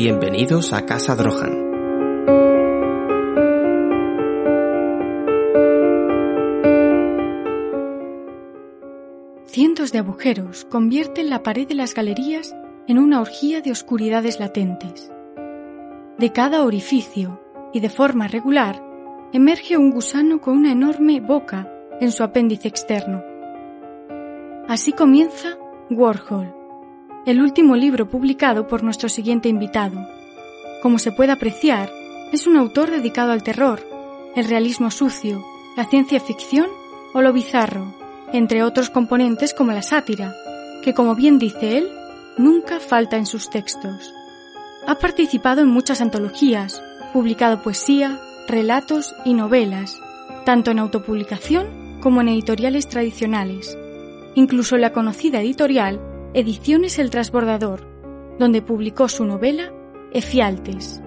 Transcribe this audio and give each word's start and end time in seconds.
Bienvenidos 0.00 0.72
a 0.72 0.86
Casa 0.86 1.16
Drohan. 1.16 1.72
Cientos 9.46 9.90
de 9.90 9.98
agujeros 9.98 10.66
convierten 10.66 11.28
la 11.28 11.42
pared 11.42 11.66
de 11.66 11.74
las 11.74 11.94
galerías 11.94 12.54
en 12.86 13.00
una 13.00 13.20
orgía 13.20 13.60
de 13.60 13.72
oscuridades 13.72 14.38
latentes. 14.38 15.10
De 16.16 16.30
cada 16.32 16.64
orificio, 16.64 17.42
y 17.72 17.80
de 17.80 17.90
forma 17.90 18.28
regular, 18.28 18.80
emerge 19.32 19.76
un 19.76 19.90
gusano 19.90 20.40
con 20.40 20.58
una 20.58 20.70
enorme 20.70 21.18
boca 21.18 21.68
en 22.00 22.12
su 22.12 22.22
apéndice 22.22 22.68
externo. 22.68 23.24
Así 24.68 24.92
comienza 24.92 25.58
Warhol, 25.90 26.54
el 27.28 27.42
último 27.42 27.76
libro 27.76 28.08
publicado 28.08 28.66
por 28.66 28.82
nuestro 28.82 29.10
siguiente 29.10 29.50
invitado. 29.50 30.08
Como 30.80 30.98
se 30.98 31.12
puede 31.12 31.30
apreciar, 31.30 31.92
es 32.32 32.46
un 32.46 32.56
autor 32.56 32.90
dedicado 32.90 33.32
al 33.32 33.42
terror, 33.42 33.86
el 34.34 34.48
realismo 34.48 34.90
sucio, 34.90 35.44
la 35.76 35.84
ciencia 35.84 36.20
ficción 36.20 36.68
o 37.12 37.20
lo 37.20 37.34
bizarro, 37.34 37.92
entre 38.32 38.62
otros 38.62 38.88
componentes 38.88 39.52
como 39.52 39.72
la 39.72 39.82
sátira, 39.82 40.34
que 40.82 40.94
como 40.94 41.14
bien 41.14 41.38
dice 41.38 41.76
él, 41.76 41.88
nunca 42.38 42.80
falta 42.80 43.18
en 43.18 43.26
sus 43.26 43.50
textos. 43.50 44.14
Ha 44.86 44.94
participado 44.94 45.60
en 45.60 45.68
muchas 45.68 46.00
antologías, 46.00 46.82
publicado 47.12 47.62
poesía, 47.62 48.18
relatos 48.48 49.14
y 49.26 49.34
novelas, 49.34 50.00
tanto 50.46 50.70
en 50.70 50.78
autopublicación 50.78 52.00
como 52.00 52.22
en 52.22 52.28
editoriales 52.28 52.88
tradicionales, 52.88 53.76
incluso 54.34 54.78
la 54.78 54.94
conocida 54.94 55.42
editorial 55.42 56.00
Ediciones 56.34 56.98
El 56.98 57.08
Transbordador, 57.08 57.88
donde 58.38 58.60
publicó 58.60 59.08
su 59.08 59.24
novela 59.24 59.72
Efialtes. 60.12 61.02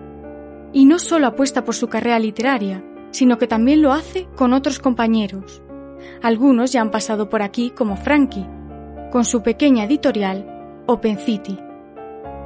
Y 0.73 0.85
no 0.85 0.97
solo 0.97 1.27
apuesta 1.27 1.63
por 1.63 1.75
su 1.75 1.89
carrera 1.89 2.17
literaria, 2.17 2.83
sino 3.11 3.37
que 3.37 3.45
también 3.45 3.83
lo 3.83 3.93
hace 3.93 4.27
con 4.35 4.51
otros 4.51 4.79
compañeros. 4.79 5.61
Algunos 6.23 6.71
ya 6.71 6.81
han 6.81 6.89
pasado 6.89 7.29
por 7.29 7.43
aquí 7.43 7.69
como 7.69 7.97
Frankie, 7.97 8.47
con 9.11 9.23
su 9.23 9.43
pequeña 9.43 9.83
editorial 9.83 10.83
Open 10.87 11.19
City, 11.19 11.59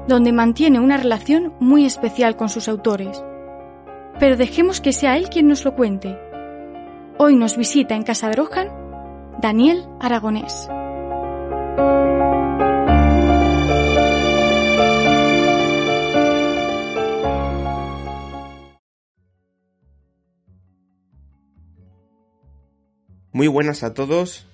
donde 0.09 0.33
mantiene 0.33 0.81
una 0.81 0.97
relación 0.97 1.53
muy 1.61 1.85
especial 1.85 2.35
con 2.35 2.49
sus 2.49 2.67
autores, 2.67 3.23
pero 4.19 4.35
dejemos 4.35 4.81
que 4.81 4.91
sea 4.91 5.15
él 5.15 5.29
quien 5.29 5.47
nos 5.47 5.63
lo 5.63 5.75
cuente. 5.75 6.19
Hoy 7.17 7.37
nos 7.37 7.55
visita 7.55 7.95
en 7.95 8.03
Casa 8.03 8.27
de 8.27 8.35
Rohan 8.35 8.67
Daniel 9.39 9.85
Aragonés. 10.01 10.67
Muy 23.35 23.49
buenas 23.49 23.83
a 23.83 23.93
todos. 23.93 24.47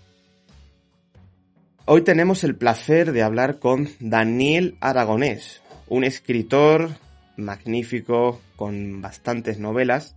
Hoy 1.86 2.02
tenemos 2.02 2.44
el 2.44 2.56
placer 2.56 3.12
de 3.12 3.22
hablar 3.22 3.60
con 3.60 3.90
Daniel 4.00 4.76
Aragonés, 4.80 5.62
un 5.88 6.04
escritor 6.04 6.90
magnífico 7.38 8.42
con 8.56 9.00
bastantes 9.00 9.60
novelas, 9.60 10.16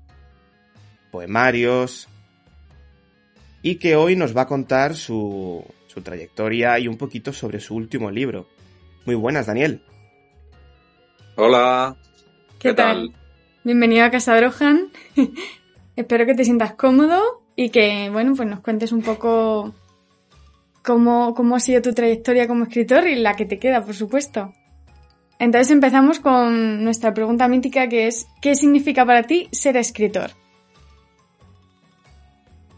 poemarios, 1.11 2.09
y 3.61 3.75
que 3.75 3.97
hoy 3.97 4.17
nos 4.17 4.35
va 4.35 4.41
a 4.41 4.47
contar 4.47 4.95
su, 4.95 5.63
su 5.87 6.01
trayectoria 6.01 6.79
y 6.79 6.89
un 6.89 6.97
poquito 6.97 7.35
sobre 7.35 7.61
su 7.61 7.75
último 7.75 8.11
libro. 8.11 8.49
Muy 9.05 9.15
buenas, 9.15 9.45
Daniel. 9.45 9.83
Hola. 11.37 11.99
¿Qué, 12.59 12.73
tal? 12.73 13.15
Bienvenido 13.63 14.07
a 14.07 14.11
Casa 14.11 14.35
Drohan. 14.35 14.91
Espero 15.97 16.25
que 16.25 16.35
te 16.35 16.47
sientas 16.47 16.73
cómodo 16.77 17.44
y 17.57 17.71
que, 17.71 18.11
bueno, 18.11 18.35
pues 18.35 18.49
nos 18.49 18.61
cuentes 18.61 18.93
un 18.93 19.03
poco 19.03 19.75
cómo, 20.83 21.35
cómo 21.35 21.57
ha 21.57 21.61
sido 21.61 21.83
tu 21.83 21.93
trayectoria 21.93 22.49
como 22.49 22.65
escritor 22.65 23.07
y 23.07 23.17
la 23.17 23.35
que 23.35 23.47
te 23.47 23.59
queda, 23.59 23.85
por 23.85 23.95
supuesto. 23.95 24.53
Entonces 25.39 25.71
empezamos 25.71 26.21
con 26.21 26.85
nuestra 26.85 27.13
pregunta 27.13 27.49
mítica 27.49 27.89
que 27.89 28.07
es, 28.07 28.27
¿qué 28.41 28.55
significa 28.55 29.05
para 29.05 29.25
ti 29.25 29.49
ser 29.53 29.77
escritor? 29.77 30.31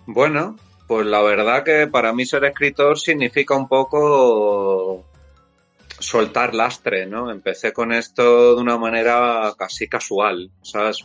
Bueno, 0.06 0.56
pues 0.87 1.06
la 1.06 1.20
verdad 1.22 1.64
que 1.64 1.87
para 1.87 2.12
mí 2.12 2.25
ser 2.25 2.44
escritor 2.44 2.98
significa 2.98 3.56
un 3.56 3.69
poco 3.69 5.04
soltar 5.98 6.54
lastre, 6.54 7.06
¿no? 7.06 7.31
Empecé 7.31 7.72
con 7.72 7.93
esto 7.93 8.54
de 8.54 8.62
una 8.62 8.78
manera 8.78 9.53
casi 9.58 9.88
casual, 9.88 10.50
¿sabes? 10.62 11.04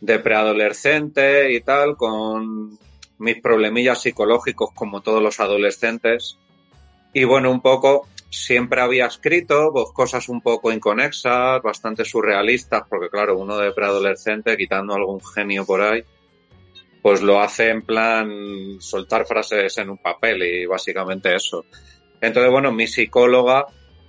De 0.00 0.18
preadolescente 0.18 1.52
y 1.52 1.60
tal, 1.60 1.96
con 1.96 2.78
mis 3.18 3.40
problemillas 3.40 4.02
psicológicos 4.02 4.70
como 4.74 5.00
todos 5.00 5.22
los 5.22 5.40
adolescentes. 5.40 6.38
Y 7.12 7.24
bueno, 7.24 7.50
un 7.50 7.60
poco 7.60 8.06
siempre 8.30 8.80
había 8.80 9.06
escrito 9.06 9.70
pues, 9.72 9.86
cosas 9.92 10.28
un 10.28 10.40
poco 10.40 10.72
inconexas, 10.72 11.62
bastante 11.62 12.04
surrealistas, 12.04 12.82
porque 12.88 13.08
claro, 13.08 13.38
uno 13.38 13.56
de 13.56 13.72
preadolescente, 13.72 14.56
quitando 14.56 14.94
algún 14.94 15.20
genio 15.24 15.64
por 15.64 15.80
ahí, 15.80 16.04
pues 17.00 17.22
lo 17.22 17.40
hace 17.40 17.70
en 17.70 17.82
plan 17.82 18.80
soltar 18.80 19.26
frases 19.26 19.78
en 19.78 19.90
un 19.90 19.98
papel 19.98 20.42
y 20.42 20.66
básicamente 20.66 21.34
eso. 21.34 21.64
Entonces, 22.20 22.50
bueno, 22.50 22.72
mi 22.72 22.86
psicóloga 22.86 23.66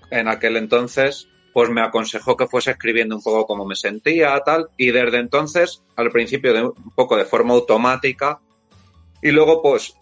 en 0.09 0.27
aquel 0.27 0.57
entonces, 0.57 1.27
pues 1.55 1.69
me 1.69 1.79
aconsejó 1.79 2.35
que 2.35 2.47
fuese 2.47 2.71
escribiendo 2.71 3.15
un 3.15 3.23
poco 3.23 3.47
como 3.47 3.65
me 3.65 3.77
sentía, 3.77 4.37
tal, 4.41 4.71
y 4.75 4.91
desde 4.91 5.19
entonces, 5.19 5.81
al 5.95 6.11
principio 6.11 6.73
un 6.75 6.91
poco 6.91 7.15
de 7.15 7.23
forma 7.23 7.53
automática, 7.53 8.41
y 9.21 9.31
luego 9.31 9.61
pues 9.61 9.95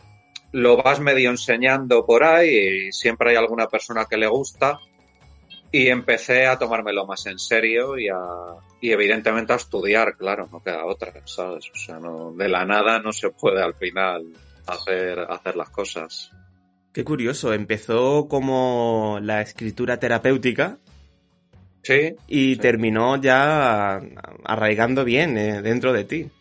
lo 0.52 0.78
vas 0.78 1.00
medio 1.00 1.30
enseñando 1.30 2.08
por 2.08 2.24
ahí 2.24 2.88
y 2.88 2.91
siempre 2.91 3.30
hay 3.30 3.36
alguna 3.36 3.68
persona 3.68 4.06
que 4.06 4.18
le 4.18 4.25
gusta 4.25 4.80
y 5.72 5.90
empecé 5.90 6.47
a 6.47 6.58
tomármelo 6.58 7.06
más 7.06 7.28
en 7.28 7.38
serio 7.38 8.00
y, 8.00 8.08
a, 8.09 8.18
evidentemente 8.81 9.53
a 9.53 9.58
estudiar, 9.58 10.18
claro, 10.18 10.50
no 10.52 10.59
queda 10.59 10.88
otra, 10.88 11.14
¿sabes? 11.25 11.70
O 11.72 11.78
sea, 11.78 12.00
no, 12.00 12.34
de 12.34 12.50
la 12.50 12.66
nada 12.66 12.97
no 12.97 13.12
se 13.12 13.30
puede 13.30 13.62
al 13.62 13.75
final 13.75 14.25
hacer, 14.66 15.20
hacer 15.20 15.56
las 15.56 15.70
cosas. 15.70 16.31
Qué 16.94 17.03
curioso, 17.03 17.53
empezó 17.53 18.28
como 18.28 19.20
la 19.22 19.44
escritura 19.44 20.00
terapéutica. 20.00 20.80
Sí. 21.84 22.16
Y 22.28 22.56
sí. 22.56 22.60
terminó 22.60 23.22
ya 23.22 24.02
arraigando 24.46 25.04
bien 25.06 25.38
eh, 25.38 25.62
dentro 25.62 25.94
de 25.94 26.06
ti. 26.06 26.32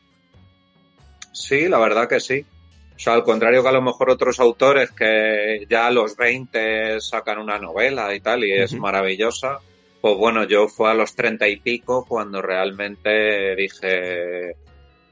Sí, 1.33 1.69
la 1.69 1.79
verdad 1.79 2.09
que 2.09 2.21
sí. 2.21 2.47
O 2.95 2.99
sea, 2.99 3.15
al 3.15 3.25
contrario 3.25 3.63
que 3.63 3.69
a 3.69 3.73
lo 3.73 3.83
mejor 3.83 4.11
otros 4.11 4.39
autores 4.39 4.93
que 4.93 5.67
ya 5.69 5.89
a 5.89 5.91
los 5.91 6.17
20 6.17 7.01
sacan 7.01 7.39
una 7.39 7.59
novela 7.59 8.15
y 8.15 8.21
tal, 8.21 8.45
y 8.45 8.53
es 8.53 8.73
uh 8.73 8.77
-huh. 8.77 8.81
maravillosa, 8.81 9.59
pues 10.01 10.17
bueno, 10.17 10.45
yo 10.45 10.69
fue 10.69 10.91
a 10.91 10.95
los 10.95 11.15
30 11.15 11.49
y 11.49 11.57
pico 11.57 12.05
cuando 12.07 12.41
realmente 12.43 13.57
dije, 13.57 14.57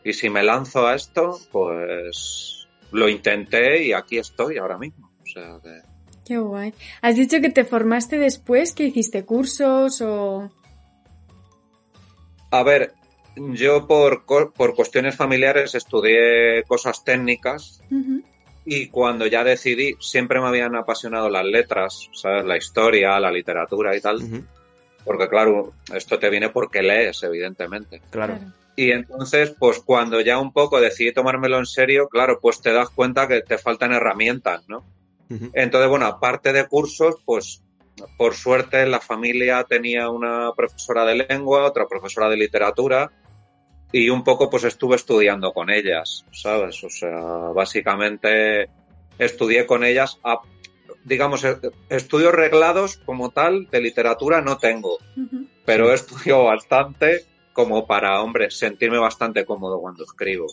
¿y 0.05 0.13
si 0.13 0.31
me 0.31 0.43
lanzo 0.43 0.87
a 0.87 0.95
esto? 0.95 1.39
Pues 1.51 2.69
lo 2.93 3.09
intenté 3.09 3.85
y 3.85 3.93
aquí 3.93 4.19
estoy 4.19 4.59
ahora 4.59 4.79
mismo. 4.79 5.11
O 5.23 5.27
sea 5.27 5.59
que... 5.63 5.90
Qué 6.31 6.39
guay. 6.39 6.73
¿Has 7.03 7.17
dicho 7.17 7.41
que 7.41 7.51
te 7.51 7.65
formaste 7.65 8.17
después? 8.17 8.73
¿Que 8.73 8.85
hiciste 8.85 9.25
cursos 9.25 10.01
o...? 10.01 10.49
A 12.53 12.63
ver, 12.63 12.93
yo 13.35 13.89
por, 13.89 14.25
por 14.25 14.77
cuestiones 14.77 15.17
familiares 15.17 15.75
estudié 15.75 16.63
cosas 16.69 17.03
técnicas 17.03 17.83
uh 17.91 17.95
-huh. 17.97 18.23
y 18.65 18.87
cuando 18.91 19.27
ya 19.27 19.43
decidí, 19.43 19.97
siempre 19.99 20.41
me 20.41 20.47
habían 20.47 20.77
apasionado 20.77 21.29
las 21.29 21.47
letras, 21.47 22.09
¿sabes? 22.13 22.45
La 22.45 22.57
historia, 22.57 23.19
la 23.19 23.33
literatura 23.33 23.97
y 23.97 24.01
tal. 24.01 24.19
Uh 24.19 24.29
-huh. 24.29 24.45
Porque 25.05 25.29
claro, 25.29 25.73
esto 25.93 26.21
te 26.21 26.31
viene 26.31 26.51
porque 26.51 26.81
lees, 26.81 27.25
evidentemente. 27.25 28.03
Claro. 28.09 28.39
Y 28.77 28.93
entonces, 28.93 29.53
pues 29.59 29.81
cuando 29.81 30.21
ya 30.21 30.39
un 30.39 30.53
poco 30.53 30.81
decidí 30.81 31.13
tomármelo 31.13 31.59
en 31.59 31.67
serio, 31.67 32.09
claro, 32.09 32.39
pues 32.41 32.61
te 32.61 32.73
das 32.73 32.89
cuenta 32.91 33.27
que 33.27 33.43
te 33.43 33.59
faltan 33.59 33.93
herramientas, 33.93 34.69
¿no? 34.69 34.85
Uh 35.31 35.35
-huh. 35.35 35.51
Entonces, 35.55 35.89
bueno, 35.89 36.07
aparte 36.07 36.53
de 36.53 36.67
cursos, 36.67 37.17
pues 37.25 37.63
por 38.17 38.35
suerte 38.35 38.87
la 38.87 39.01
familia 39.01 39.65
tenía 39.65 40.09
una 40.09 40.53
profesora 40.57 41.05
de 41.05 41.27
lengua, 41.29 41.65
otra 41.65 41.87
profesora 41.87 42.29
de 42.29 42.37
literatura 42.37 43.13
y 43.93 44.09
un 44.09 44.23
poco 44.25 44.49
pues 44.51 44.65
estuve 44.65 44.97
estudiando 44.97 45.53
con 45.53 45.71
ellas, 45.71 46.25
¿sabes? 46.33 46.83
O 46.85 46.91
sea, 46.91 47.19
básicamente 47.55 48.69
estudié 49.19 49.67
con 49.67 49.85
ellas, 49.85 50.19
a, 50.25 50.41
digamos, 51.05 51.45
estudios 51.89 52.33
reglados 52.33 52.99
como 53.05 53.31
tal 53.31 53.69
de 53.71 53.81
literatura 53.81 54.41
no 54.41 54.59
tengo, 54.59 54.95
uh 54.95 55.21
-huh. 55.21 55.49
pero 55.65 55.91
he 55.91 55.95
estudiado 55.95 56.45
bastante 56.45 57.25
como 57.53 57.87
para, 57.87 58.23
hombre, 58.23 58.51
sentirme 58.51 58.99
bastante 58.99 59.45
cómodo 59.45 59.81
cuando 59.81 60.05
escribo. 60.05 60.47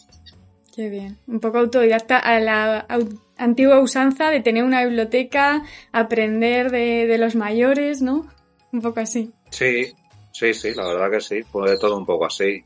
Qué 0.78 0.90
bien. 0.90 1.18
Un 1.28 1.42
poco 1.42 1.58
autodidacta 1.58 2.18
a 2.20 2.40
la 2.40 2.88
antigua 3.36 3.82
usanza 3.82 4.30
de 4.30 4.40
tener 4.40 4.64
una 4.64 4.86
biblioteca, 4.86 5.64
aprender 5.92 6.72
de, 6.72 7.06
de 7.08 7.18
los 7.18 7.36
mayores, 7.36 8.02
¿no? 8.02 8.26
Un 8.72 8.82
poco 8.82 9.02
así. 9.02 9.34
Sí, 9.50 9.94
Sí, 10.38 10.54
sí, 10.54 10.72
la 10.76 10.86
verdad 10.86 11.10
que 11.10 11.20
sí, 11.20 11.42
fue 11.42 11.72
de 11.72 11.80
todo 11.80 11.98
un 11.98 12.06
poco 12.06 12.28
así. 12.28 12.64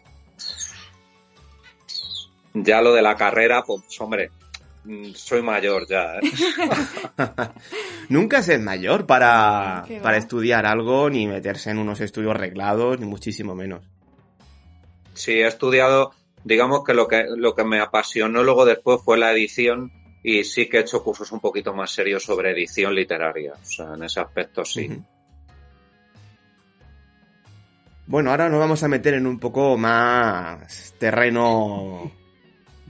Ya 2.54 2.82
lo 2.82 2.92
de 2.94 3.02
la 3.02 3.16
carrera, 3.16 3.64
pues 3.64 3.82
hombre, 4.02 4.30
mm, 4.84 5.14
soy 5.14 5.42
mayor 5.42 5.88
ya. 5.88 6.16
¿eh? 6.16 6.20
Nunca 8.10 8.44
se 8.44 8.56
es 8.56 8.60
mayor 8.60 9.06
para, 9.06 9.86
para 10.04 10.18
estudiar 10.18 10.66
algo, 10.66 11.10
ni 11.10 11.28
meterse 11.28 11.70
en 11.70 11.78
unos 11.78 12.02
estudios 12.02 12.36
reglados, 12.36 13.00
ni 13.00 13.06
muchísimo 13.06 13.56
menos. 13.56 13.86
Sí, 15.14 15.32
he 15.32 15.48
estudiado, 15.48 16.12
digamos 16.44 16.84
que 16.84 16.94
lo 16.94 17.08
que, 17.08 17.26
lo 17.36 17.56
que 17.56 17.64
me 17.64 17.80
apasionó 17.80 18.44
luego 18.44 18.66
después 18.66 19.02
fue 19.04 19.18
la 19.18 19.32
edición 19.32 19.92
y 20.24 20.44
sí 20.44 20.68
que 20.70 20.78
he 20.78 20.82
hecho 20.82 21.04
cursos 21.04 21.32
un 21.32 21.40
poquito 21.40 21.74
más 21.74 21.92
serios 21.92 22.24
sobre 22.24 22.52
edición 22.52 22.94
literaria. 22.94 23.54
O 23.54 23.66
sea, 23.66 23.94
en 23.94 24.04
ese 24.04 24.20
aspecto 24.20 24.64
sí. 24.64 25.02
Bueno, 28.08 28.32
ahora 28.32 28.50
nos 28.50 28.60
vamos 28.60 28.84
a 28.84 28.88
meter 28.88 29.14
en 29.16 29.26
un 29.26 29.40
poco 29.40 29.78
más 29.78 30.94
terreno 30.98 32.12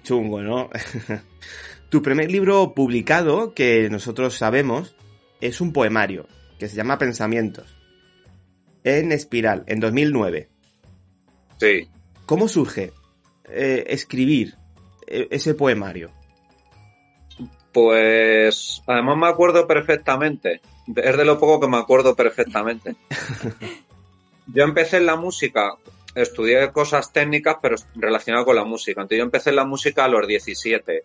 chungo, 0.03 0.41
¿no? 0.41 0.69
tu 1.89 2.01
primer 2.01 2.31
libro 2.31 2.73
publicado, 2.73 3.53
que 3.53 3.89
nosotros 3.89 4.35
sabemos, 4.35 4.95
es 5.39 5.61
un 5.61 5.73
poemario, 5.73 6.27
que 6.57 6.67
se 6.67 6.75
llama 6.75 6.97
Pensamientos, 6.97 7.77
en 8.83 9.11
Espiral, 9.11 9.63
en 9.67 9.79
2009. 9.79 10.49
Sí. 11.57 11.87
¿Cómo 12.25 12.47
surge 12.47 12.91
eh, 13.51 13.85
escribir 13.87 14.55
eh, 15.07 15.27
ese 15.31 15.53
poemario? 15.53 16.11
Pues 17.71 18.81
además 18.87 19.17
me 19.17 19.27
acuerdo 19.27 19.67
perfectamente. 19.67 20.61
Es 20.95 21.17
de 21.17 21.25
lo 21.25 21.39
poco 21.39 21.59
que 21.59 21.67
me 21.67 21.77
acuerdo 21.77 22.15
perfectamente. 22.15 22.95
Yo 24.47 24.63
empecé 24.63 24.97
en 24.97 25.05
la 25.05 25.15
música, 25.15 25.75
estudié 26.15 26.71
cosas 26.71 27.13
técnicas, 27.13 27.57
pero 27.61 27.77
relacionadas 27.95 28.45
con 28.45 28.55
la 28.55 28.65
música. 28.65 29.01
Entonces 29.01 29.19
yo 29.19 29.23
empecé 29.23 29.51
en 29.51 29.55
la 29.55 29.65
música 29.65 30.03
a 30.03 30.07
los 30.09 30.27
17, 30.27 31.03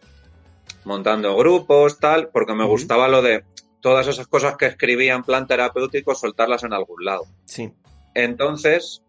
montando 0.85 1.37
grupos, 1.37 2.01
tal, 2.01 2.29
porque 2.31 2.55
me 2.55 2.65
gustaba 2.65 3.07
lo 3.07 3.23
de 3.23 3.45
todas 3.81 4.09
esas 4.09 4.27
cosas 4.27 4.57
que 4.57 4.67
escribía 4.67 5.15
en 5.15 5.23
plan 5.23 5.47
terapéutico, 5.47 6.15
soltarlas 6.15 6.65
en 6.65 6.73
algún 6.73 7.05
lado. 7.05 7.25
Sí. 7.45 7.73
Entonces, 8.15 9.03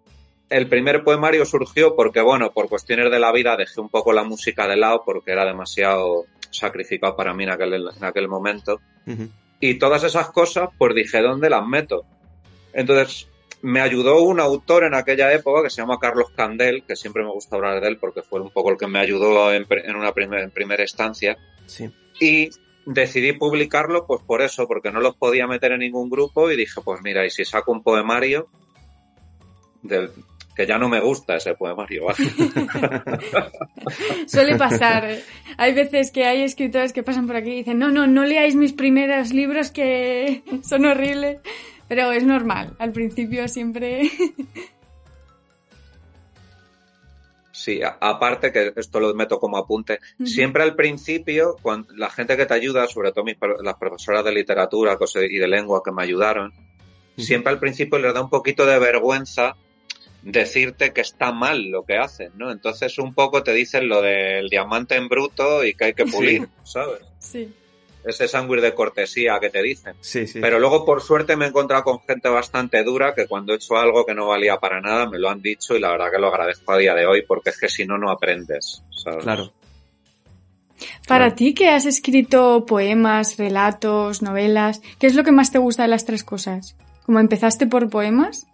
el 0.49 0.67
primer 0.69 1.03
poemario 1.03 1.45
surgió 1.45 1.95
porque, 1.95 2.21
bueno, 2.21 2.51
por 2.51 2.69
cuestiones 2.69 3.11
de 3.11 3.19
la 3.19 3.31
vida 3.31 3.57
dejé 3.57 3.81
un 3.81 3.89
poco 3.89 4.13
la 4.13 4.23
música 4.23 4.67
de 4.67 4.77
lado 4.77 5.03
porque 5.05 5.31
era 5.31 5.45
demasiado 5.45 6.25
sacrificado 6.51 7.15
para 7.15 7.33
mí 7.33 7.43
en 7.43 7.49
aquel, 7.49 7.73
en 7.73 8.03
aquel 8.03 8.27
momento. 8.27 8.79
Y 9.59 9.75
todas 9.75 10.03
esas 10.03 10.29
cosas, 10.29 10.69
pues 10.77 10.95
dije, 10.95 11.21
¿dónde 11.21 11.49
las 11.49 11.65
meto? 11.65 12.05
Entonces, 12.73 13.27
me 13.61 13.81
ayudó 13.81 14.21
un 14.21 14.39
autor 14.39 14.83
en 14.83 14.93
aquella 14.93 15.33
época 15.33 15.63
que 15.63 15.69
se 15.69 15.81
llama 15.81 15.99
Carlos 15.99 16.29
Candel, 16.35 16.83
que 16.83 16.95
siempre 16.95 17.23
me 17.23 17.31
gusta 17.31 17.55
hablar 17.55 17.81
de 17.81 17.87
él 17.87 17.97
porque 17.97 18.21
fue 18.21 18.39
un 18.39 18.51
poco 18.51 18.71
el 18.71 18.77
que 18.77 18.87
me 18.87 18.99
ayudó 18.99 19.51
en, 19.51 19.65
una 19.95 20.13
en 20.15 20.51
primera 20.51 20.83
instancia. 20.83 21.37
Sí. 21.65 21.89
Y 22.19 22.49
decidí 22.85 23.33
publicarlo 23.33 24.05
pues 24.05 24.21
por 24.23 24.41
eso, 24.41 24.67
porque 24.67 24.91
no 24.91 25.01
los 25.01 25.15
podía 25.15 25.47
meter 25.47 25.73
en 25.73 25.79
ningún 25.79 26.09
grupo 26.09 26.49
y 26.51 26.55
dije, 26.55 26.79
pues 26.83 27.01
mira, 27.03 27.25
y 27.25 27.29
si 27.29 27.43
saco 27.43 27.71
un 27.71 27.83
poemario 27.83 28.47
del, 29.81 30.11
que 30.57 30.65
ya 30.65 30.79
no 30.79 30.89
me 30.89 30.99
gusta 30.99 31.35
ese 31.35 31.53
poemario. 31.53 32.07
Suele 34.25 34.57
pasar. 34.57 35.05
¿eh? 35.05 35.23
Hay 35.55 35.75
veces 35.75 36.09
que 36.09 36.25
hay 36.25 36.41
escritores 36.41 36.93
que 36.93 37.03
pasan 37.03 37.27
por 37.27 37.35
aquí 37.35 37.51
y 37.51 37.57
dicen, 37.57 37.77
no, 37.77 37.91
no, 37.91 38.07
no 38.07 38.25
leáis 38.25 38.55
mis 38.55 38.73
primeros 38.73 39.33
libros 39.33 39.69
que 39.69 40.41
son 40.63 40.85
horribles. 40.85 41.41
Pero 41.87 42.11
es 42.11 42.23
normal, 42.23 42.75
al 42.79 42.91
principio 42.91 43.47
siempre... 43.47 44.09
Sí, 47.51 47.81
aparte 47.83 48.53
que 48.53 48.71
esto 48.77 49.01
lo 49.01 49.13
meto 49.13 49.39
como 49.39 49.57
apunte, 49.57 49.99
siempre 50.23 50.63
al 50.63 50.73
principio, 50.73 51.57
cuando 51.61 51.93
la 51.95 52.09
gente 52.09 52.37
que 52.37 52.45
te 52.45 52.53
ayuda, 52.53 52.87
sobre 52.87 53.11
todo 53.11 53.25
mis, 53.25 53.35
las 53.61 53.75
profesoras 53.75 54.23
de 54.23 54.31
literatura 54.31 54.97
y 55.29 55.37
de 55.37 55.47
lengua 55.49 55.81
que 55.83 55.91
me 55.91 56.03
ayudaron, 56.03 56.53
siempre 57.17 57.51
al 57.51 57.59
principio 57.59 57.99
les 57.99 58.13
da 58.13 58.21
un 58.21 58.29
poquito 58.29 58.65
de 58.65 58.79
vergüenza 58.79 59.57
decirte 60.31 60.93
que 60.93 61.01
está 61.01 61.31
mal 61.31 61.69
lo 61.69 61.83
que 61.83 61.97
hacen, 61.97 62.31
¿no? 62.35 62.51
Entonces 62.51 62.97
un 62.99 63.13
poco 63.13 63.43
te 63.43 63.53
dicen 63.53 63.87
lo 63.87 64.01
del 64.01 64.49
diamante 64.49 64.95
en 64.95 65.07
bruto 65.07 65.63
y 65.63 65.73
que 65.73 65.85
hay 65.85 65.93
que 65.93 66.05
pulir, 66.05 66.47
¿sabes? 66.63 67.01
Sí 67.19 67.53
ese 68.07 68.27
sándwich 68.27 68.61
de 68.61 68.73
cortesía 68.73 69.37
que 69.39 69.49
te 69.49 69.61
dicen. 69.61 69.95
Sí, 69.99 70.27
sí. 70.27 70.39
Pero 70.39 70.59
luego, 70.59 70.85
por 70.85 71.01
suerte, 71.01 71.35
me 71.35 71.45
he 71.45 71.47
encontrado 71.49 71.83
con 71.83 71.99
gente 71.99 72.29
bastante 72.29 72.83
dura 72.83 73.13
que 73.13 73.27
cuando 73.27 73.53
he 73.53 73.57
hecho 73.57 73.77
algo 73.77 74.05
que 74.05 74.15
no 74.15 74.27
valía 74.27 74.57
para 74.57 74.79
nada, 74.79 75.09
me 75.09 75.19
lo 75.19 75.29
han 75.29 75.41
dicho 75.41 75.75
y 75.75 75.79
la 75.79 75.91
verdad 75.91 76.11
que 76.11 76.19
lo 76.19 76.27
agradezco 76.27 76.71
a 76.71 76.77
día 76.77 76.95
de 76.95 77.05
hoy 77.05 77.23
porque 77.27 77.49
es 77.49 77.59
que 77.59 77.69
si 77.69 77.85
no, 77.85 77.97
no 77.97 78.09
aprendes. 78.09 78.81
Claro. 79.21 79.51
Para 81.07 81.35
ti 81.35 81.53
que 81.53 81.69
has 81.69 81.85
escrito 81.85 82.65
poemas, 82.65 83.37
relatos, 83.37 84.21
novelas, 84.21 84.81
¿qué 84.99 85.07
es 85.07 85.15
lo 85.15 85.23
que 85.23 85.31
más 85.31 85.51
te 85.51 85.57
gusta 85.57 85.83
de 85.83 85.89
las 85.89 86.05
tres 86.05 86.23
cosas? 86.23 86.75
¿Cómo 87.05 87.19
empezaste 87.19 87.67
por 87.67 87.89
poemas? 87.89 88.46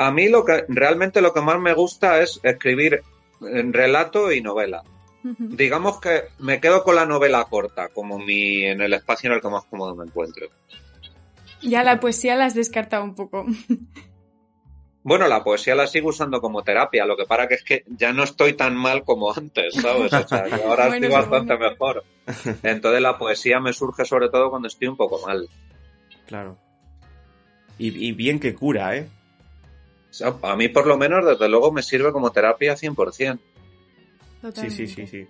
A 0.00 0.10
mí 0.10 0.30
lo 0.30 0.46
que 0.46 0.64
realmente 0.68 1.20
lo 1.20 1.34
que 1.34 1.42
más 1.42 1.60
me 1.60 1.74
gusta 1.74 2.22
es 2.22 2.40
escribir 2.42 3.02
relato 3.38 4.32
y 4.32 4.40
novela. 4.40 4.82
Digamos 5.22 6.00
que 6.00 6.22
me 6.38 6.58
quedo 6.58 6.82
con 6.82 6.96
la 6.96 7.04
novela 7.04 7.44
corta, 7.44 7.88
como 7.88 8.18
mi, 8.18 8.64
en 8.64 8.80
el 8.80 8.94
espacio 8.94 9.28
en 9.28 9.34
el 9.34 9.42
que 9.42 9.50
más 9.50 9.64
cómodo 9.66 9.94
me 9.94 10.06
encuentro. 10.06 10.46
Ya 11.60 11.84
la 11.84 12.00
poesía 12.00 12.34
la 12.34 12.46
has 12.46 12.54
descartado 12.54 13.04
un 13.04 13.14
poco. 13.14 13.44
Bueno, 15.02 15.28
la 15.28 15.42
poesía 15.42 15.74
la 15.74 15.86
sigo 15.86 16.10
usando 16.10 16.42
como 16.42 16.62
terapia, 16.62 17.06
lo 17.06 17.16
que 17.16 17.24
para 17.24 17.48
que 17.48 17.54
es 17.54 17.64
que 17.64 17.84
ya 17.86 18.12
no 18.12 18.22
estoy 18.22 18.52
tan 18.52 18.76
mal 18.76 19.02
como 19.02 19.32
antes, 19.32 19.72
¿sabes? 19.72 20.12
O 20.12 20.28
sea, 20.28 20.44
ahora 20.66 20.88
estoy 20.94 21.08
bastante 21.08 21.56
mejor. 21.56 22.04
Entonces 22.62 23.00
la 23.00 23.16
poesía 23.16 23.60
me 23.60 23.72
surge 23.72 24.04
sobre 24.04 24.28
todo 24.28 24.50
cuando 24.50 24.68
estoy 24.68 24.88
un 24.88 24.98
poco 24.98 25.26
mal. 25.26 25.48
Claro. 26.26 26.58
Y, 27.78 28.12
bien 28.12 28.38
que 28.38 28.54
cura, 28.54 28.94
¿eh? 28.94 29.08
A 30.42 30.56
mí 30.56 30.68
por 30.68 30.86
lo 30.86 30.96
menos, 30.96 31.24
desde 31.24 31.48
luego, 31.48 31.72
me 31.72 31.82
sirve 31.82 32.12
como 32.12 32.30
terapia 32.30 32.74
100%. 32.74 33.38
Sí, 34.54 34.70
sí, 34.70 34.86
sí, 34.86 35.06
sí. 35.06 35.26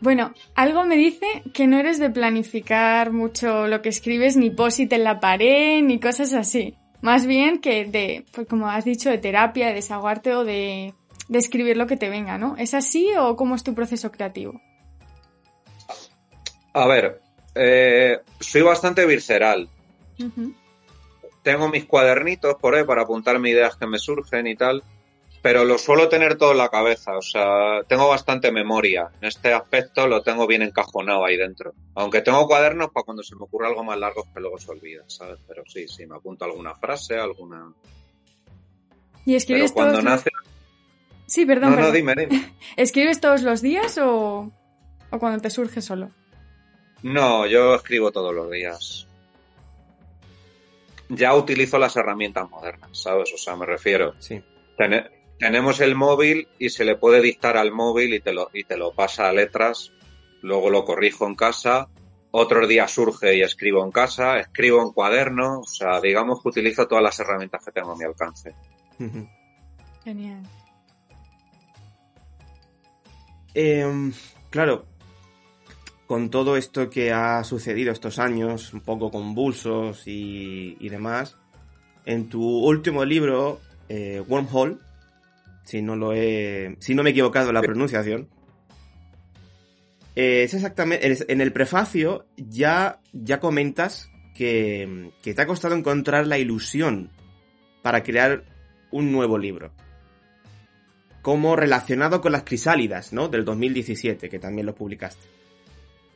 Bueno, 0.00 0.32
algo 0.54 0.84
me 0.84 0.96
dice 0.96 1.26
que 1.52 1.66
no 1.66 1.78
eres 1.78 1.98
de 1.98 2.08
planificar 2.08 3.12
mucho 3.12 3.66
lo 3.66 3.82
que 3.82 3.90
escribes, 3.90 4.36
ni 4.36 4.50
posit 4.50 4.90
en 4.94 5.04
la 5.04 5.20
pared, 5.20 5.82
ni 5.82 6.00
cosas 6.00 6.32
así. 6.32 6.74
Más 7.02 7.26
bien 7.26 7.60
que 7.60 7.84
de, 7.84 8.24
pues 8.32 8.46
como 8.46 8.68
has 8.68 8.84
dicho, 8.84 9.10
de 9.10 9.18
terapia, 9.18 9.68
de 9.68 9.74
desahogarte 9.74 10.34
o 10.34 10.44
de, 10.44 10.94
escribir 11.30 11.76
lo 11.76 11.86
que 11.86 11.98
te 11.98 12.08
venga, 12.08 12.38
¿no? 12.38 12.56
¿Es 12.56 12.72
así 12.72 13.10
o 13.18 13.36
cómo 13.36 13.54
es 13.54 13.62
tu 13.62 13.74
proceso 13.74 14.10
creativo? 14.10 14.60
A 16.72 16.86
ver, 16.86 17.20
eh, 17.54 18.20
soy 18.38 18.62
bastante 18.62 19.04
visceral. 19.04 19.68
Tengo 21.42 21.68
mis 21.68 21.86
cuadernitos 21.86 22.56
por 22.56 22.74
ahí 22.74 22.84
para 22.84 23.02
apuntarme 23.02 23.50
ideas 23.50 23.76
que 23.76 23.86
me 23.86 23.98
surgen 23.98 24.46
y 24.46 24.56
tal 24.56 24.82
pero 25.42 25.64
lo 25.64 25.78
suelo 25.78 26.08
tener 26.08 26.36
todo 26.36 26.52
en 26.52 26.58
la 26.58 26.68
cabeza, 26.68 27.16
o 27.16 27.22
sea, 27.22 27.82
tengo 27.88 28.08
bastante 28.08 28.52
memoria. 28.52 29.10
En 29.20 29.28
este 29.28 29.52
aspecto 29.52 30.06
lo 30.06 30.22
tengo 30.22 30.46
bien 30.46 30.62
encajonado 30.62 31.24
ahí 31.24 31.36
dentro. 31.36 31.72
Aunque 31.94 32.20
tengo 32.20 32.46
cuadernos 32.46 32.90
para 32.90 33.04
cuando 33.04 33.22
se 33.22 33.34
me 33.36 33.44
ocurre 33.44 33.68
algo 33.68 33.82
más 33.82 33.98
largo 33.98 34.26
que 34.34 34.40
luego 34.40 34.58
se 34.58 34.70
olvida, 34.70 35.02
¿sabes? 35.06 35.38
Pero 35.48 35.62
sí, 35.66 35.88
sí, 35.88 36.06
me 36.06 36.16
apunto 36.16 36.44
alguna 36.44 36.74
frase, 36.74 37.16
alguna... 37.16 37.72
¿Y 39.24 39.34
escribes 39.34 39.72
cuando 39.72 39.92
todos 39.94 40.04
nace... 40.04 40.30
Sí, 41.26 41.46
perdón. 41.46 41.76
No, 41.76 41.80
no, 41.80 41.92
dime, 41.92 42.14
dime. 42.14 42.54
¿Escribes 42.76 43.20
todos 43.20 43.42
los 43.42 43.62
días 43.62 43.96
o... 43.98 44.52
o 45.10 45.18
cuando 45.18 45.40
te 45.40 45.48
surge 45.48 45.80
solo? 45.80 46.10
No, 47.02 47.46
yo 47.46 47.76
escribo 47.76 48.12
todos 48.12 48.34
los 48.34 48.50
días. 48.50 49.06
Ya 51.10 51.34
utilizo 51.34 51.78
las 51.78 51.96
herramientas 51.96 52.48
modernas, 52.48 52.90
¿sabes? 52.92 53.32
O 53.34 53.36
sea, 53.36 53.56
me 53.56 53.66
refiero. 53.66 54.14
Sí 54.18 54.42
tenemos 55.40 55.80
el 55.80 55.96
móvil 55.96 56.48
y 56.58 56.68
se 56.68 56.84
le 56.84 56.96
puede 56.96 57.22
dictar 57.22 57.56
al 57.56 57.72
móvil 57.72 58.14
y 58.14 58.20
te 58.20 58.32
lo, 58.32 58.50
y 58.52 58.64
te 58.64 58.76
lo 58.76 58.92
pasa 58.92 59.28
a 59.28 59.32
letras, 59.32 59.90
luego 60.42 60.68
lo 60.68 60.84
corrijo 60.84 61.26
en 61.26 61.34
casa, 61.34 61.88
otros 62.30 62.68
días 62.68 62.92
surge 62.92 63.36
y 63.36 63.42
escribo 63.42 63.82
en 63.82 63.90
casa, 63.90 64.38
escribo 64.38 64.82
en 64.82 64.92
cuaderno, 64.92 65.60
o 65.60 65.66
sea, 65.66 65.98
digamos 66.00 66.42
que 66.42 66.50
utilizo 66.50 66.86
todas 66.86 67.02
las 67.02 67.18
herramientas 67.18 67.64
que 67.64 67.72
tengo 67.72 67.92
a 67.92 67.96
mi 67.96 68.04
alcance. 68.04 68.54
Genial. 70.04 70.42
Em, 73.54 74.12
claro, 74.50 74.84
con 76.10 76.28
todo 76.28 76.56
esto 76.56 76.90
que 76.90 77.12
ha 77.12 77.44
sucedido 77.44 77.92
estos 77.92 78.18
años, 78.18 78.74
un 78.74 78.80
poco 78.80 79.12
convulsos 79.12 80.08
y, 80.08 80.76
y 80.80 80.88
demás, 80.88 81.36
en 82.04 82.28
tu 82.28 82.42
último 82.42 83.04
libro, 83.04 83.60
eh, 83.88 84.20
Wormhole, 84.26 84.78
si 85.62 85.82
no 85.82 85.94
lo 85.94 86.12
he, 86.12 86.74
si 86.80 86.96
no 86.96 87.04
me 87.04 87.10
he 87.10 87.12
equivocado 87.12 87.50
en 87.50 87.54
la 87.54 87.62
pronunciación. 87.62 88.28
Eh, 90.16 90.42
es 90.42 90.54
exactamente, 90.54 91.32
en 91.32 91.40
el 91.40 91.52
prefacio 91.52 92.26
ya, 92.36 92.98
ya 93.12 93.38
comentas 93.38 94.10
que, 94.34 95.12
te 95.22 95.40
ha 95.40 95.46
costado 95.46 95.76
encontrar 95.76 96.26
la 96.26 96.38
ilusión 96.38 97.12
para 97.82 98.02
crear 98.02 98.42
un 98.90 99.12
nuevo 99.12 99.38
libro. 99.38 99.70
Como 101.22 101.54
relacionado 101.54 102.20
con 102.20 102.32
las 102.32 102.42
crisálidas, 102.42 103.12
¿no? 103.12 103.28
Del 103.28 103.44
2017, 103.44 104.28
que 104.28 104.40
también 104.40 104.66
lo 104.66 104.74
publicaste. 104.74 105.39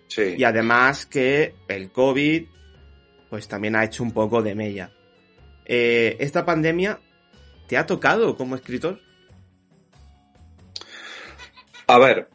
Sí. 0.08 0.34
Y 0.38 0.44
además 0.44 1.06
que 1.06 1.54
el 1.68 1.90
COVID, 1.90 2.44
pues 3.30 3.48
también 3.48 3.76
ha 3.76 3.84
hecho 3.84 4.02
un 4.02 4.12
poco 4.12 4.42
de 4.42 4.54
mella. 4.54 4.92
Eh, 5.64 6.16
¿Esta 6.20 6.44
pandemia 6.44 7.00
te 7.66 7.76
ha 7.76 7.86
tocado 7.86 8.36
como 8.36 8.54
escritor? 8.54 9.00
A 11.86 11.98
ver, 11.98 12.28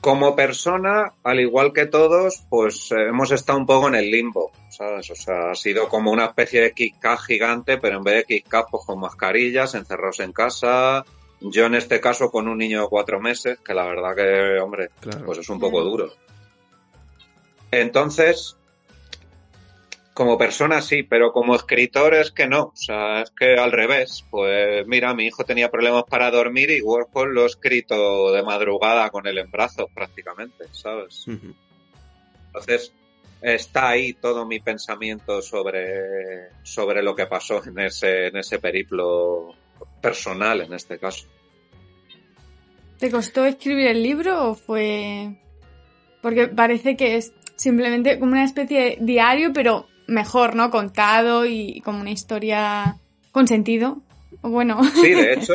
como 0.00 0.34
persona, 0.36 1.14
al 1.22 1.40
igual 1.40 1.72
que 1.72 1.86
todos, 1.86 2.44
pues 2.48 2.90
eh, 2.92 3.08
hemos 3.08 3.30
estado 3.32 3.58
un 3.58 3.66
poco 3.66 3.88
en 3.88 3.94
el 3.96 4.10
limbo, 4.10 4.52
¿sabes? 4.68 5.10
O 5.10 5.14
sea, 5.14 5.50
ha 5.50 5.54
sido 5.54 5.88
como 5.88 6.10
una 6.10 6.26
especie 6.26 6.60
de 6.60 6.72
kick 6.72 6.96
gigante, 7.26 7.78
pero 7.78 7.98
en 7.98 8.04
vez 8.04 8.14
de 8.16 8.24
kick 8.24 8.48
pues 8.70 8.84
con 8.84 9.00
mascarillas, 9.00 9.74
encerrados 9.74 10.20
en 10.20 10.32
casa. 10.32 11.04
Yo 11.40 11.66
en 11.66 11.74
este 11.74 12.00
caso 12.00 12.30
con 12.30 12.46
un 12.46 12.58
niño 12.58 12.82
de 12.82 12.88
cuatro 12.88 13.20
meses, 13.20 13.58
que 13.60 13.74
la 13.74 13.84
verdad 13.84 14.14
que, 14.14 14.60
hombre, 14.60 14.90
Claro. 15.00 15.24
pues 15.26 15.38
es 15.38 15.48
un 15.48 15.58
poco 15.58 15.82
duro. 15.82 16.12
Entonces, 17.72 18.56
como 20.14 20.36
persona 20.36 20.82
sí, 20.82 21.02
pero 21.02 21.32
como 21.32 21.56
escritor 21.56 22.14
es 22.14 22.30
que 22.30 22.46
no. 22.46 22.64
O 22.64 22.76
sea, 22.76 23.22
es 23.22 23.30
que 23.30 23.56
al 23.56 23.72
revés. 23.72 24.24
Pues 24.30 24.86
mira, 24.86 25.14
mi 25.14 25.24
hijo 25.24 25.44
tenía 25.44 25.70
problemas 25.70 26.04
para 26.04 26.30
dormir 26.30 26.70
y 26.70 26.82
Warhol 26.82 27.34
lo 27.34 27.44
he 27.44 27.46
escrito 27.46 28.30
de 28.32 28.42
madrugada 28.42 29.10
con 29.10 29.26
él 29.26 29.38
en 29.38 29.50
brazos 29.50 29.86
prácticamente, 29.94 30.66
¿sabes? 30.70 31.24
Entonces, 32.46 32.92
está 33.40 33.88
ahí 33.88 34.12
todo 34.12 34.44
mi 34.44 34.60
pensamiento 34.60 35.40
sobre, 35.40 36.50
sobre 36.62 37.02
lo 37.02 37.16
que 37.16 37.26
pasó 37.26 37.64
en 37.64 37.78
ese, 37.78 38.26
en 38.26 38.36
ese 38.36 38.58
periplo 38.58 39.54
personal 40.02 40.60
en 40.60 40.74
este 40.74 40.98
caso. 40.98 41.26
¿Te 42.98 43.10
costó 43.10 43.46
escribir 43.46 43.86
el 43.88 44.02
libro 44.02 44.50
o 44.50 44.54
fue...? 44.54 45.38
Porque 46.20 46.46
parece 46.46 46.96
que 46.96 47.16
es 47.16 47.32
simplemente 47.56 48.18
como 48.18 48.32
una 48.32 48.44
especie 48.44 48.80
de 48.80 48.98
diario, 49.00 49.52
pero 49.52 49.86
mejor, 50.06 50.54
¿no? 50.56 50.70
Contado 50.70 51.46
y 51.46 51.80
como 51.84 52.00
una 52.00 52.10
historia 52.10 52.96
con 53.30 53.46
sentido. 53.46 53.98
Bueno, 54.42 54.82
Sí, 54.84 55.10
de 55.10 55.32
hecho, 55.34 55.54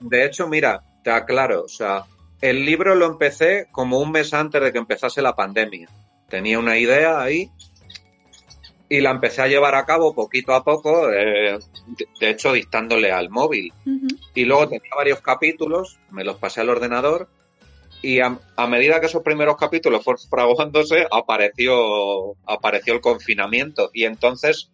de 0.00 0.24
hecho, 0.24 0.48
mira, 0.48 0.82
te 1.02 1.10
aclaro, 1.10 1.64
o 1.64 1.68
sea, 1.68 2.04
el 2.40 2.64
libro 2.66 2.94
lo 2.94 3.06
empecé 3.06 3.66
como 3.72 3.98
un 3.98 4.12
mes 4.12 4.34
antes 4.34 4.60
de 4.62 4.72
que 4.72 4.78
empezase 4.78 5.22
la 5.22 5.34
pandemia. 5.34 5.88
Tenía 6.28 6.58
una 6.58 6.76
idea 6.76 7.20
ahí 7.20 7.50
y 8.88 9.00
la 9.00 9.10
empecé 9.10 9.42
a 9.42 9.48
llevar 9.48 9.74
a 9.74 9.84
cabo 9.84 10.14
poquito 10.14 10.54
a 10.54 10.62
poco, 10.62 11.10
eh, 11.12 11.58
de- 12.20 12.30
hecho 12.30 12.52
dictándole 12.52 13.10
al 13.10 13.30
móvil. 13.30 13.72
Y 14.34 14.44
luego 14.44 14.68
tenía 14.68 14.90
varios 14.96 15.20
capítulos, 15.22 15.98
me 16.10 16.22
los 16.24 16.36
pasé 16.36 16.60
al 16.60 16.68
ordenador 16.68 17.28
y 18.02 18.20
a, 18.20 18.38
medida 18.68 19.00
que 19.00 19.06
esos 19.06 19.22
primeros 19.22 19.56
capítulos 19.56 20.04
fueron 20.04 20.22
fraguándose, 20.30 21.06
apareció, 21.10 22.36
apareció 22.46 22.94
el 22.94 23.00
confinamiento. 23.00 23.90
Y 23.92 24.04
entonces, 24.04 24.70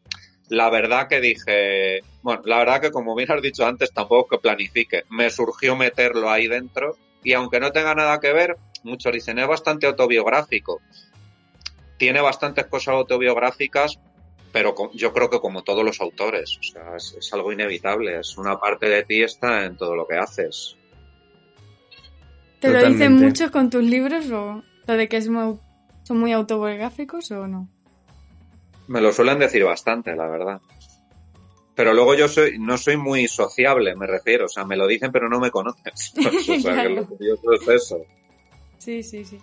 la 0.49 0.71
verdad 0.71 1.09
que 1.09 1.21
dije, 1.21 2.01
bueno, 2.23 2.43
la 2.45 2.59
verdad 2.59 2.81
que 2.81 2.91
como 2.91 3.15
bien 3.15 3.31
has 3.31 3.43
dicho 3.43 3.67
antes, 3.67 3.93
tampoco 3.93 4.31
que 4.31 4.39
planifique. 4.39 5.05
Me 5.11 5.31
surgió 5.31 5.77
meterlo 5.77 6.31
ahí 6.31 6.49
dentro 6.49 6.97
y 7.25 7.33
aunque 7.33 7.61
no 7.61 7.73
tenga 7.73 7.95
nada 7.95 8.21
que 8.21 8.33
ver, 8.33 8.57
muchos 8.83 9.13
dicen, 9.13 9.39
es 9.39 9.47
bastante 9.47 9.87
autobiográfico. 9.87 10.81
Tiene 11.97 12.21
bastantes 12.21 12.67
cosas 12.67 12.95
autobiográficas, 12.95 13.99
pero 14.53 14.75
yo 14.93 15.13
creo 15.13 15.31
que 15.31 15.41
como 15.41 15.63
todos 15.63 15.85
los 15.85 16.01
autores, 16.01 16.59
o 16.59 16.63
sea, 16.63 16.97
es, 16.97 17.15
es 17.17 17.33
algo 17.33 17.53
inevitable, 17.53 18.19
es 18.19 18.37
una 18.37 18.59
parte 18.59 18.89
de 18.89 19.05
ti 19.05 19.23
está 19.23 19.65
en 19.65 19.77
todo 19.77 19.95
lo 19.95 20.07
que 20.07 20.17
haces. 20.17 20.77
¿Te 22.63 22.69
lo 22.73 22.89
dicen 22.89 23.13
muchos 23.27 23.51
con 23.51 23.71
tus 23.71 23.83
libros 23.83 24.31
o 24.31 24.63
lo 24.87 24.95
de 24.95 25.09
que 25.09 25.17
es 25.17 25.29
muy- 25.29 25.59
son 26.05 26.19
muy 26.19 26.33
autobiográficos 26.33 27.31
o 27.33 27.47
no? 27.47 27.69
Me 28.89 29.01
lo 29.01 29.13
suelen 29.13 29.39
decir 29.39 29.65
bastante, 29.65 30.15
la 30.17 30.29
verdad. 30.29 30.61
Pero 31.75 31.95
luego 31.95 32.15
yo 32.15 32.29
soy, 32.29 32.59
no 32.59 32.77
soy 32.77 32.97
muy 32.97 33.27
sociable, 33.29 33.95
me 33.97 34.07
refiero. 34.07 34.45
O 34.47 34.49
sea, 34.49 34.65
me 34.65 34.77
lo 34.77 34.87
dicen, 34.87 35.11
pero 35.11 35.29
no 35.29 35.41
me 35.41 35.51
conoces. 35.51 36.13
o 36.49 36.61
sea, 36.61 36.83
que 36.83 36.89
lo 36.95 37.07
curioso 37.07 37.53
es 37.53 37.69
eso. 37.69 37.99
Sí, 38.79 39.03
sí, 39.03 39.25
sí. 39.25 39.39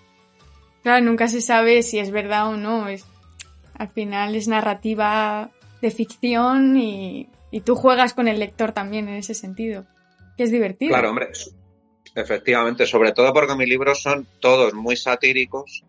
Claro, 0.84 1.04
nunca 1.04 1.28
se 1.28 1.42
sabe 1.42 1.82
si 1.84 2.00
es 2.00 2.12
verdad 2.12 2.48
o 2.50 2.58
no. 2.58 2.88
Es, 2.88 3.06
al 3.74 3.90
final 3.90 4.36
es 4.36 4.48
narrativa 4.48 5.50
de 5.82 5.92
ficción 5.92 6.78
y, 6.78 7.30
y 7.52 7.62
tú 7.62 7.76
juegas 7.76 8.14
con 8.14 8.28
el 8.28 8.40
lector 8.40 8.72
también 8.74 9.08
en 9.10 9.16
ese 9.16 9.34
sentido. 9.34 9.86
Que 10.38 10.44
es 10.44 10.52
divertido. 10.52 10.90
Claro, 10.92 11.10
hombre. 11.10 11.30
Efectivamente, 12.16 12.86
sobre 12.86 13.12
todo 13.12 13.34
porque 13.34 13.56
mis 13.56 13.70
libros 13.70 14.02
son 14.02 14.28
todos 14.40 14.74
muy 14.74 14.96
satíricos. 14.96 15.84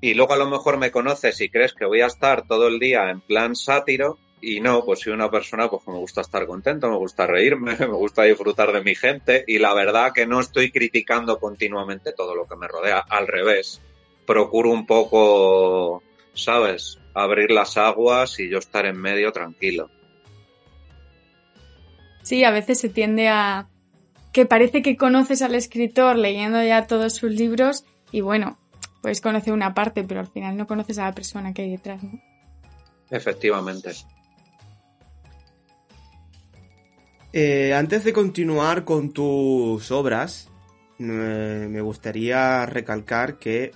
Y 0.00 0.14
luego 0.14 0.32
a 0.32 0.36
lo 0.36 0.48
mejor 0.48 0.78
me 0.78 0.90
conoces 0.90 1.40
y 1.40 1.48
crees 1.48 1.74
que 1.74 1.84
voy 1.84 2.00
a 2.00 2.06
estar 2.06 2.46
todo 2.46 2.68
el 2.68 2.78
día 2.78 3.10
en 3.10 3.20
plan 3.20 3.54
sátiro. 3.54 4.18
Y 4.40 4.60
no, 4.60 4.84
pues 4.84 5.00
soy 5.00 5.12
una 5.12 5.30
persona 5.30 5.70
pues 5.70 5.86
me 5.86 5.94
gusta 5.94 6.22
estar 6.22 6.46
contento, 6.46 6.90
me 6.90 6.96
gusta 6.96 7.26
reírme, 7.26 7.76
me 7.78 7.86
gusta 7.86 8.24
disfrutar 8.24 8.72
de 8.72 8.82
mi 8.82 8.94
gente. 8.94 9.44
Y 9.46 9.58
la 9.58 9.74
verdad 9.74 10.12
que 10.12 10.26
no 10.26 10.40
estoy 10.40 10.72
criticando 10.72 11.38
continuamente 11.38 12.12
todo 12.12 12.34
lo 12.34 12.46
que 12.46 12.56
me 12.56 12.66
rodea. 12.66 12.98
Al 12.98 13.26
revés. 13.26 13.80
Procuro 14.26 14.70
un 14.70 14.86
poco, 14.86 16.02
¿sabes? 16.34 16.98
Abrir 17.14 17.50
las 17.50 17.76
aguas 17.76 18.38
y 18.40 18.48
yo 18.48 18.58
estar 18.58 18.86
en 18.86 19.00
medio 19.00 19.32
tranquilo. 19.32 19.90
Sí, 22.22 22.44
a 22.44 22.52
veces 22.52 22.80
se 22.80 22.88
tiende 22.88 23.28
a 23.28 23.68
que 24.32 24.46
parece 24.46 24.82
que 24.82 24.96
conoces 24.96 25.42
al 25.42 25.54
escritor 25.54 26.16
leyendo 26.16 26.62
ya 26.62 26.86
todos 26.86 27.14
sus 27.14 27.32
libros 27.32 27.84
y 28.10 28.22
bueno, 28.22 28.58
puedes 29.02 29.20
conocer 29.20 29.52
una 29.52 29.74
parte, 29.74 30.04
pero 30.04 30.20
al 30.20 30.28
final 30.28 30.56
no 30.56 30.66
conoces 30.66 30.98
a 30.98 31.04
la 31.04 31.12
persona 31.12 31.52
que 31.52 31.62
hay 31.62 31.70
detrás, 31.70 32.02
¿no? 32.02 32.20
Efectivamente. 33.10 33.92
Eh, 37.34 37.74
antes 37.74 38.04
de 38.04 38.12
continuar 38.12 38.84
con 38.84 39.12
tus 39.12 39.90
obras, 39.90 40.50
eh, 40.98 41.66
me 41.70 41.80
gustaría 41.80 42.64
recalcar 42.66 43.38
que 43.38 43.72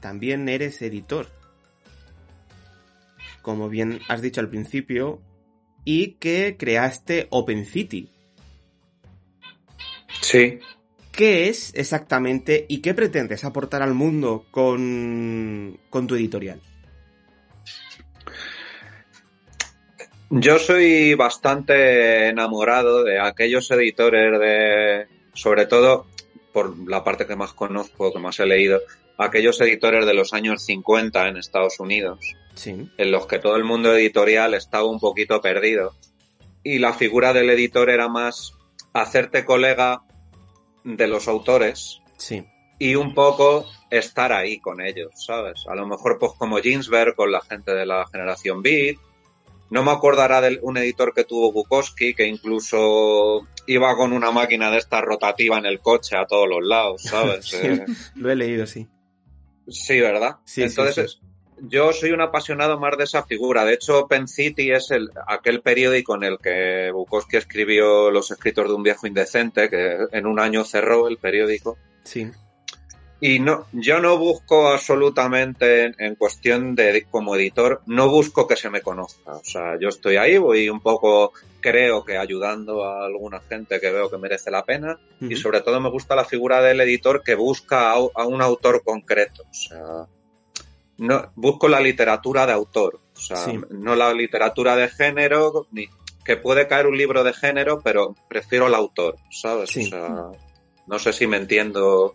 también 0.00 0.48
eres 0.48 0.80
editor. 0.82 1.28
Como 3.42 3.68
bien 3.68 4.00
has 4.08 4.22
dicho 4.22 4.40
al 4.40 4.48
principio, 4.48 5.20
y 5.84 6.12
que 6.12 6.56
creaste 6.58 7.26
Open 7.30 7.66
City. 7.66 8.13
Sí. 10.34 10.58
¿Qué 11.12 11.48
es 11.48 11.72
exactamente 11.76 12.66
y 12.68 12.80
qué 12.80 12.92
pretendes 12.92 13.44
aportar 13.44 13.82
al 13.82 13.94
mundo 13.94 14.46
con, 14.50 15.78
con 15.88 16.08
tu 16.08 16.16
editorial? 16.16 16.60
Yo 20.30 20.58
soy 20.58 21.14
bastante 21.14 22.28
enamorado 22.28 23.04
de 23.04 23.20
aquellos 23.20 23.70
editores 23.70 24.40
de, 24.40 25.06
sobre 25.34 25.66
todo 25.66 26.06
por 26.52 26.76
la 26.88 27.04
parte 27.04 27.26
que 27.26 27.36
más 27.36 27.52
conozco, 27.52 28.12
que 28.12 28.18
más 28.18 28.40
he 28.40 28.46
leído, 28.46 28.80
aquellos 29.16 29.60
editores 29.60 30.06
de 30.06 30.14
los 30.14 30.32
años 30.32 30.64
50 30.64 31.28
en 31.28 31.36
Estados 31.36 31.78
Unidos, 31.78 32.18
Sí. 32.54 32.88
en 32.96 33.10
los 33.12 33.28
que 33.28 33.38
todo 33.38 33.54
el 33.54 33.62
mundo 33.62 33.94
editorial 33.94 34.54
estaba 34.54 34.84
un 34.84 34.98
poquito 34.98 35.40
perdido. 35.40 35.94
Y 36.64 36.80
la 36.80 36.92
figura 36.92 37.32
del 37.32 37.50
editor 37.50 37.90
era 37.90 38.08
más 38.08 38.54
hacerte 38.92 39.44
colega 39.44 40.02
de 40.84 41.06
los 41.08 41.26
autores 41.28 42.00
Sí. 42.16 42.44
y 42.78 42.94
un 42.94 43.14
poco 43.14 43.66
estar 43.90 44.32
ahí 44.32 44.58
con 44.60 44.80
ellos, 44.80 45.10
¿sabes? 45.14 45.64
A 45.68 45.74
lo 45.74 45.86
mejor 45.86 46.18
pues 46.18 46.32
como 46.38 46.58
Ginsberg 46.58 47.14
con 47.14 47.32
la 47.32 47.40
gente 47.40 47.72
de 47.74 47.86
la 47.86 48.06
generación 48.06 48.62
Beat. 48.62 48.96
No 49.70 49.82
me 49.82 49.90
acordará 49.90 50.40
de 50.40 50.58
un 50.62 50.76
editor 50.76 51.14
que 51.14 51.24
tuvo 51.24 51.50
Bukowski 51.52 52.14
que 52.14 52.26
incluso 52.26 53.46
iba 53.66 53.96
con 53.96 54.12
una 54.12 54.30
máquina 54.30 54.70
de 54.70 54.76
esta 54.78 55.00
rotativa 55.00 55.58
en 55.58 55.66
el 55.66 55.80
coche 55.80 56.16
a 56.16 56.26
todos 56.26 56.46
los 56.48 56.62
lados, 56.62 57.02
¿sabes? 57.02 57.46
Sí. 57.50 57.56
Eh, 57.62 57.84
Lo 58.14 58.30
he 58.30 58.36
leído, 58.36 58.66
sí. 58.66 58.86
sí, 59.68 59.98
¿verdad? 60.00 60.36
Sí, 60.44 60.60
sí, 60.60 60.62
Entonces, 60.64 61.12
sí. 61.12 61.26
Yo 61.60 61.92
soy 61.92 62.10
un 62.12 62.20
apasionado 62.20 62.78
más 62.78 62.96
de 62.98 63.04
esa 63.04 63.24
figura. 63.24 63.64
De 63.64 63.74
hecho, 63.74 63.98
Open 64.00 64.28
City 64.28 64.72
es 64.72 64.90
el, 64.90 65.10
aquel 65.26 65.60
periódico 65.60 66.14
en 66.16 66.24
el 66.24 66.38
que 66.38 66.90
Bukowski 66.92 67.36
escribió 67.36 68.10
Los 68.10 68.30
escritos 68.30 68.68
de 68.68 68.74
un 68.74 68.82
viejo 68.82 69.06
indecente, 69.06 69.68
que 69.68 69.98
en 70.12 70.26
un 70.26 70.40
año 70.40 70.64
cerró 70.64 71.08
el 71.08 71.18
periódico. 71.18 71.78
Sí. 72.02 72.30
Y 73.20 73.38
no, 73.38 73.66
yo 73.72 74.00
no 74.00 74.18
busco 74.18 74.68
absolutamente 74.68 75.84
en, 75.84 75.94
en 75.98 76.14
cuestión 76.14 76.74
de 76.74 77.06
como 77.10 77.36
editor, 77.36 77.80
no 77.86 78.10
busco 78.10 78.46
que 78.46 78.56
se 78.56 78.68
me 78.68 78.82
conozca. 78.82 79.32
O 79.32 79.44
sea, 79.44 79.78
yo 79.80 79.88
estoy 79.88 80.16
ahí, 80.16 80.36
voy 80.36 80.68
un 80.68 80.80
poco, 80.80 81.32
creo 81.60 82.04
que 82.04 82.18
ayudando 82.18 82.84
a 82.84 83.06
alguna 83.06 83.40
gente 83.40 83.80
que 83.80 83.90
veo 83.90 84.10
que 84.10 84.18
merece 84.18 84.50
la 84.50 84.64
pena. 84.64 84.98
Y 85.20 85.26
Ujú. 85.26 85.36
sobre 85.36 85.62
todo 85.62 85.80
me 85.80 85.88
gusta 85.88 86.14
la 86.14 86.24
figura 86.26 86.60
del 86.60 86.80
editor 86.82 87.22
que 87.22 87.34
busca 87.34 87.92
a, 87.92 87.94
a 87.94 88.26
un 88.26 88.42
autor 88.42 88.82
concreto. 88.84 89.44
O 89.44 89.54
sea, 89.54 90.06
no, 90.98 91.32
busco 91.34 91.68
la 91.68 91.80
literatura 91.80 92.46
de 92.46 92.52
autor. 92.52 93.00
O 93.14 93.20
sea, 93.20 93.36
Sí. 93.36 93.58
no 93.70 93.94
la 93.94 94.12
literatura 94.12 94.76
de 94.76 94.88
género, 94.88 95.66
ni, 95.72 95.88
que 96.24 96.36
puede 96.36 96.66
caer 96.66 96.86
un 96.86 96.96
libro 96.96 97.22
de 97.22 97.32
género, 97.32 97.80
pero 97.82 98.14
prefiero 98.28 98.66
el 98.66 98.74
autor, 98.74 99.16
¿sabes? 99.30 99.76
O 99.76 99.82
sea, 99.82 100.30
no 100.86 100.98
sé 100.98 101.12
si 101.12 101.26
me 101.26 101.36
entiendo. 101.36 102.14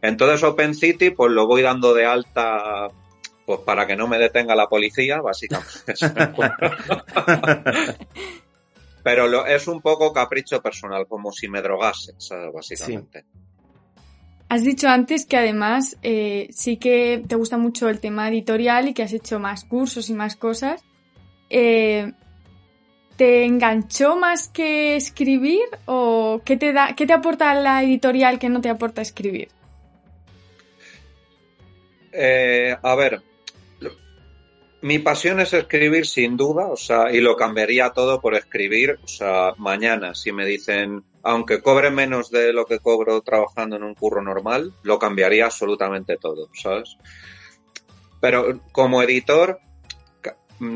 Entonces 0.00 0.42
OpenCity, 0.44 1.10
pues 1.10 1.32
lo 1.32 1.46
voy 1.46 1.62
dando 1.62 1.92
de 1.92 2.06
alta 2.06 2.88
pues 3.44 3.60
para 3.60 3.86
que 3.86 3.96
no 3.96 4.06
me 4.06 4.18
detenga 4.18 4.54
la 4.54 4.68
policía, 4.68 5.22
básicamente. 5.22 5.94
Pero 9.02 9.46
es 9.46 9.68
un 9.68 9.80
poco 9.80 10.12
capricho 10.12 10.60
personal, 10.60 11.06
como 11.06 11.32
si 11.32 11.48
me 11.48 11.62
drogase, 11.62 12.14
¿sabes? 12.18 12.52
básicamente. 12.52 13.24
Has 14.48 14.64
dicho 14.64 14.88
antes 14.88 15.26
que 15.26 15.36
además 15.36 15.98
eh, 16.02 16.48
sí 16.50 16.78
que 16.78 17.22
te 17.26 17.36
gusta 17.36 17.58
mucho 17.58 17.88
el 17.88 18.00
tema 18.00 18.28
editorial 18.28 18.88
y 18.88 18.94
que 18.94 19.02
has 19.02 19.12
hecho 19.12 19.38
más 19.38 19.64
cursos 19.64 20.08
y 20.08 20.14
más 20.14 20.36
cosas. 20.36 20.82
Eh, 21.50 22.12
¿Te 23.16 23.44
enganchó 23.44 24.16
más 24.16 24.48
que 24.48 24.96
escribir 24.96 25.64
o 25.84 26.40
qué 26.44 26.56
te 26.56 26.72
da, 26.72 26.94
qué 26.94 27.06
te 27.06 27.12
aporta 27.12 27.52
la 27.54 27.82
editorial 27.82 28.38
que 28.38 28.48
no 28.48 28.60
te 28.60 28.70
aporta 28.70 29.02
escribir? 29.02 29.48
Eh, 32.12 32.74
a 32.80 32.94
ver, 32.94 33.22
mi 34.80 34.98
pasión 34.98 35.40
es 35.40 35.52
escribir 35.52 36.06
sin 36.06 36.36
duda, 36.36 36.66
o 36.66 36.76
sea, 36.76 37.10
y 37.12 37.20
lo 37.20 37.36
cambiaría 37.36 37.90
todo 37.90 38.20
por 38.20 38.34
escribir, 38.34 38.98
o 39.02 39.08
sea, 39.08 39.52
mañana 39.56 40.14
si 40.14 40.32
me 40.32 40.46
dicen, 40.46 41.02
aunque 41.22 41.60
cobre 41.62 41.90
menos 41.90 42.30
de 42.30 42.52
lo 42.52 42.64
que 42.64 42.78
cobro 42.78 43.20
trabajando 43.22 43.76
en 43.76 43.82
un 43.82 43.94
curro 43.94 44.22
normal, 44.22 44.72
lo 44.82 44.98
cambiaría 44.98 45.46
absolutamente 45.46 46.16
todo, 46.16 46.48
¿sabes? 46.54 46.96
Pero 48.20 48.60
como 48.72 49.02
editor, 49.02 49.60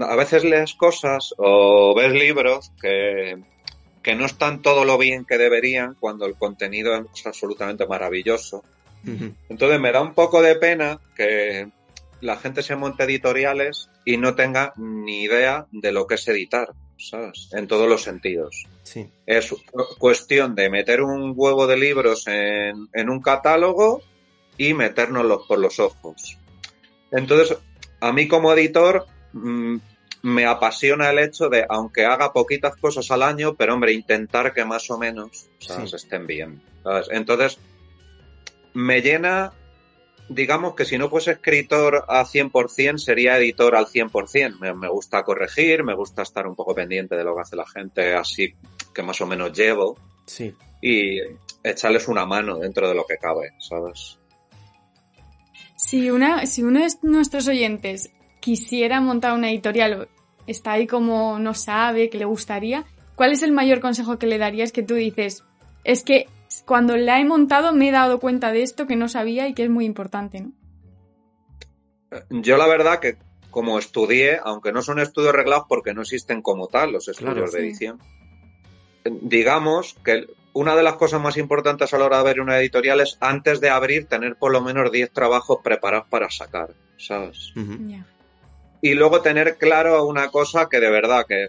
a 0.00 0.16
veces 0.16 0.44
lees 0.44 0.74
cosas 0.74 1.34
o 1.38 1.94
ves 1.94 2.12
libros 2.12 2.72
que, 2.80 3.38
que 4.02 4.14
no 4.14 4.26
están 4.26 4.62
todo 4.62 4.84
lo 4.84 4.98
bien 4.98 5.24
que 5.24 5.38
deberían 5.38 5.96
cuando 5.98 6.26
el 6.26 6.34
contenido 6.34 6.94
es 7.14 7.26
absolutamente 7.26 7.86
maravilloso. 7.86 8.64
Entonces 9.48 9.80
me 9.80 9.90
da 9.90 10.00
un 10.00 10.14
poco 10.14 10.40
de 10.42 10.54
pena 10.54 11.00
que 11.16 11.68
la 12.22 12.36
gente 12.36 12.62
se 12.62 12.76
monte 12.76 13.02
editoriales 13.02 13.90
y 14.04 14.16
no 14.16 14.34
tenga 14.34 14.72
ni 14.76 15.22
idea 15.24 15.66
de 15.72 15.90
lo 15.90 16.06
que 16.06 16.14
es 16.14 16.28
editar, 16.28 16.72
¿sabes? 16.96 17.50
En 17.52 17.66
todos 17.66 17.88
los 17.88 18.02
sentidos. 18.02 18.66
Sí. 18.84 19.10
Es 19.26 19.52
cuestión 19.98 20.54
de 20.54 20.70
meter 20.70 21.02
un 21.02 21.34
huevo 21.36 21.66
de 21.66 21.76
libros 21.76 22.26
en, 22.28 22.88
en 22.92 23.10
un 23.10 23.20
catálogo 23.20 24.02
y 24.56 24.72
metérnoslos 24.72 25.46
por 25.48 25.58
los 25.58 25.80
ojos. 25.80 26.38
Entonces, 27.10 27.58
a 28.00 28.12
mí 28.12 28.28
como 28.28 28.52
editor 28.52 29.04
mm, 29.32 29.76
me 30.22 30.46
apasiona 30.46 31.10
el 31.10 31.18
hecho 31.18 31.48
de, 31.48 31.66
aunque 31.68 32.04
haga 32.04 32.32
poquitas 32.32 32.76
cosas 32.76 33.10
al 33.10 33.24
año, 33.24 33.54
pero 33.54 33.74
hombre, 33.74 33.92
intentar 33.92 34.54
que 34.54 34.64
más 34.64 34.88
o 34.92 34.96
menos 34.96 35.48
¿sabes? 35.58 35.92
estén 35.92 36.28
bien. 36.28 36.62
¿sabes? 36.84 37.08
Entonces, 37.10 37.58
me 38.74 39.02
llena 39.02 39.52
digamos 40.34 40.74
que 40.74 40.84
si 40.84 40.98
no 40.98 41.08
fuese 41.08 41.32
escritor 41.32 42.04
a 42.08 42.24
100%, 42.24 42.98
sería 42.98 43.38
editor 43.38 43.76
al 43.76 43.86
100%. 43.86 44.58
Me, 44.58 44.74
me 44.74 44.88
gusta 44.88 45.22
corregir, 45.22 45.84
me 45.84 45.94
gusta 45.94 46.22
estar 46.22 46.46
un 46.46 46.54
poco 46.54 46.74
pendiente 46.74 47.16
de 47.16 47.24
lo 47.24 47.34
que 47.34 47.42
hace 47.42 47.56
la 47.56 47.66
gente, 47.66 48.14
así 48.14 48.54
que 48.94 49.02
más 49.02 49.20
o 49.20 49.26
menos 49.26 49.52
llevo. 49.52 49.96
Sí. 50.26 50.54
Y 50.80 51.18
echarles 51.62 52.08
una 52.08 52.26
mano 52.26 52.58
dentro 52.58 52.88
de 52.88 52.94
lo 52.94 53.04
que 53.04 53.16
cabe, 53.16 53.52
¿sabes? 53.58 54.18
Si, 55.76 56.10
una, 56.10 56.46
si 56.46 56.62
uno 56.62 56.80
de 56.80 56.88
nuestros 57.02 57.48
oyentes 57.48 58.10
quisiera 58.40 59.00
montar 59.00 59.34
una 59.34 59.50
editorial, 59.50 60.08
está 60.46 60.72
ahí 60.72 60.86
como 60.86 61.38
no 61.38 61.54
sabe, 61.54 62.10
que 62.10 62.18
le 62.18 62.24
gustaría, 62.24 62.84
¿cuál 63.14 63.32
es 63.32 63.42
el 63.42 63.52
mayor 63.52 63.80
consejo 63.80 64.18
que 64.18 64.26
le 64.26 64.38
darías 64.38 64.72
que 64.72 64.82
tú 64.82 64.94
dices? 64.94 65.44
Es 65.84 66.02
que 66.02 66.26
cuando 66.66 66.96
la 66.96 67.20
he 67.20 67.24
montado 67.24 67.72
me 67.72 67.88
he 67.88 67.92
dado 67.92 68.20
cuenta 68.20 68.52
de 68.52 68.62
esto 68.62 68.86
que 68.86 68.96
no 68.96 69.08
sabía 69.08 69.48
y 69.48 69.54
que 69.54 69.64
es 69.64 69.70
muy 69.70 69.84
importante, 69.84 70.40
¿no? 70.40 70.52
Yo 72.30 72.56
la 72.56 72.66
verdad 72.66 73.00
que 73.00 73.16
como 73.50 73.78
estudié, 73.78 74.38
aunque 74.42 74.72
no 74.72 74.82
son 74.82 74.98
estudios 74.98 75.34
reglados 75.34 75.66
porque 75.68 75.94
no 75.94 76.02
existen 76.02 76.42
como 76.42 76.68
tal 76.68 76.92
los 76.92 77.08
estudios 77.08 77.52
de 77.52 77.60
edición, 77.60 77.98
digamos 79.04 79.94
que 80.04 80.26
una 80.54 80.76
de 80.76 80.82
las 80.82 80.94
cosas 80.94 81.20
más 81.20 81.36
importantes 81.36 81.92
a 81.92 81.98
la 81.98 82.06
hora 82.06 82.16
de 82.16 82.30
abrir 82.30 82.42
una 82.42 82.58
editorial 82.58 83.00
es 83.00 83.16
antes 83.20 83.60
de 83.60 83.70
abrir 83.70 84.06
tener 84.06 84.36
por 84.36 84.52
lo 84.52 84.60
menos 84.60 84.90
10 84.90 85.10
trabajos 85.12 85.58
preparados 85.62 86.08
para 86.08 86.30
sacar, 86.30 86.70
¿sabes? 86.98 87.52
Y 88.80 88.94
luego 88.94 89.22
tener 89.22 89.56
claro 89.56 90.04
una 90.06 90.28
cosa 90.28 90.68
que 90.68 90.80
de 90.80 90.90
verdad 90.90 91.24
que 91.26 91.48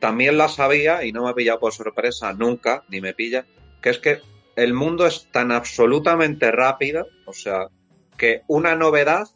también 0.00 0.38
la 0.38 0.48
sabía 0.48 1.04
y 1.04 1.12
no 1.12 1.24
me 1.24 1.30
ha 1.30 1.34
pillado 1.34 1.60
por 1.60 1.72
sorpresa 1.72 2.32
nunca, 2.32 2.84
ni 2.88 3.00
me 3.00 3.14
pilla, 3.14 3.46
que 3.82 3.90
es 3.90 3.98
que 3.98 4.20
el 4.58 4.74
mundo 4.74 5.06
es 5.06 5.28
tan 5.30 5.52
absolutamente 5.52 6.50
rápido, 6.50 7.06
o 7.26 7.32
sea, 7.32 7.68
que 8.16 8.42
una 8.48 8.74
novedad 8.74 9.28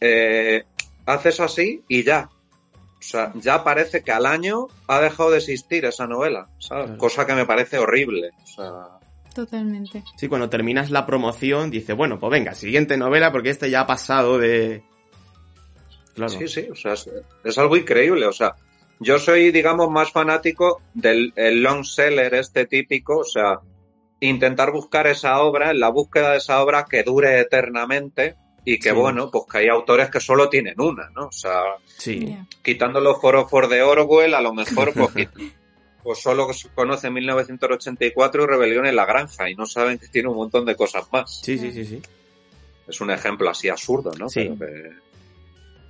eh, 0.00 0.62
haces 1.04 1.40
así 1.40 1.82
y 1.88 2.04
ya. 2.04 2.30
O 2.70 3.02
sea, 3.02 3.32
ya 3.34 3.64
parece 3.64 4.04
que 4.04 4.12
al 4.12 4.24
año 4.24 4.68
ha 4.86 5.00
dejado 5.00 5.32
de 5.32 5.38
existir 5.38 5.84
esa 5.84 6.06
novela, 6.06 6.46
¿sabes? 6.60 6.96
Cosa 6.96 7.26
que 7.26 7.34
me 7.34 7.44
parece 7.44 7.78
horrible. 7.78 8.30
Totalmente. 9.34 10.04
Sí, 10.16 10.28
cuando 10.28 10.48
terminas 10.48 10.92
la 10.92 11.06
promoción, 11.06 11.72
dice, 11.72 11.94
bueno, 11.94 12.20
pues 12.20 12.30
venga, 12.30 12.54
siguiente 12.54 12.96
novela, 12.96 13.32
porque 13.32 13.50
este 13.50 13.68
ya 13.68 13.80
ha 13.80 13.86
pasado 13.88 14.38
de. 14.38 14.84
Claro. 16.14 16.30
Sí, 16.30 16.46
sí, 16.46 16.68
o 16.70 16.76
sea, 16.76 16.92
es, 16.92 17.58
algo 17.58 17.76
increíble. 17.76 18.26
O 18.26 18.32
sea, 18.32 18.54
yo 19.00 19.18
soy, 19.18 19.50
digamos, 19.50 19.90
más 19.90 20.12
fanático 20.12 20.82
del 20.94 21.32
long 21.34 21.84
seller 21.84 22.32
este 22.34 22.66
típico, 22.66 23.18
o 23.18 23.24
sea, 23.24 23.58
intentar 24.28 24.70
buscar 24.70 25.06
esa 25.06 25.40
obra, 25.40 25.70
en 25.70 25.80
la 25.80 25.90
búsqueda 25.90 26.32
de 26.32 26.38
esa 26.38 26.62
obra 26.62 26.86
que 26.88 27.02
dure 27.02 27.40
eternamente 27.40 28.36
y 28.64 28.78
que 28.78 28.92
bueno, 28.92 29.30
pues 29.30 29.44
que 29.50 29.58
hay 29.58 29.68
autores 29.68 30.10
que 30.10 30.20
solo 30.20 30.48
tienen 30.48 30.80
una, 30.80 31.10
¿no? 31.10 31.26
O 31.26 31.32
sea, 31.32 31.62
sí. 31.84 32.36
quitando 32.62 33.00
los 33.00 33.20
foros 33.20 33.50
de 33.68 33.82
Orwell, 33.82 34.34
a 34.34 34.40
lo 34.40 34.54
mejor 34.54 34.92
pues, 34.94 35.28
pues 36.04 36.18
solo 36.20 36.48
conoce 36.74 37.10
1984 37.10 38.44
y 38.44 38.46
Rebelión 38.46 38.86
en 38.86 38.94
la 38.94 39.06
Granja 39.06 39.50
y 39.50 39.56
no 39.56 39.66
saben 39.66 39.98
que 39.98 40.06
tiene 40.06 40.28
un 40.28 40.36
montón 40.36 40.64
de 40.64 40.76
cosas 40.76 41.06
más. 41.12 41.40
Sí, 41.42 41.58
sí, 41.58 41.72
sí, 41.72 41.84
sí. 41.84 42.00
Es 42.86 43.00
un 43.00 43.10
ejemplo 43.10 43.50
así 43.50 43.68
absurdo, 43.68 44.12
¿no? 44.16 44.28
Sí. 44.28 44.52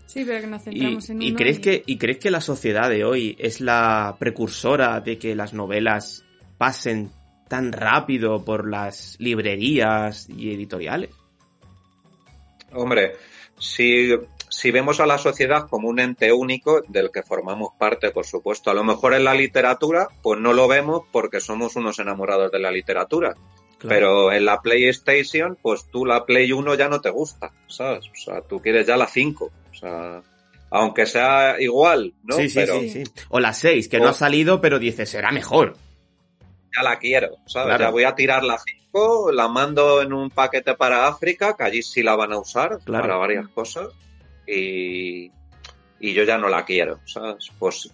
Sí, 0.07 0.25
pero 0.27 0.41
que 0.41 0.47
nos 0.47 0.63
centramos 0.63 1.09
y, 1.09 1.13
en 1.13 1.23
y 1.23 1.35
crees 1.35 1.59
que 1.59 1.83
¿Y 1.87 1.97
crees 1.97 2.19
que 2.19 2.31
la 2.31 2.43
sociedad 2.43 2.91
de 2.91 3.05
hoy 3.05 3.35
es 3.39 3.61
la 3.61 4.17
precursora 4.19 5.01
de 5.01 5.19
que 5.19 5.35
las 5.35 5.55
novelas 5.55 6.25
pasen 6.59 7.11
tan 7.53 7.71
rápido 7.71 8.43
por 8.43 8.67
las 8.67 9.17
librerías 9.19 10.27
y 10.31 10.55
editoriales? 10.55 11.11
Hombre, 12.73 13.13
si, 13.59 14.09
si 14.49 14.71
vemos 14.71 15.01
a 15.01 15.07
la 15.07 15.19
sociedad 15.19 15.69
como 15.69 15.91
un 15.91 16.01
ente 16.01 16.33
único 16.33 16.81
del 16.89 17.11
que 17.11 17.23
formamos 17.23 17.75
parte, 17.79 18.11
por 18.11 18.25
supuesto, 18.25 18.71
a 18.71 18.75
lo 18.75 18.85
mejor 18.85 19.13
en 19.13 19.25
la 19.25 19.35
literatura, 19.35 20.09
pues 20.23 20.41
no 20.41 20.55
lo 20.55 20.67
vemos 20.67 21.03
porque 21.13 21.41
somos 21.41 21.77
unos 21.77 21.99
enamorados 21.99 22.51
de 22.51 22.59
la 22.59 22.71
literatura. 22.71 23.35
Pero 23.87 24.33
en 24.33 24.47
la 24.47 24.63
PlayStation, 24.63 25.59
pues 25.61 25.85
tú 25.93 26.07
la 26.07 26.25
Play 26.25 26.53
1 26.53 26.75
ya 26.77 26.89
no 26.89 27.03
te 27.03 27.11
gusta, 27.11 27.53
¿sabes? 27.67 28.07
O 28.09 28.17
sea, 28.17 28.41
tú 28.41 28.63
quieres 28.63 28.87
ya 28.87 28.97
la 28.97 29.09
5. 29.09 29.45
O 29.45 29.75
sea, 29.75 30.23
aunque 30.71 31.05
sea 31.05 31.61
igual, 31.61 32.15
¿no? 32.25 32.37
Sí, 32.37 32.49
sí, 32.49 32.65
sí, 32.67 32.89
sí, 32.89 33.05
O 33.29 33.41
la 33.41 33.53
6, 33.53 33.89
que 33.89 34.01
no 34.01 34.09
ha 34.09 34.15
salido, 34.15 34.63
pero 34.63 34.79
dices, 34.79 35.11
será 35.11 35.33
mejor 35.33 35.77
ya 36.75 36.83
la 36.83 36.99
quiero, 36.99 37.37
¿sabes? 37.47 37.79
Ya 37.79 37.91
voy 37.91 38.05
a 38.05 38.15
tirar 38.15 38.45
la 38.45 38.59
5, 38.59 39.33
la 39.33 39.49
mando 39.49 40.03
en 40.03 40.13
un 40.13 40.31
paquete 40.31 40.75
para 40.75 41.07
África, 41.07 41.57
que 41.57 41.65
allí 41.65 41.83
sí 41.83 42.03
la 42.03 42.17
van 42.17 42.33
a 42.33 42.39
usar 42.39 42.79
para 42.87 43.17
varias 43.17 43.49
cosas, 43.49 43.89
y, 44.47 45.31
y 46.01 46.13
yo 46.15 46.25
ya 46.25 46.39
no 46.39 46.49
la 46.49 46.65
quiero, 46.65 47.01
¿sabes? 47.07 47.51
Pues 47.59 47.91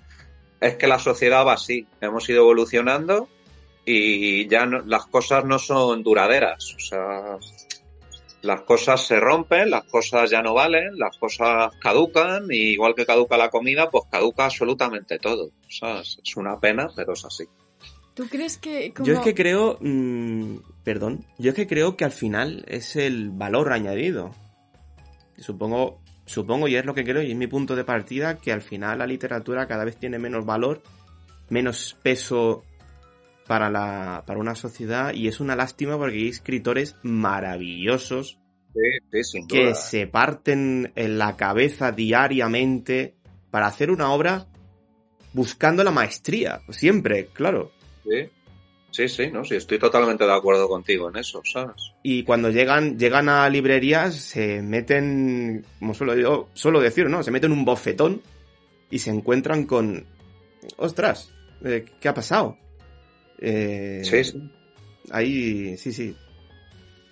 es 0.61 0.77
que 0.77 0.87
la 0.87 0.99
sociedad 0.99 1.47
va 1.47 1.55
así, 1.55 1.87
hemos 2.01 2.29
ido 2.29 2.43
evolucionando 2.43 3.29
y 3.85 4.49
ya 4.49 4.67
las 4.67 5.07
cosas 5.07 5.45
no 5.45 5.59
son 5.59 6.03
duraderas, 6.03 6.75
o 6.75 6.81
sea, 6.81 7.39
las 8.43 8.61
cosas 8.63 9.07
se 9.07 9.19
rompen, 9.19 9.71
las 9.71 9.85
cosas 9.85 10.31
ya 10.31 10.43
no 10.43 10.55
valen, 10.55 10.99
las 10.99 11.17
cosas 11.17 11.75
caducan, 11.81 12.47
y 12.51 12.73
igual 12.73 12.95
que 12.95 13.07
caduca 13.07 13.37
la 13.37 13.51
comida, 13.51 13.91
pues 13.91 14.05
caduca 14.11 14.45
absolutamente 14.45 15.19
todo, 15.19 15.51
¿sabes? 15.69 16.19
Es 16.23 16.37
una 16.37 16.59
pena, 16.59 16.89
pero 16.95 17.15
es 17.15 17.25
así. 17.25 17.45
¿Tú 18.19 18.27
crees 18.29 18.59
que.? 18.59 18.93
Yo 19.05 19.15
es 19.15 19.21
que 19.21 19.33
creo. 19.33 19.79
Mm, 19.81 20.57
perdón. 20.83 21.25
Yo 21.39 21.51
es 21.51 21.55
que 21.55 21.69
creo 21.69 21.97
que 21.97 22.05
al 22.05 22.11
final 22.11 22.65
es 22.67 22.97
el 22.97 23.31
valor 23.31 23.73
añadido. 23.73 24.35
Supongo. 25.37 26.03
Supongo, 26.27 26.67
y 26.67 26.75
es 26.75 26.85
lo 26.85 26.95
que 26.95 27.05
creo, 27.05 27.23
y 27.23 27.31
es 27.31 27.37
mi 27.37 27.47
punto 27.47 27.77
de 27.77 27.85
partida, 27.85 28.39
que 28.39 28.53
al 28.53 28.61
final 28.61 28.99
la 28.99 29.07
literatura 29.07 29.69
cada 29.69 29.85
vez 29.85 29.97
tiene 29.97 30.19
menos 30.19 30.45
valor, 30.45 30.83
menos 31.49 31.97
peso 32.03 32.65
para, 33.47 33.71
la, 33.71 34.25
para 34.27 34.41
una 34.41 34.55
sociedad, 34.57 35.15
y 35.15 35.29
es 35.29 35.39
una 35.39 35.55
lástima 35.57 35.97
porque 35.97 36.17
hay 36.17 36.29
escritores 36.29 36.97
maravillosos 37.03 38.39
que 39.49 39.75
se 39.75 40.07
parten 40.07 40.93
en 40.97 41.17
la 41.17 41.37
cabeza 41.37 41.93
diariamente 41.93 43.15
para 43.51 43.69
hacer 43.69 43.91
una 43.91 44.11
obra 44.11 44.49
buscando 45.33 45.83
la 45.83 45.93
maestría, 45.93 46.61
siempre, 46.69 47.29
claro. 47.33 47.71
Sí. 48.09 48.29
Sí, 48.91 49.09
sí, 49.09 49.31
no, 49.31 49.45
sí, 49.45 49.55
estoy 49.55 49.79
totalmente 49.79 50.25
de 50.25 50.33
acuerdo 50.33 50.67
contigo 50.67 51.11
en 51.11 51.17
eso, 51.17 51.43
¿sabes? 51.45 51.93
Y 52.03 52.25
cuando 52.25 52.51
llegan, 52.51 52.99
llegan 52.99 53.29
a 53.29 53.49
librerías, 53.49 54.15
se 54.15 54.63
meten, 54.63 55.65
como 55.79 55.93
suelo, 55.93 56.17
yo, 56.17 56.49
suelo 56.55 56.81
decir, 56.81 57.09
¿no? 57.09 57.23
Se 57.23 57.31
meten 57.31 57.53
un 57.53 57.67
bofetón 57.67 58.23
y 58.91 58.99
se 58.99 59.11
encuentran 59.11 59.67
con, 59.67 60.07
ostras, 60.79 61.31
eh, 61.65 61.85
¿qué 62.01 62.09
ha 62.09 62.15
pasado? 62.15 62.57
Eh, 63.41 64.01
sí, 64.05 64.25
sí. 64.25 64.51
Ahí, 65.11 65.77
sí, 65.77 65.93
sí. 65.93 66.17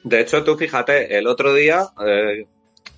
De 0.03 0.21
hecho, 0.21 0.45
tú 0.45 0.57
fíjate, 0.57 1.19
el 1.19 1.27
otro 1.27 1.53
día, 1.53 1.89
eh, 2.07 2.47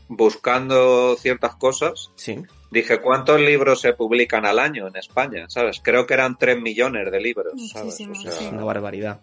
buscando 0.09 1.17
ciertas 1.17 1.57
cosas, 1.57 2.11
Sí. 2.15 2.37
Dije, 2.71 3.01
¿cuántos 3.01 3.41
libros 3.41 3.81
se 3.81 3.93
publican 3.93 4.45
al 4.47 4.59
año 4.59 4.87
en 4.89 4.97
España? 4.97 5.47
¿Sabes? 5.49 5.81
Creo 5.83 6.07
que 6.07 6.15
eran 6.15 6.37
3 6.39 6.61
millones 6.61 7.11
de 7.11 7.21
libros, 7.21 7.53
¿sabes? 7.73 8.01
O 8.01 8.15
sea, 8.15 8.33
sí. 8.33 8.47
Una 8.53 8.65
barbaridad. 8.65 9.21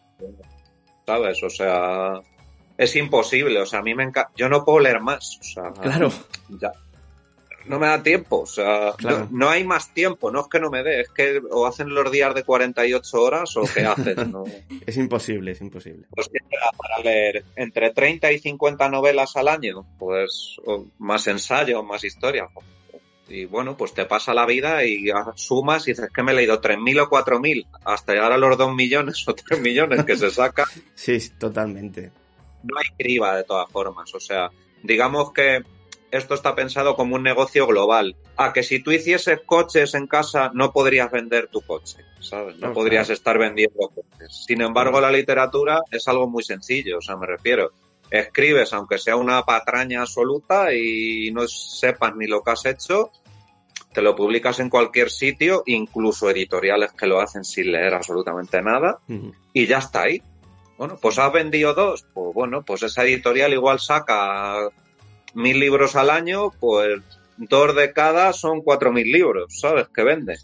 ¿sabes? 1.05 1.41
O 1.43 1.49
sea, 1.49 2.21
es 2.77 2.95
imposible, 2.95 3.62
o 3.62 3.65
sea, 3.65 3.79
a 3.79 3.84
mí 3.84 3.93
me 3.93 4.03
encanta, 4.03 4.31
yo 4.36 4.49
no 4.49 4.65
puedo 4.65 4.79
leer 4.79 4.99
más, 5.01 5.38
o 5.39 5.43
sea, 5.43 5.71
Claro, 5.73 6.12
ya. 6.49 6.71
No 7.67 7.79
me 7.79 7.88
da 7.88 8.03
tiempo, 8.03 8.41
o 8.41 8.45
sea, 8.45 8.93
Claro. 8.95 9.27
no, 9.31 9.45
no 9.45 9.49
hay 9.49 9.63
más 9.63 9.91
tiempo, 9.91 10.29
no 10.31 10.41
es 10.41 10.47
que 10.47 10.60
no 10.60 10.69
me 10.69 10.84
dé, 10.84 11.01
es 11.01 11.10
que 11.10 11.41
o 11.49 11.65
hacen 11.65 11.89
los 11.89 12.12
días 12.12 12.36
de 12.36 12.43
48 12.43 13.21
horas 13.21 13.58
o 13.58 13.63
qué 13.63 13.86
hacen, 13.86 14.31
¿no? 14.31 14.43
es 14.86 14.97
imposible, 14.97 15.51
es 15.51 15.62
imposible. 15.62 16.05
Pues 16.12 16.29
para 16.77 16.99
leer 17.03 17.43
entre 17.55 17.89
30 17.89 18.31
y 18.31 18.39
50 18.39 18.88
novelas 18.89 19.36
al 19.36 19.47
año, 19.47 19.84
pues 19.97 20.58
o 20.63 20.86
más 20.99 21.25
ensayos, 21.25 21.84
más 21.84 22.03
historias. 22.03 22.49
Y 23.28 23.46
bueno, 23.46 23.76
pues 23.76 23.94
te 23.94 24.06
pasa 24.06 24.34
la 24.34 24.46
vida 24.46 24.86
y 24.86 25.08
sumas 25.36 25.88
y 25.88 25.92
dices 25.92 26.10
que 26.14 26.22
me 26.22 26.32
he 26.32 26.36
leído 26.36 26.62
3.000 26.62 27.02
o 27.02 27.10
4.000, 27.10 27.66
hasta 27.84 28.14
llegar 28.14 28.32
a 28.32 28.38
los 28.38 28.58
2 28.58 28.76
millones 28.76 29.28
o 29.28 29.34
3 29.34 29.62
millones 29.62 30.06
que 30.06 30.16
se 30.16 30.30
saca, 30.30 30.68
Sí, 30.96 31.18
totalmente. 31.40 32.12
no 32.64 32.78
hay 32.78 32.90
criba 32.98 33.36
de 33.36 33.44
todas 33.44 33.70
formas. 33.72 34.14
O 34.14 34.20
sea, 34.20 34.52
digamos 34.84 35.34
que 35.34 35.64
esto 36.12 36.36
está 36.36 36.56
pensado 36.56 36.96
como 36.96 37.16
un 37.16 37.24
negocio 37.24 37.66
global. 37.68 38.16
A 38.38 38.54
que 38.54 38.64
si 38.64 38.80
tú 38.80 38.92
hicieses 38.92 39.40
coches 39.46 39.96
en 39.96 40.08
casa, 40.08 40.52
no 40.54 40.72
podrías 40.72 41.10
vender 41.12 41.48
tu 41.48 41.62
coche, 41.62 41.98
¿sabes? 42.20 42.56
No 42.56 42.60
Claro, 42.60 42.74
podrías 42.76 43.10
estar 43.10 43.38
vendiendo 43.40 43.90
coches. 43.90 44.46
Sin 44.46 44.62
embargo, 44.62 45.02
la 45.02 45.12
literatura 45.12 45.82
es 45.90 46.08
algo 46.08 46.30
muy 46.30 46.44
sencillo, 46.44 47.00
o 47.00 47.02
sea, 47.02 47.16
me 47.18 47.26
refiero. 47.26 47.72
Escribes, 48.10 48.74
aunque 48.74 48.98
sea 48.98 49.15
una 49.15 49.44
patraña 49.44 50.02
absoluta 50.02 50.74
y 50.74 51.32
no 51.32 51.48
sepas 51.48 52.15
ni 52.15 52.28
lo 52.28 52.41
que 52.44 52.52
has 52.52 52.65
hecho, 52.65 53.12
te 53.94 54.02
lo 54.02 54.15
publicas 54.15 54.60
en 54.60 54.70
cualquier 54.70 55.10
sitio, 55.10 55.63
incluso 55.65 56.30
editoriales 56.30 56.91
que 56.91 57.08
lo 57.08 57.20
hacen 57.20 57.44
sin 57.44 57.72
leer 57.72 57.94
absolutamente 57.94 58.62
nada 58.62 59.00
y 59.54 59.65
ya 59.65 59.78
está 59.78 60.04
ahí. 60.04 60.22
Bueno, 60.78 60.98
pues 61.02 61.18
has 61.18 61.32
vendido 61.32 61.74
dos, 61.74 62.06
pues 62.13 62.34
bueno, 62.34 62.63
pues 62.63 62.84
esa 62.84 63.04
editorial 63.04 63.54
igual 63.54 63.80
saca 63.80 64.70
mil 65.34 65.60
libros 65.60 65.96
al 65.96 66.10
año, 66.10 66.52
pues 66.60 67.02
dos 67.38 67.76
de 67.76 67.94
cada 67.94 68.34
son 68.34 68.62
cuatro 68.62 68.91
mil 68.91 69.10
libros, 69.10 69.60
¿sabes? 69.60 69.88
Que 69.88 70.04
vende. 70.04 70.38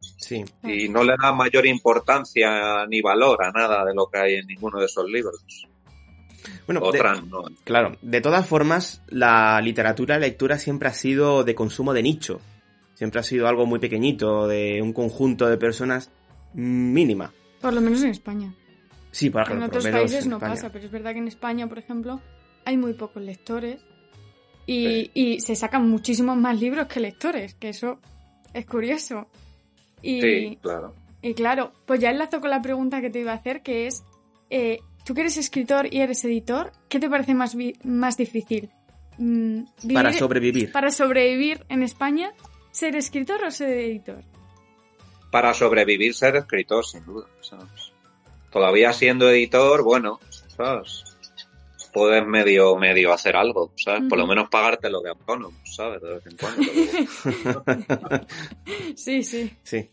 Sí. 0.00 0.44
Y 0.62 0.88
no 0.90 1.02
le 1.04 1.14
da 1.20 1.32
mayor 1.32 1.64
importancia 1.66 2.86
ni 2.86 3.00
valor 3.00 3.42
a 3.42 3.50
nada 3.50 3.84
de 3.84 3.94
lo 3.94 4.08
que 4.08 4.18
hay 4.18 4.34
en 4.34 4.46
ninguno 4.46 4.80
de 4.80 4.86
esos 4.86 5.08
libros. 5.08 5.42
Bueno, 6.66 6.80
de- 6.80 6.86
Otras 6.88 7.24
no. 7.26 7.44
claro, 7.64 7.96
de 8.02 8.20
todas 8.20 8.46
formas, 8.46 9.02
la 9.08 9.60
literatura, 9.60 10.16
la 10.16 10.26
lectura 10.26 10.58
siempre 10.58 10.88
ha 10.88 10.92
sido 10.92 11.44
de 11.44 11.54
consumo 11.54 11.92
de 11.94 12.02
nicho. 12.02 12.40
Siempre 12.94 13.20
ha 13.20 13.22
sido 13.22 13.46
algo 13.48 13.64
muy 13.66 13.78
pequeñito, 13.78 14.48
de 14.48 14.80
un 14.82 14.92
conjunto 14.92 15.46
de 15.48 15.56
personas 15.56 16.10
mínima. 16.54 17.32
Por 17.60 17.72
lo 17.72 17.80
menos 17.80 18.02
en 18.02 18.10
España. 18.10 18.52
Sí, 19.10 19.30
por 19.30 19.42
En 19.42 19.46
ejemplo, 19.46 19.66
otros 19.66 19.84
por 19.84 19.92
lo 19.92 19.96
menos 19.98 20.10
países 20.10 20.24
en 20.24 20.30
no 20.30 20.36
España. 20.36 20.54
pasa, 20.54 20.72
pero 20.72 20.84
es 20.86 20.90
verdad 20.90 21.12
que 21.12 21.18
en 21.18 21.28
España, 21.28 21.66
por 21.68 21.78
ejemplo, 21.78 22.20
hay 22.64 22.76
muy 22.76 22.92
pocos 22.94 23.22
lectores 23.22 23.80
y, 24.66 25.10
y 25.14 25.40
se 25.40 25.54
sacan 25.56 25.88
muchísimos 25.88 26.36
más 26.36 26.60
libros 26.60 26.86
que 26.88 27.00
lectores, 27.00 27.54
que 27.54 27.70
eso 27.70 27.98
es 28.52 28.66
curioso. 28.66 29.28
Y, 30.02 30.20
Sí, 30.20 30.58
claro. 30.60 30.94
y 31.22 31.34
claro, 31.34 31.72
pues 31.86 32.00
ya 32.00 32.10
enlazo 32.10 32.40
con 32.40 32.50
la 32.50 32.60
pregunta 32.62 33.00
que 33.00 33.10
te 33.10 33.20
iba 33.20 33.32
a 33.32 33.36
hacer, 33.36 33.62
que 33.62 33.86
es, 33.86 34.04
eh, 34.50 34.78
tú 35.08 35.14
que 35.14 35.22
eres 35.22 35.38
escritor 35.38 35.88
y 35.90 36.00
eres 36.02 36.22
editor, 36.24 36.70
¿qué 36.90 37.00
te 37.00 37.08
parece 37.08 37.32
más, 37.34 37.56
más 37.82 38.18
difícil? 38.18 38.68
Mm, 39.16 39.62
vivir- 39.82 39.94
Para 39.94 40.12
sobrevivir. 40.12 40.70
para 40.70 40.90
sobrevivir 40.90 41.64
en 41.70 41.82
España, 41.82 42.30
ser 42.70 42.94
escritor 42.94 43.42
o 43.42 43.50
ser 43.50 43.70
editor? 43.70 44.22
Para 45.30 45.54
sobrevivir 45.54 46.12
ser 46.14 46.36
escritor, 46.36 46.84
sin 46.84 47.06
duda. 47.06 47.26
¿sabes? 47.40 47.90
Todavía 48.52 48.92
siendo 48.92 49.30
editor, 49.30 49.82
bueno, 49.82 50.20
¿sabes? 50.54 51.04
Puedes 51.94 52.26
medio, 52.26 52.76
medio 52.76 53.10
hacer 53.12 53.34
algo, 53.34 53.72
¿sabes? 53.76 54.02
Por 54.10 54.18
lo 54.18 54.26
menos 54.26 54.50
pagártelo 54.50 55.00
de 55.00 55.08
autónomo, 55.08 55.56
¿sabes? 55.64 56.02
De 56.02 56.14
vez 56.16 56.26
en 56.26 56.36
cuando. 56.36 58.26
Sí, 58.94 59.22
sí. 59.22 59.50
Sí. 59.62 59.88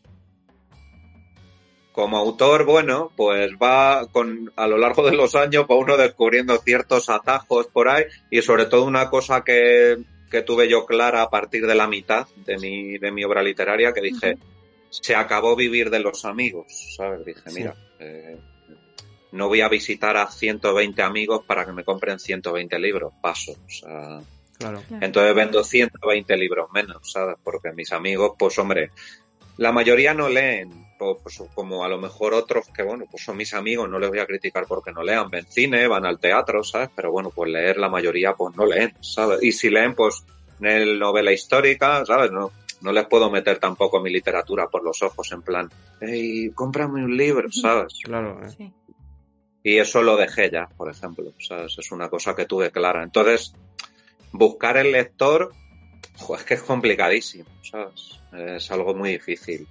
Como 1.96 2.18
autor, 2.18 2.66
bueno, 2.66 3.10
pues 3.16 3.52
va 3.54 4.06
con 4.12 4.52
a 4.58 4.68
lo 4.68 4.78
largo 4.78 5.02
de 5.10 5.16
los 5.16 5.34
años 5.34 5.66
va 5.72 5.76
uno 5.78 5.96
descubriendo 5.96 6.58
ciertos 6.58 7.08
atajos 7.10 7.68
por 7.68 7.88
ahí 7.88 8.04
y 8.30 8.42
sobre 8.42 8.66
todo 8.66 8.84
una 8.84 9.10
cosa 9.10 9.46
que, 9.46 9.96
que 10.30 10.42
tuve 10.42 10.68
yo 10.68 10.86
clara 10.86 11.22
a 11.22 11.30
partir 11.30 11.66
de 11.66 11.74
la 11.74 11.88
mitad 11.88 12.28
de 12.36 12.58
mi, 12.58 12.98
de 12.98 13.12
mi 13.14 13.24
obra 13.24 13.42
literaria 13.42 13.94
que 13.94 14.02
dije, 14.02 14.38
se 14.90 15.16
acabó 15.16 15.56
vivir 15.56 15.90
de 15.90 16.00
los 16.02 16.26
amigos, 16.26 16.66
¿sabes? 16.98 17.24
Dije, 17.26 17.40
Sí. 17.50 17.60
mira, 17.60 17.74
eh, 18.00 18.36
no 19.32 19.48
voy 19.48 19.62
a 19.62 19.70
visitar 19.70 20.18
a 20.18 20.30
120 20.30 21.02
amigos 21.02 21.46
para 21.48 21.66
que 21.66 21.72
me 21.72 21.86
compren 21.86 22.20
120 22.20 22.78
libros, 22.78 23.14
paso, 23.22 23.54
o 23.54 23.70
sea, 23.70 24.20
Claro. 24.58 24.84
entonces 25.00 25.34
vendo 25.34 25.64
120 25.64 26.36
libros 26.36 26.70
menos, 26.74 27.10
¿sabes? 27.10 27.38
Porque 27.42 27.72
mis 27.72 27.94
amigos, 27.94 28.34
pues 28.38 28.60
hombre, 28.60 28.92
la 29.56 29.72
mayoría 29.72 30.14
no 30.14 30.28
leen, 30.28 30.85
pues, 30.98 31.42
como 31.54 31.84
a 31.84 31.88
lo 31.88 31.98
mejor 31.98 32.34
otros 32.34 32.68
que, 32.70 32.84
bueno, 32.84 33.06
pues 33.10 33.24
son 33.24 33.38
mis 33.38 33.54
amigos, 33.54 33.90
no 33.90 34.00
les 34.00 34.10
voy 34.10 34.20
a 34.20 34.26
criticar 34.26 34.66
porque 34.68 34.92
no 34.92 35.04
lean, 35.04 35.30
ven 35.30 35.46
cine, 35.46 35.88
van 35.88 36.06
al 36.06 36.20
teatro, 36.20 36.64
¿sabes? 36.64 36.90
Pero 36.96 37.12
bueno, 37.12 37.30
pues 37.30 37.52
leer 37.52 37.78
la 37.78 37.90
mayoría, 37.90 38.34
pues 38.34 38.56
no 38.56 38.66
leen, 38.66 38.94
¿sabes? 39.02 39.44
Y 39.44 39.52
si 39.52 39.70
leen, 39.70 39.96
pues 39.96 40.24
en 40.62 41.00
novela 41.00 41.32
histórica, 41.32 42.06
¿sabes? 42.06 42.32
No, 42.32 42.52
no 42.82 42.92
les 42.92 43.06
puedo 43.08 43.30
meter 43.30 43.60
tampoco 43.60 44.00
mi 44.00 44.10
literatura 44.10 44.68
por 44.68 44.84
los 44.84 45.02
ojos 45.02 45.32
en 45.32 45.42
plan, 45.42 45.70
hey, 46.00 46.52
cómprame 46.54 47.04
un 47.04 47.18
libro, 47.18 47.50
¿sabes? 47.52 47.94
Claro. 48.04 48.42
eh. 48.44 48.50
Sí. 48.50 48.74
Y 49.64 49.80
eso 49.80 50.04
lo 50.04 50.16
dejé 50.16 50.52
ya, 50.52 50.70
por 50.78 50.92
ejemplo. 50.92 51.34
¿sabes? 51.40 51.76
Es 51.80 51.92
una 51.92 52.08
cosa 52.08 52.36
que 52.36 52.46
tuve 52.46 52.70
clara. 52.70 53.02
Entonces, 53.02 53.56
buscar 54.32 54.78
el 54.78 54.92
lector, 54.92 55.54
jo, 56.18 56.36
es 56.36 56.44
que 56.44 56.54
es 56.54 56.62
complicadísimo, 56.62 57.50
¿sabes? 57.64 58.20
Es 58.32 58.70
algo 58.70 58.94
muy 58.94 59.14
difícil. 59.14 59.68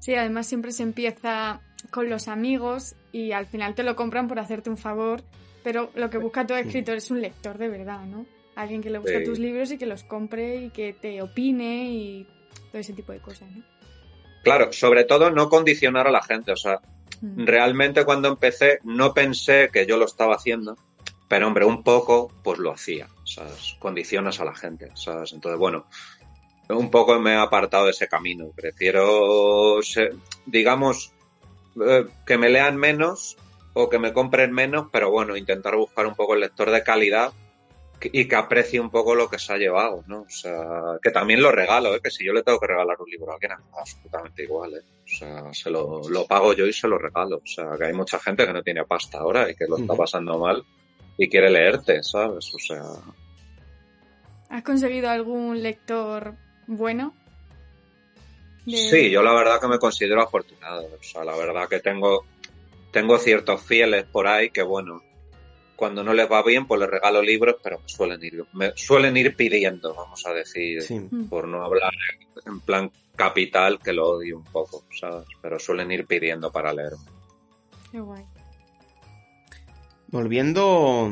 Sí, 0.00 0.14
además 0.14 0.46
siempre 0.48 0.72
se 0.72 0.82
empieza 0.82 1.60
con 1.90 2.10
los 2.10 2.26
amigos 2.28 2.96
y 3.12 3.32
al 3.32 3.46
final 3.46 3.74
te 3.74 3.82
lo 3.84 3.94
compran 3.96 4.26
por 4.28 4.38
hacerte 4.40 4.68
un 4.70 4.76
favor, 4.76 5.22
pero 5.62 5.90
lo 5.94 6.10
que 6.10 6.18
busca 6.18 6.46
todo 6.46 6.58
escritor 6.58 6.96
es 6.96 7.10
un 7.10 7.20
lector 7.20 7.56
de 7.58 7.68
verdad, 7.68 8.04
¿no? 8.06 8.26
Alguien 8.56 8.82
que 8.82 8.90
le 8.90 8.98
guste 8.98 9.18
Sí. 9.20 9.24
tus 9.24 9.38
libros 9.38 9.70
y 9.70 9.78
que 9.78 9.86
los 9.86 10.02
compre 10.04 10.56
y 10.56 10.70
que 10.70 10.92
te 10.92 11.22
opine 11.22 11.90
y 11.92 12.26
todo 12.72 12.80
ese 12.80 12.92
tipo 12.92 13.12
de 13.12 13.20
cosas, 13.20 13.48
¿no? 13.52 13.62
Claro, 14.42 14.72
sobre 14.72 15.04
todo 15.04 15.30
no 15.30 15.48
condicionar 15.48 16.06
a 16.06 16.10
la 16.10 16.22
gente. 16.22 16.52
O 16.52 16.56
sea, 16.56 16.80
Mm. 17.20 17.44
realmente 17.44 18.04
cuando 18.06 18.28
empecé 18.28 18.78
no 18.82 19.12
pensé 19.12 19.68
que 19.70 19.84
yo 19.86 19.98
lo 19.98 20.06
estaba 20.06 20.34
haciendo, 20.34 20.78
pero 21.28 21.46
hombre, 21.46 21.66
un 21.66 21.82
poco 21.82 22.32
pues 22.42 22.58
lo 22.58 22.72
hacía, 22.72 23.08
¿sabes? 23.24 23.76
Condicionas 23.78 24.40
a 24.40 24.46
la 24.46 24.54
gente, 24.54 24.90
¿sabes? 24.94 25.32
Entonces, 25.34 25.58
bueno, 25.58 25.84
un 26.76 26.90
poco 26.90 27.18
me 27.20 27.32
he 27.32 27.36
apartado 27.36 27.84
de 27.86 27.90
ese 27.92 28.08
camino. 28.08 28.50
Prefiero, 28.54 29.80
ser- 29.82 30.14
digamos, 30.46 31.12
eh, 31.86 32.06
que 32.26 32.38
me 32.38 32.48
lean 32.48 32.76
menos 32.76 33.36
o 33.74 33.88
que 33.88 33.98
me 33.98 34.12
compren 34.12 34.52
menos, 34.52 34.86
pero 34.92 35.10
bueno, 35.10 35.36
intentar 35.36 35.76
buscar 35.76 36.06
un 36.06 36.14
poco 36.14 36.34
el 36.34 36.40
lector 36.40 36.70
de 36.70 36.82
calidad 36.82 37.32
y 38.02 38.26
que 38.26 38.34
aprecie 38.34 38.80
un 38.80 38.90
poco 38.90 39.14
lo 39.14 39.28
que 39.28 39.38
se 39.38 39.52
ha 39.52 39.58
llevado, 39.58 40.02
¿no? 40.06 40.22
O 40.22 40.28
sea, 40.30 40.96
que 41.02 41.10
también 41.10 41.42
lo 41.42 41.52
regalo, 41.52 41.94
¿eh? 41.94 42.00
Que 42.02 42.10
si 42.10 42.24
yo 42.24 42.32
le 42.32 42.42
tengo 42.42 42.58
que 42.58 42.66
regalar 42.66 42.96
un 42.98 43.10
libro 43.10 43.30
a 43.30 43.34
alguien, 43.34 43.52
absolutamente 43.78 44.42
igual, 44.44 44.72
¿eh? 44.74 44.80
O 45.04 45.08
sea, 45.18 45.52
se 45.52 45.70
lo, 45.70 46.00
lo 46.08 46.26
pago 46.26 46.54
yo 46.54 46.66
y 46.66 46.72
se 46.72 46.88
lo 46.88 46.96
regalo. 46.96 47.36
O 47.36 47.46
sea, 47.46 47.76
que 47.78 47.84
hay 47.84 47.92
mucha 47.92 48.18
gente 48.18 48.46
que 48.46 48.52
no 48.54 48.62
tiene 48.62 48.84
pasta 48.84 49.18
ahora 49.18 49.50
y 49.50 49.54
que 49.54 49.66
lo 49.66 49.76
está 49.76 49.94
pasando 49.94 50.38
mal 50.38 50.64
y 51.18 51.28
quiere 51.28 51.50
leerte, 51.50 52.02
¿sabes? 52.02 52.54
O 52.54 52.58
sea, 52.58 52.82
¿Has 54.48 54.62
conseguido 54.64 55.10
algún 55.10 55.62
lector 55.62 56.34
bueno? 56.70 57.14
De- 58.64 58.76
sí, 58.76 59.10
yo 59.10 59.22
la 59.22 59.32
verdad 59.34 59.60
que 59.60 59.68
me 59.68 59.78
considero 59.78 60.22
afortunado. 60.22 60.86
O 60.98 61.02
sea, 61.02 61.24
la 61.24 61.36
verdad 61.36 61.68
que 61.68 61.80
tengo, 61.80 62.24
tengo 62.92 63.18
ciertos 63.18 63.62
fieles 63.62 64.04
por 64.04 64.26
ahí 64.26 64.50
que, 64.50 64.62
bueno, 64.62 65.02
cuando 65.76 66.04
no 66.04 66.12
les 66.14 66.30
va 66.30 66.42
bien, 66.42 66.66
pues 66.66 66.78
les 66.80 66.90
regalo 66.90 67.22
libros, 67.22 67.56
pero 67.62 67.78
me 67.80 67.88
suelen 67.88 68.22
ir, 68.22 68.44
me 68.52 68.72
suelen 68.76 69.16
ir 69.16 69.34
pidiendo, 69.34 69.94
vamos 69.94 70.24
a 70.26 70.32
decir, 70.32 70.82
Mm. 70.90 71.24
por 71.28 71.48
no 71.48 71.64
hablar 71.64 71.92
en 72.46 72.60
plan 72.60 72.90
capital, 73.16 73.78
que 73.80 73.92
lo 73.92 74.08
odio 74.10 74.36
un 74.38 74.44
poco, 74.44 74.84
¿sabes? 74.98 75.26
Pero 75.42 75.58
suelen 75.58 75.90
ir 75.90 76.06
pidiendo 76.06 76.52
para 76.52 76.72
leer. 76.72 76.92
Qué 77.90 77.98
guay. 78.00 78.24
Volviendo 80.08 81.10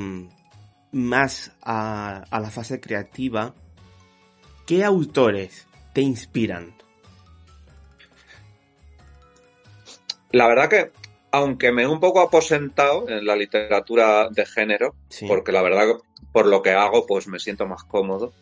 más 0.92 1.52
a, 1.62 2.24
a 2.30 2.40
la 2.40 2.50
fase 2.50 2.80
creativa, 2.80 3.54
¿qué 4.68 4.84
autores 4.84 5.66
te 5.94 6.00
inspiran? 6.02 6.74
La 10.30 10.46
verdad 10.46 10.68
que, 10.68 10.90
aunque 11.32 11.72
me 11.72 11.82
he 11.82 11.86
un 11.86 12.00
poco 12.00 12.20
aposentado 12.20 13.08
en 13.08 13.24
la 13.26 13.34
literatura 13.34 14.28
de 14.30 14.44
género, 14.46 14.94
Sí. 15.08 15.26
porque 15.26 15.52
la 15.52 15.62
verdad 15.62 15.86
por 16.32 16.46
lo 16.46 16.62
que 16.62 16.72
hago, 16.72 17.06
pues 17.06 17.26
me 17.26 17.38
siento 17.38 17.66
más 17.66 17.82
cómodo. 17.84 18.32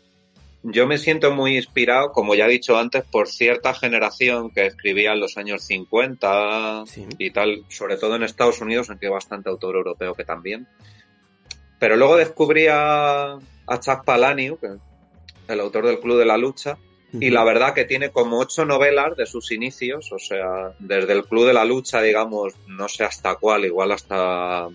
Yo 0.64 0.88
me 0.88 0.98
siento 0.98 1.30
muy 1.30 1.56
inspirado, 1.56 2.10
como 2.10 2.34
ya 2.34 2.46
he 2.46 2.50
dicho 2.50 2.76
antes, 2.76 3.04
por 3.04 3.28
cierta 3.28 3.72
generación 3.72 4.50
que 4.50 4.66
escribía 4.66 5.12
en 5.12 5.20
los 5.20 5.36
años 5.36 5.62
50 5.62 6.84
Sí. 6.86 7.06
y 7.18 7.30
tal, 7.30 7.64
sobre 7.68 7.96
todo 7.96 8.16
en 8.16 8.24
Estados 8.24 8.60
Unidos, 8.60 8.90
aunque 8.90 9.06
hay 9.06 9.12
bastante 9.12 9.48
autor 9.48 9.76
europeo 9.76 10.14
que 10.14 10.24
también. 10.24 10.66
Pero 11.78 11.96
luego 11.96 12.16
descubrí 12.16 12.66
a, 12.68 13.34
a 13.34 13.80
Chuck 13.80 14.04
Palahniuk, 14.04 14.60
que- 14.60 14.78
el 15.48 15.60
autor 15.60 15.86
del 15.86 16.00
Club 16.00 16.18
de 16.18 16.24
la 16.26 16.36
Lucha, 16.36 16.78
y 17.12 17.30
la 17.30 17.44
verdad 17.44 17.72
que 17.72 17.84
tiene 17.84 18.10
como 18.10 18.38
ocho 18.38 18.64
novelas 18.64 19.16
de 19.16 19.26
sus 19.26 19.52
inicios, 19.52 20.12
o 20.12 20.18
sea, 20.18 20.74
desde 20.78 21.12
el 21.12 21.24
Club 21.24 21.46
de 21.46 21.54
la 21.54 21.64
Lucha, 21.64 22.02
digamos, 22.02 22.54
no 22.66 22.88
sé 22.88 23.04
hasta 23.04 23.36
cuál, 23.36 23.64
igual 23.64 23.92
hasta 23.92 24.68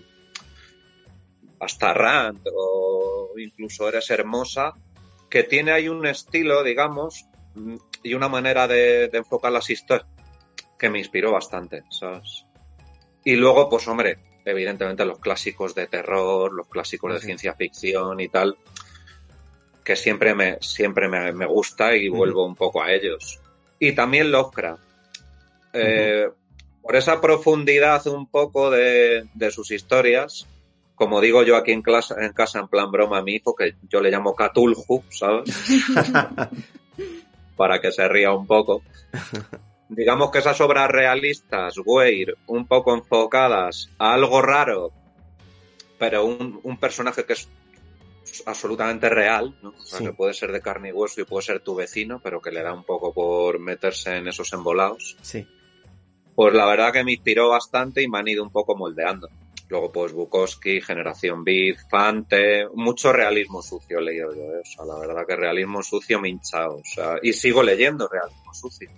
hasta 1.60 1.94
Rand 1.94 2.40
o 2.52 3.30
incluso 3.38 3.88
Eres 3.88 4.10
Hermosa, 4.10 4.72
que 5.30 5.44
tiene 5.44 5.70
ahí 5.70 5.88
un 5.88 6.04
estilo, 6.06 6.64
digamos, 6.64 7.26
y 8.02 8.14
una 8.14 8.28
manera 8.28 8.66
de, 8.66 9.08
de 9.08 9.18
enfocar 9.18 9.52
las 9.52 9.70
historias 9.70 10.08
que 10.76 10.90
me 10.90 10.98
inspiró 10.98 11.30
bastante, 11.30 11.84
¿sabes? 11.90 12.44
Y 13.24 13.36
luego, 13.36 13.68
pues 13.68 13.86
hombre, 13.86 14.18
evidentemente 14.44 15.04
los 15.04 15.20
clásicos 15.20 15.74
de 15.76 15.86
terror, 15.86 16.52
los 16.52 16.66
clásicos 16.66 17.14
de 17.14 17.20
ciencia 17.20 17.54
ficción 17.54 18.18
y 18.18 18.28
tal, 18.28 18.56
que 19.84 19.96
siempre 19.96 20.34
me, 20.34 20.58
siempre 20.60 21.08
me, 21.08 21.32
me 21.32 21.46
gusta 21.46 21.94
y 21.96 22.08
vuelvo 22.08 22.46
un 22.46 22.54
poco 22.54 22.82
a 22.82 22.92
ellos. 22.92 23.40
Y 23.78 23.92
también 23.92 24.30
Lovecraft. 24.30 24.82
Eh, 25.72 26.28
Por 26.82 26.96
esa 26.96 27.20
profundidad 27.20 28.06
un 28.06 28.26
poco 28.26 28.70
de, 28.70 29.26
de 29.34 29.50
sus 29.50 29.70
historias, 29.70 30.46
como 30.94 31.20
digo 31.20 31.42
yo 31.42 31.56
aquí 31.56 31.72
en, 31.72 31.82
clase, 31.82 32.14
en 32.18 32.32
casa 32.32 32.60
en 32.60 32.68
plan 32.68 32.90
broma 32.90 33.18
a 33.18 33.22
mi 33.22 33.34
hijo, 33.34 33.54
que 33.54 33.74
yo 33.88 34.00
le 34.00 34.10
llamo 34.10 34.36
Catulhu, 34.36 35.02
¿sabes? 35.08 35.52
Para 37.56 37.80
que 37.80 37.90
se 37.90 38.06
ría 38.08 38.32
un 38.32 38.46
poco. 38.46 38.82
Digamos 39.88 40.30
que 40.30 40.38
esas 40.38 40.60
obras 40.60 40.88
realistas, 40.90 41.74
Weir, 41.84 42.36
un 42.46 42.66
poco 42.66 42.94
enfocadas 42.94 43.90
a 43.98 44.14
algo 44.14 44.40
raro, 44.40 44.90
pero 45.98 46.24
un, 46.24 46.60
un 46.62 46.76
personaje 46.78 47.24
que 47.24 47.34
es 47.34 47.48
absolutamente 48.46 49.08
real, 49.08 49.56
¿no? 49.62 49.70
O 49.70 49.84
sea, 49.84 49.98
Sí. 49.98 50.04
que 50.06 50.12
puede 50.12 50.34
ser 50.34 50.52
de 50.52 50.60
carne 50.60 50.90
y 50.90 50.92
hueso 50.92 51.20
y 51.20 51.24
puede 51.24 51.42
ser 51.44 51.60
tu 51.60 51.74
vecino, 51.74 52.20
pero 52.22 52.40
que 52.40 52.50
le 52.50 52.62
da 52.62 52.72
un 52.72 52.84
poco 52.84 53.12
por 53.12 53.58
meterse 53.58 54.16
en 54.16 54.28
esos 54.28 54.52
embolados. 54.52 55.16
Sí. 55.22 55.46
Pues 56.34 56.54
la 56.54 56.66
verdad 56.66 56.92
que 56.92 57.04
me 57.04 57.12
inspiró 57.12 57.50
bastante 57.50 58.02
y 58.02 58.08
me 58.08 58.18
han 58.18 58.28
ido 58.28 58.42
un 58.42 58.50
poco 58.50 58.74
moldeando. 58.76 59.28
Luego, 59.68 59.90
pues 59.90 60.12
Bukowski, 60.12 60.80
Generación 60.82 61.44
Beat, 61.44 61.78
Fante, 61.90 62.66
mucho 62.74 63.12
realismo 63.12 63.62
sucio 63.62 63.98
he 63.98 64.02
leído 64.02 64.34
yo, 64.34 64.42
¿eh? 64.42 64.60
O 64.62 64.64
sea, 64.64 64.84
la 64.84 64.98
verdad 64.98 65.26
que 65.26 65.34
realismo 65.36 65.82
sucio 65.82 66.20
me 66.20 66.28
he 66.28 66.30
hinchado. 66.32 66.76
O 66.76 66.84
sea, 66.84 67.14
y 67.22 67.32
sigo 67.32 67.62
leyendo 67.62 68.06
realismo 68.08 68.52
sucio. 68.52 68.90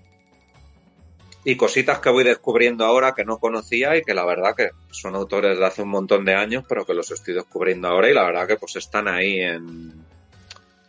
Y 1.45 1.57
cositas 1.57 1.99
que 1.99 2.11
voy 2.11 2.25
descubriendo 2.25 2.85
ahora 2.85 3.15
que 3.15 3.25
no 3.25 3.39
conocía 3.39 3.97
y 3.97 4.03
que 4.03 4.15
la 4.15 4.25
verdad 4.25 4.55
que 4.57 4.71
son 4.91 5.15
autores 5.15 5.59
de 5.59 5.67
hace 5.67 5.83
un 5.83 5.91
montón 5.91 6.25
de 6.25 6.35
años, 6.35 6.65
pero 6.69 6.87
que 6.87 6.95
los 6.95 7.11
estoy 7.11 7.35
descubriendo 7.35 7.89
ahora 7.89 8.11
y 8.11 8.15
la 8.15 8.25
verdad 8.25 8.47
que 8.47 8.57
pues 8.57 8.77
están 8.77 9.09
ahí 9.09 9.41
en, 9.41 9.93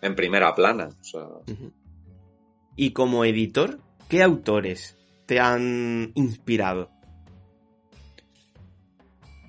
en 0.02 0.16
primera 0.16 0.56
plana. 0.56 0.88
O 0.88 1.04
sea, 1.04 1.24
Ujú. 1.24 1.74
Y 2.78 2.92
como 2.92 3.24
editor, 3.24 3.80
¿qué 4.10 4.22
autores 4.22 4.98
te 5.26 5.40
han 5.40 6.12
inspirado? 6.16 6.90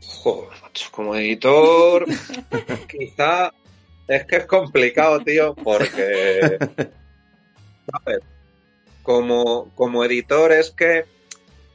Joder, 0.01 0.59
como 0.93 1.17
editor, 1.17 2.07
quizá 2.89 3.53
es 4.07 4.25
que 4.27 4.37
es 4.37 4.47
complicado, 4.47 5.21
tío, 5.21 5.55
porque, 5.57 6.59
¿sabes? 7.91 8.21
Como, 9.07 9.71
como 9.77 10.05
editor 10.05 10.51
es 10.53 10.73
que, 10.73 11.05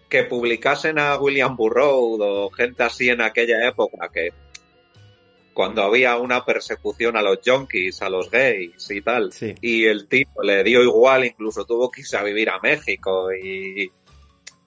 que 0.10 0.24
publicasen 0.26 1.00
a 1.00 1.18
William 1.18 1.56
Burroughs 1.56 2.20
o 2.22 2.50
gente 2.52 2.84
así 2.84 3.08
en 3.10 3.22
aquella 3.22 3.66
época 3.68 4.10
que 4.14 4.32
cuando 5.54 5.82
había 5.82 6.18
una 6.18 6.44
persecución 6.46 7.16
a 7.16 7.22
los 7.22 7.40
junkies, 7.46 8.02
a 8.02 8.10
los 8.10 8.30
gays 8.30 8.92
y 8.92 9.02
tal, 9.02 9.32
Sí. 9.32 9.56
y 9.62 9.86
el 9.86 10.08
tipo 10.10 10.44
le 10.44 10.62
dio 10.64 10.84
igual, 10.84 11.24
incluso 11.26 11.66
tuvo 11.66 11.90
que 11.90 12.02
irse 12.02 12.18
a 12.18 12.24
vivir 12.24 12.50
a 12.50 12.60
México 12.60 13.32
y, 13.34 13.90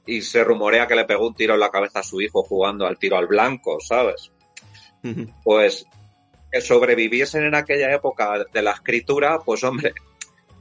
y 0.07 0.23
se 0.23 0.43
rumorea 0.43 0.87
que 0.87 0.95
le 0.97 1.05
pegó 1.05 1.27
un 1.27 1.35
tiro 1.35 1.55
en 1.55 1.61
la 1.61 1.71
cabeza 1.71 2.01
a 2.01 2.03
su 2.03 2.21
hijo 2.23 2.43
jugando 2.45 2.87
al 2.87 2.99
tiro 2.99 3.17
al 3.19 3.27
blanco, 3.27 3.79
¿sabes? 3.81 4.31
Pues 5.43 5.87
que 6.51 6.61
sobreviviesen 6.63 7.45
en 7.45 7.55
aquella 7.55 7.93
época 7.95 8.43
de 8.53 8.63
la 8.63 8.73
escritura, 8.73 9.39
pues 9.45 9.63
hombre, 9.65 9.93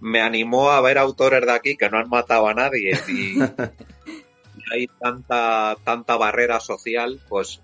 me 0.03 0.19
animó 0.19 0.69
a 0.69 0.81
ver 0.81 0.97
autores 0.97 1.45
de 1.45 1.51
aquí 1.53 1.77
que 1.77 1.89
no 1.89 1.97
han 1.97 2.09
matado 2.09 2.49
a 2.49 2.53
nadie. 2.53 2.99
Y, 3.07 3.39
y 3.41 4.73
hay 4.73 4.87
tanta, 4.99 5.77
tanta 5.85 6.17
barrera 6.17 6.59
social, 6.59 7.21
pues 7.29 7.61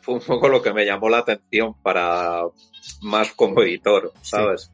fue 0.00 0.14
un 0.14 0.20
poco 0.20 0.48
lo 0.48 0.62
que 0.62 0.72
me 0.72 0.86
llamó 0.86 1.10
la 1.10 1.18
atención 1.18 1.74
para 1.82 2.44
más 3.02 3.32
como 3.32 3.62
editor, 3.62 4.10
¿sabes? 4.22 4.72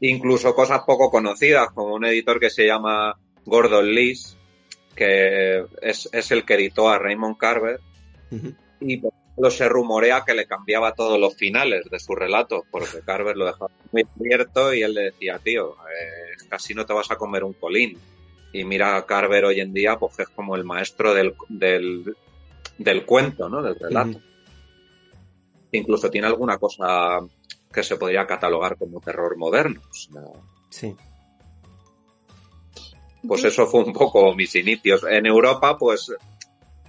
Incluso 0.00 0.54
cosas 0.54 0.82
poco 0.86 1.10
conocidas, 1.10 1.72
como 1.74 1.94
un 1.94 2.04
editor 2.04 2.38
que 2.38 2.50
se 2.50 2.64
llama 2.64 3.18
Gordon 3.44 3.92
Lees, 3.92 4.36
que 4.94 5.64
es, 5.82 6.08
es 6.12 6.30
el 6.30 6.44
que 6.44 6.54
editó 6.54 6.88
a 6.88 6.98
Raymond 6.98 7.36
Carver, 7.36 7.80
y 8.80 8.98
por 8.98 9.12
ejemplo 9.34 9.50
se 9.50 9.68
rumorea 9.68 10.24
que 10.24 10.34
le 10.34 10.46
cambiaba 10.46 10.94
todos 10.94 11.18
los 11.18 11.34
finales 11.34 11.84
de 11.90 11.98
sus 11.98 12.16
relatos, 12.16 12.62
porque 12.70 13.00
Carver 13.04 13.36
lo 13.36 13.46
dejaba 13.46 13.70
muy 13.92 14.04
abierto 14.18 14.72
y 14.72 14.82
él 14.82 14.94
le 14.94 15.02
decía, 15.02 15.38
tío, 15.38 15.72
eh, 15.72 16.36
casi 16.48 16.74
no 16.74 16.86
te 16.86 16.92
vas 16.92 17.10
a 17.10 17.16
comer 17.16 17.42
un 17.44 17.54
colín. 17.54 17.98
Y 18.52 18.62
mira 18.64 18.96
a 18.96 19.04
Carver 19.04 19.46
hoy 19.46 19.60
en 19.60 19.72
día, 19.72 19.98
pues 19.98 20.20
es 20.20 20.28
como 20.28 20.54
el 20.54 20.64
maestro 20.64 21.12
del, 21.12 21.34
del, 21.48 22.16
del 22.78 23.04
cuento, 23.04 23.48
¿no? 23.48 23.60
Del 23.60 23.74
relato. 23.74 24.20
Incluso 25.72 26.08
tiene 26.08 26.28
alguna 26.28 26.58
cosa 26.58 27.18
que 27.72 27.82
se 27.82 27.96
podría 27.96 28.26
catalogar 28.28 28.76
como 28.76 29.00
terror 29.00 29.36
moderno. 29.36 29.80
Sí. 30.70 30.94
pues 33.26 33.42
eso 33.42 33.66
fue 33.66 33.82
un 33.82 33.92
poco 33.92 34.32
mis 34.34 34.54
inicios. 34.54 35.04
En 35.10 35.26
Europa, 35.26 35.76
pues 35.76 36.12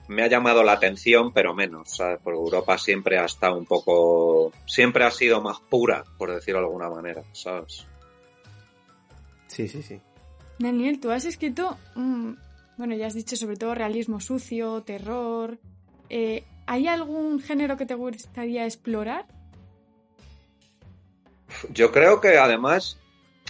me 0.08 0.24
ha 0.24 0.28
llamado 0.28 0.64
la 0.64 0.74
atención, 0.74 1.32
pero 1.34 1.54
menos, 1.54 1.96
¿sabes? 1.96 2.20
Porque 2.24 2.40
Europa 2.40 2.78
siempre 2.78 3.18
ha 3.18 3.26
estado 3.26 3.58
un 3.58 3.66
poco, 3.66 4.52
siempre 4.66 5.06
ha 5.06 5.12
sido 5.12 5.42
más 5.42 5.60
pura, 5.60 6.04
por 6.18 6.34
decirlo 6.34 6.60
de 6.60 6.66
alguna 6.68 6.90
manera, 6.90 7.24
¿sabes? 7.32 7.86
Sí, 9.48 9.68
sí, 9.68 9.82
sí. 9.82 10.00
Daniel, 10.60 11.00
tú 11.00 11.12
has 11.12 11.26
escrito, 11.26 11.78
mm, 11.96 12.34
bueno, 12.78 12.96
ya 12.96 13.08
has 13.08 13.14
dicho 13.14 13.36
sobre 13.36 13.58
todo 13.58 13.76
realismo 13.76 14.20
sucio, 14.20 14.84
terror. 14.84 15.58
Eh, 16.10 16.44
¿Hay 16.68 16.88
algún 16.88 17.40
género 17.40 17.78
que 17.78 17.86
te 17.86 17.96
gustaría 17.96 18.66
explorar? 18.66 19.26
Yo 21.70 21.92
creo 21.92 22.22
que 22.22 22.38
además 22.38 22.98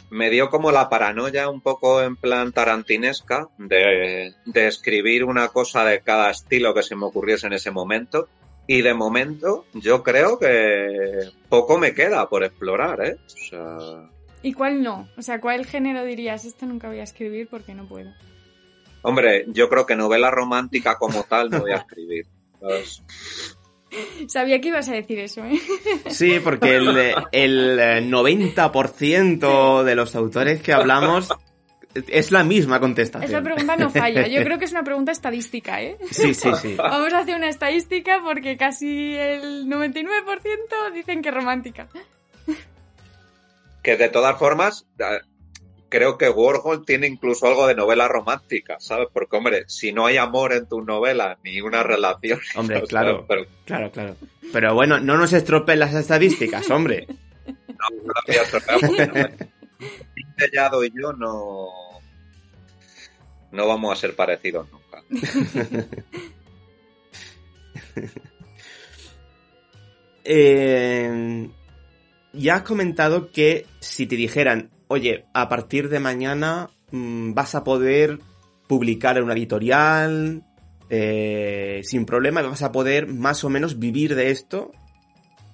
me 0.09 0.29
dio 0.29 0.49
como 0.49 0.71
la 0.71 0.89
paranoia 0.89 1.49
un 1.49 1.61
poco 1.61 2.01
en 2.01 2.15
plan 2.15 2.51
tarantinesca 2.51 3.49
de, 3.57 4.33
de 4.45 4.67
escribir 4.67 5.23
una 5.23 5.49
cosa 5.49 5.83
de 5.85 6.01
cada 6.01 6.29
estilo 6.29 6.73
que 6.73 6.83
se 6.83 6.95
me 6.95 7.05
ocurriese 7.05 7.47
en 7.47 7.53
ese 7.53 7.71
momento. 7.71 8.27
Y 8.67 8.81
de 8.81 8.95
momento 8.95 9.65
yo 9.73 10.01
creo 10.01 10.39
que 10.39 11.29
poco 11.49 11.77
me 11.77 11.93
queda 11.93 12.27
por 12.29 12.43
explorar, 12.43 13.05
¿eh? 13.05 13.17
O 13.25 13.29
sea, 13.29 14.09
¿Y 14.41 14.53
cuál 14.53 14.81
no? 14.81 15.07
O 15.17 15.21
sea, 15.21 15.39
¿cuál 15.39 15.65
género 15.65 16.03
dirías, 16.03 16.45
esto 16.45 16.65
nunca 16.65 16.87
voy 16.87 16.99
a 16.99 17.03
escribir 17.03 17.47
porque 17.47 17.75
no 17.75 17.87
puedo? 17.87 18.11
hombre, 19.05 19.45
yo 19.49 19.69
creo 19.69 19.85
que 19.85 19.95
novela 19.95 20.31
romántica 20.31 20.97
como 20.97 21.23
tal 21.23 21.49
no 21.51 21.59
voy 21.61 21.71
a 21.71 21.77
escribir. 21.77 22.25
¿sabes? 22.59 23.03
Sabía 24.27 24.59
que 24.61 24.69
ibas 24.69 24.89
a 24.89 24.93
decir 24.93 25.19
eso, 25.19 25.43
¿eh? 25.45 25.59
Sí, 26.09 26.39
porque 26.43 26.75
el, 26.75 27.15
el 27.31 28.11
90% 28.11 29.83
de 29.83 29.95
los 29.95 30.15
autores 30.15 30.61
que 30.61 30.73
hablamos 30.73 31.29
es 31.95 32.31
la 32.31 32.43
misma 32.43 32.79
contestación. 32.79 33.31
Esa 33.31 33.41
pregunta 33.41 33.77
no 33.77 33.89
falla. 33.89 34.27
Yo 34.27 34.41
creo 34.43 34.59
que 34.59 34.65
es 34.65 34.71
una 34.71 34.83
pregunta 34.83 35.11
estadística, 35.11 35.81
¿eh? 35.81 35.97
Sí, 36.11 36.33
sí, 36.33 36.49
sí. 36.61 36.75
Vamos 36.75 37.13
a 37.13 37.19
hacer 37.19 37.35
una 37.35 37.49
estadística 37.49 38.21
porque 38.23 38.57
casi 38.57 39.15
el 39.15 39.67
99% 39.67 40.93
dicen 40.93 41.21
que 41.21 41.31
romántica. 41.31 41.87
Que 43.81 43.97
de 43.97 44.09
todas 44.09 44.37
formas, 44.37 44.85
creo 45.95 46.17
que 46.17 46.29
Warhol 46.29 46.85
tiene 46.85 47.07
incluso 47.07 47.47
algo 47.47 47.67
de 47.67 47.73
novela 47.73 48.09
romántica, 48.09 48.75
¿sabes? 48.81 49.07
Porque, 49.13 49.37
hombre, 49.37 49.63
si 49.67 49.93
no 49.93 50.05
hay 50.05 50.17
amor 50.17 50.51
en 50.51 50.67
tu 50.67 50.81
novela 50.81 51.39
ni 51.41 51.61
una 51.61 51.83
relación. 51.83 52.41
Hombre, 52.55 52.83
claro. 52.83 53.23
Pero... 53.25 53.45
Claro, 53.63 53.89
claro. 53.93 54.17
Pero 54.51 54.73
bueno, 54.73 54.99
no 54.99 55.15
nos 55.15 55.31
estropeen 55.31 55.79
las 55.79 55.93
estadísticas, 55.93 56.69
hombre. 56.69 57.07
No, 57.47 57.89
no 57.97 58.05
lo 58.05 58.13
había 58.25 58.41
estropeado 58.41 58.79
Sellado 60.37 60.83
y 60.83 60.89
yo 60.89 61.13
no. 61.13 61.67
No 63.51 63.67
vamos 63.67 63.91
a 63.91 63.95
ser 63.99 64.15
parecidos 64.15 64.67
nunca. 64.71 65.03
eh, 70.23 71.49
ya 72.33 72.55
has 72.55 72.61
comentado 72.63 73.29
que 73.31 73.67
si 73.81 74.07
te 74.07 74.15
dijeran, 74.15 74.71
oye, 74.87 75.25
a 75.33 75.49
partir 75.49 75.89
de 75.89 75.99
mañana 75.99 76.69
mmm, 76.91 77.33
vas 77.33 77.55
a 77.55 77.63
poder 77.63 78.19
publicar 78.67 79.17
en 79.17 79.23
una 79.23 79.33
editorial 79.33 80.43
eh, 80.89 81.81
sin 81.83 82.05
problema, 82.05 82.41
vas 82.41 82.61
a 82.61 82.71
poder 82.71 83.07
más 83.07 83.43
o 83.43 83.49
menos 83.49 83.79
vivir 83.79 84.15
de 84.15 84.31
esto 84.31 84.71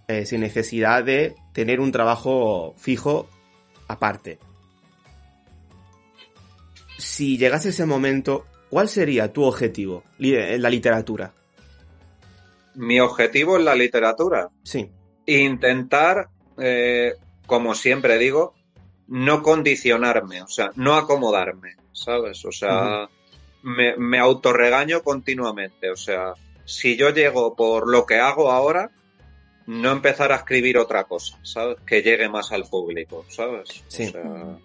eh, 0.08 0.26
sin 0.26 0.42
necesidad 0.42 1.04
de 1.04 1.36
tener 1.54 1.80
un 1.80 1.92
trabajo 1.92 2.74
fijo 2.78 3.30
aparte. 3.88 4.40
Si 6.98 7.38
llegase 7.38 7.70
ese 7.70 7.86
momento, 7.86 8.46
¿cuál 8.70 8.88
sería 8.88 9.34
tu 9.34 9.44
objetivo 9.44 10.04
en 10.20 10.62
la 10.62 10.70
literatura? 10.70 11.34
Mi 12.76 13.00
objetivo 13.00 13.58
en 13.58 13.66
la 13.66 13.76
literatura. 13.76 14.50
Sí. 14.64 14.90
Intentar 15.26 16.30
eh, 16.58 17.16
como 17.46 17.76
siempre 17.76 18.18
digo, 18.18 18.54
no 19.12 19.44
condicionarme, 19.44 20.42
o 20.42 20.48
sea, 20.48 20.72
no 20.76 20.96
acomodarme, 20.96 21.76
¿sabes? 21.92 22.46
O 22.46 22.52
sea, 22.54 22.78
uh 22.78 22.88
-huh. 23.04 23.10
me, 23.64 23.98
me 23.98 24.18
autorregaño 24.20 25.04
continuamente, 25.04 25.92
o 25.92 25.98
sea, 25.98 26.34
si 26.64 26.96
yo 26.96 27.10
llego 27.10 27.54
por 27.56 27.90
lo 27.92 28.06
que 28.06 28.20
hago 28.20 28.50
ahora, 28.52 28.90
no 29.68 29.92
empezar 29.92 30.32
a 30.32 30.38
escribir 30.38 30.78
otra 30.78 31.04
cosa, 31.04 31.38
¿sabes? 31.44 31.78
Que 31.86 32.02
llegue 32.02 32.30
más 32.30 32.54
al 32.54 32.64
público, 32.64 33.26
¿sabes? 33.28 33.84
Sí. 33.90 34.08
O 34.08 34.12
sea, 34.12 34.58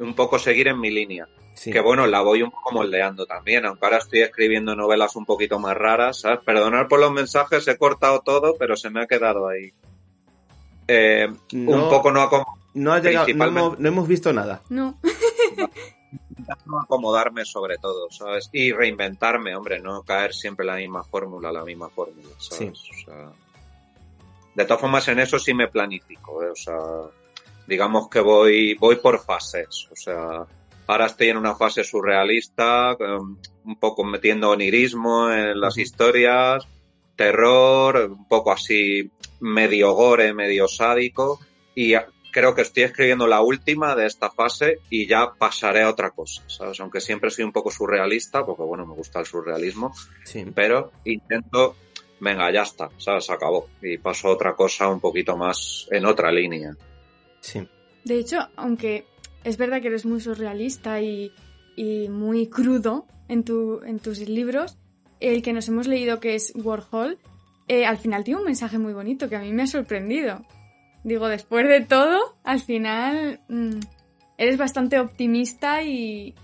un 0.00 0.14
poco 0.14 0.38
seguir 0.40 0.66
en 0.66 0.80
mi 0.80 0.90
línea. 0.90 1.28
Sí. 1.54 1.70
Que 1.70 1.80
bueno, 1.80 2.06
la 2.08 2.22
voy 2.22 2.42
un 2.42 2.50
poco 2.50 2.72
moldeando 2.72 3.26
también, 3.26 3.64
aunque 3.64 3.84
ahora 3.84 3.98
estoy 3.98 4.22
escribiendo 4.22 4.74
novelas 4.74 5.14
un 5.14 5.24
poquito 5.24 5.60
más 5.60 5.76
raras, 5.76 6.20
¿sabes? 6.20 6.40
Perdonar 6.44 6.88
por 6.88 6.98
los 6.98 7.12
mensajes, 7.12 7.68
he 7.68 7.76
cortado 7.78 8.22
todo, 8.22 8.56
pero 8.58 8.74
se 8.74 8.90
me 8.90 9.02
ha 9.02 9.06
quedado 9.06 9.46
ahí. 9.48 9.72
Eh, 10.88 11.28
No. 11.52 11.84
un 11.84 11.88
poco 11.88 12.10
no, 12.10 12.22
acom 12.22 12.44
No, 12.74 12.92
ha 12.92 13.00
llegado, 13.00 13.26
no, 13.34 13.44
hemos, 13.44 13.78
no 13.78 13.88
hemos 13.88 14.08
visto 14.08 14.32
nada. 14.32 14.62
No. 14.68 14.98
acomodarme 16.82 17.44
sobre 17.44 17.78
todo, 17.78 18.10
¿sabes? 18.10 18.48
Y 18.52 18.72
reinventarme, 18.72 19.54
hombre, 19.54 19.80
no 19.80 20.02
caer 20.02 20.34
siempre 20.34 20.66
la 20.66 20.76
misma 20.76 21.04
fórmula, 21.04 21.52
la 21.52 21.64
misma 21.64 21.88
fórmula, 21.88 22.28
¿sabes? 22.38 22.80
O 22.90 23.04
sea, 23.04 23.32
de 24.54 24.64
todas 24.64 24.80
formas, 24.80 25.06
en 25.08 25.18
eso 25.18 25.38
sí 25.38 25.54
me 25.54 25.68
planifico, 25.68 26.42
¿eh? 26.42 26.50
o 26.50 26.56
sea, 26.56 26.78
digamos 27.66 28.08
que 28.08 28.20
voy, 28.20 28.74
voy 28.74 28.96
por 28.96 29.18
fases, 29.20 29.88
o 29.90 29.96
sea, 29.96 30.46
ahora 30.86 31.06
estoy 31.06 31.28
en 31.28 31.38
una 31.38 31.54
fase 31.54 31.84
surrealista, 31.84 32.96
um, 32.96 33.36
un 33.64 33.76
poco 33.76 34.04
metiendo 34.04 34.50
onirismo 34.50 35.30
en 35.30 35.58
las 35.60 35.78
historias, 35.78 36.66
terror, 37.16 38.10
un 38.10 38.28
poco 38.28 38.52
así 38.52 39.10
medio 39.40 39.92
gore, 39.92 40.34
medio 40.34 40.68
sádico, 40.68 41.40
y 41.74 41.94
creo 42.32 42.54
que 42.54 42.62
estoy 42.62 42.82
escribiendo 42.82 43.26
la 43.28 43.40
última 43.42 43.94
de 43.94 44.06
esta 44.06 44.30
fase 44.30 44.78
y 44.90 45.06
ya 45.06 45.32
pasaré 45.38 45.82
a 45.82 45.90
otra 45.90 46.10
cosa, 46.10 46.42
¿sabes? 46.48 46.80
Aunque 46.80 47.00
siempre 47.00 47.30
soy 47.30 47.44
un 47.44 47.52
poco 47.52 47.70
surrealista, 47.70 48.44
porque 48.44 48.62
bueno, 48.64 48.84
me 48.86 48.94
gusta 48.94 49.20
el 49.20 49.26
surrealismo, 49.26 49.92
Sí. 50.24 50.44
pero 50.54 50.90
intento, 51.04 51.76
venga, 52.18 52.50
ya 52.52 52.62
está, 52.62 52.88
¿sabes? 52.98 53.26
Se 53.26 53.32
acabó. 53.32 53.68
Y 53.80 53.98
paso 53.98 54.28
a 54.28 54.32
otra 54.32 54.54
cosa 54.54 54.88
un 54.88 54.98
poquito 55.00 55.36
más 55.36 55.86
en 55.92 56.06
otra 56.06 56.32
línea. 56.32 56.74
Sí. 57.40 57.68
De 58.04 58.18
hecho, 58.18 58.38
aunque 58.56 59.04
es 59.44 59.56
verdad 59.56 59.80
que 59.80 59.88
eres 59.88 60.04
muy 60.06 60.20
surrealista 60.20 61.00
y, 61.00 61.32
y 61.76 62.08
muy 62.08 62.48
crudo 62.48 63.06
en, 63.28 63.44
tu, 63.44 63.82
en 63.84 63.98
tus 64.00 64.18
libros, 64.18 64.76
el 65.20 65.42
que 65.42 65.52
nos 65.52 65.68
hemos 65.68 65.86
leído 65.86 66.18
que 66.18 66.34
es 66.34 66.52
Warhol, 66.56 67.18
eh, 67.68 67.84
al 67.86 67.98
final 67.98 68.24
tiene 68.24 68.40
un 68.40 68.46
mensaje 68.46 68.78
muy 68.78 68.92
bonito 68.92 69.28
que 69.28 69.36
a 69.36 69.40
mí 69.40 69.52
me 69.52 69.62
ha 69.62 69.66
sorprendido. 69.66 70.44
Digo, 71.04 71.28
después 71.28 71.68
de 71.68 71.80
todo, 71.80 72.36
al 72.44 72.60
final 72.60 73.40
mm, 73.48 73.80
eres 74.38 74.56
bastante 74.56 75.00
optimista 75.00 75.82
y, 75.82 76.34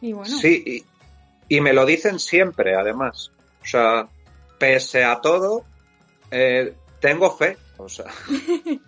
y 0.00 0.12
bueno. 0.12 0.36
Sí, 0.36 0.84
y, 1.48 1.56
y 1.56 1.60
me 1.60 1.72
lo 1.72 1.86
dicen 1.86 2.18
siempre, 2.18 2.74
además. 2.74 3.32
O 3.62 3.66
sea, 3.66 4.08
pese 4.58 5.04
a 5.04 5.20
todo, 5.20 5.64
eh, 6.30 6.74
tengo 7.00 7.36
fe. 7.36 7.56
O 7.76 7.88
sea, 7.88 8.06
es 8.28 8.80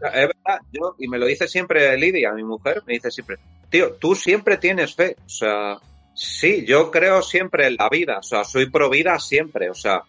verdad, 0.00 0.60
yo, 0.72 0.94
y 0.98 1.08
me 1.08 1.18
lo 1.18 1.26
dice 1.26 1.48
siempre 1.48 1.96
Lidia, 1.96 2.32
mi 2.32 2.44
mujer, 2.44 2.82
me 2.86 2.94
dice 2.94 3.10
siempre, 3.10 3.38
tío, 3.70 3.94
tú 3.94 4.14
siempre 4.14 4.58
tienes 4.58 4.94
fe. 4.94 5.16
O 5.24 5.28
sea, 5.28 5.78
sí, 6.14 6.64
yo 6.66 6.90
creo 6.90 7.22
siempre 7.22 7.66
en 7.66 7.76
la 7.76 7.88
vida. 7.88 8.18
O 8.18 8.22
sea, 8.22 8.44
soy 8.44 8.70
pro 8.70 8.90
vida 8.90 9.18
siempre. 9.18 9.70
O 9.70 9.74
sea, 9.74 10.02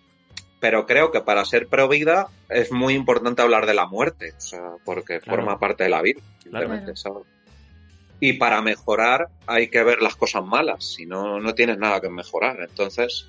pero 0.60 0.86
creo 0.86 1.12
que 1.12 1.22
para 1.22 1.46
ser 1.46 1.67
pro 1.67 1.88
vida 1.88 2.28
es 2.50 2.72
muy 2.72 2.93
importante 2.96 3.41
hablar 3.41 3.65
de 3.65 3.74
la 3.74 3.86
muerte. 3.88 4.34
O 4.38 4.41
sea, 4.41 4.72
porque 4.84 5.20
Claro. 5.20 5.43
forma 5.43 5.60
parte 5.60 5.84
de 5.84 5.89
la 5.89 6.02
vida. 6.02 6.22
Claro. 6.43 6.65
simplemente, 6.67 6.96
¿sabes? 6.96 7.24
Y 8.20 8.34
para 8.34 8.62
mejorar 8.62 9.28
hay 9.46 9.70
que 9.70 9.84
ver 9.84 10.02
las 10.02 10.15
cosas 10.15 10.43
malas, 10.43 10.84
si 10.96 11.06
no, 11.06 11.39
no 11.39 11.54
tienes 11.54 11.78
nada 11.78 12.02
que 12.02 12.10
mejorar. 12.10 12.58
Entonces, 12.62 13.28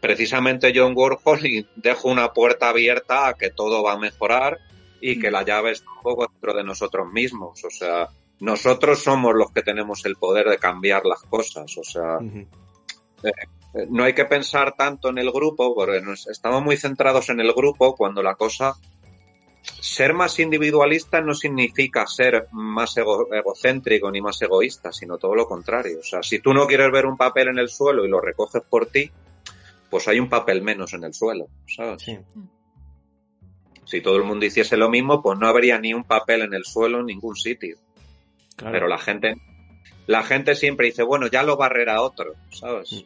precisamente 0.00 0.72
yo 0.72 0.86
en 0.86 0.96
Warhol 0.96 1.44
y 1.44 1.66
dejo 1.76 2.08
una 2.08 2.32
puerta 2.32 2.70
abierta 2.70 3.28
a 3.28 3.34
que 3.34 3.50
todo 3.50 3.82
va 3.82 3.92
a 3.92 3.98
mejorar 3.98 4.58
y 5.00 5.18
que 5.18 5.30
la 5.30 5.42
llave 5.44 5.72
está 5.72 5.90
un 5.90 6.02
poco 6.02 6.26
dentro 6.26 6.54
de 6.54 6.64
nosotros 6.64 7.12
mismos. 7.12 7.62
O 7.64 7.70
sea, 7.70 8.08
nosotros 8.40 9.00
somos 9.02 9.34
los 9.34 9.50
que 9.52 9.62
tenemos 9.62 10.04
el 10.06 10.16
poder 10.16 10.48
de 10.48 10.58
cambiar 10.58 11.04
las 11.04 11.22
cosas. 11.22 11.76
O 11.76 11.84
sea, 11.84 12.18
eh, 13.24 13.32
no 13.88 14.04
hay 14.04 14.14
que 14.14 14.24
pensar 14.24 14.74
tanto 14.76 15.08
en 15.08 15.18
el 15.18 15.30
grupo, 15.30 15.74
porque 15.74 16.00
nos, 16.00 16.26
estamos 16.28 16.62
muy 16.62 16.76
centrados 16.76 17.28
en 17.30 17.40
el 17.40 17.52
grupo 17.52 17.94
cuando 17.94 18.22
la 18.22 18.34
cosa... 18.34 18.74
Ser 19.80 20.12
más 20.12 20.40
individualista 20.40 21.20
no 21.20 21.34
significa 21.34 22.04
ser 22.06 22.48
más 22.50 22.96
ego- 22.96 23.32
egocéntrico 23.32 24.10
ni 24.10 24.20
más 24.20 24.42
egoísta, 24.42 24.92
sino 24.92 25.18
todo 25.18 25.36
lo 25.36 25.46
contrario. 25.46 26.00
O 26.00 26.02
sea, 26.02 26.20
si 26.22 26.40
tú 26.40 26.52
no 26.52 26.66
quieres 26.66 26.90
ver 26.90 27.06
un 27.06 27.16
papel 27.16 27.48
en 27.48 27.58
el 27.58 27.68
suelo 27.68 28.04
y 28.04 28.08
lo 28.08 28.20
recoges 28.20 28.62
por 28.68 28.86
ti, 28.86 29.08
pues 29.88 30.08
hay 30.08 30.18
un 30.18 30.28
papel 30.28 30.62
menos 30.62 30.94
en 30.94 31.04
el 31.04 31.14
suelo, 31.14 31.46
¿sabes? 31.66 32.02
Sí. 32.02 32.18
Si 33.84 34.00
todo 34.00 34.16
el 34.16 34.24
mundo 34.24 34.46
hiciese 34.46 34.76
lo 34.76 34.88
mismo, 34.88 35.22
pues 35.22 35.38
no 35.38 35.46
habría 35.46 35.78
ni 35.78 35.94
un 35.94 36.04
papel 36.04 36.42
en 36.42 36.54
el 36.54 36.64
suelo 36.64 36.98
en 37.00 37.06
ningún 37.06 37.36
sitio. 37.36 37.76
Claro. 38.56 38.72
Pero 38.72 38.88
la 38.88 38.98
gente, 38.98 39.36
la 40.06 40.24
gente 40.24 40.56
siempre 40.56 40.86
dice, 40.86 41.04
bueno, 41.04 41.28
ya 41.28 41.44
lo 41.44 41.56
barrerá 41.56 42.02
otro, 42.02 42.34
¿sabes? 42.50 43.04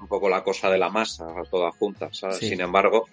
Un 0.00 0.08
poco 0.08 0.28
la 0.28 0.42
cosa 0.42 0.70
de 0.70 0.78
la 0.78 0.88
masa, 0.90 1.26
toda 1.50 1.70
junta, 1.72 2.08
¿sabes? 2.12 2.38
Sí. 2.38 2.48
Sin 2.50 2.60
embargo, 2.60 3.06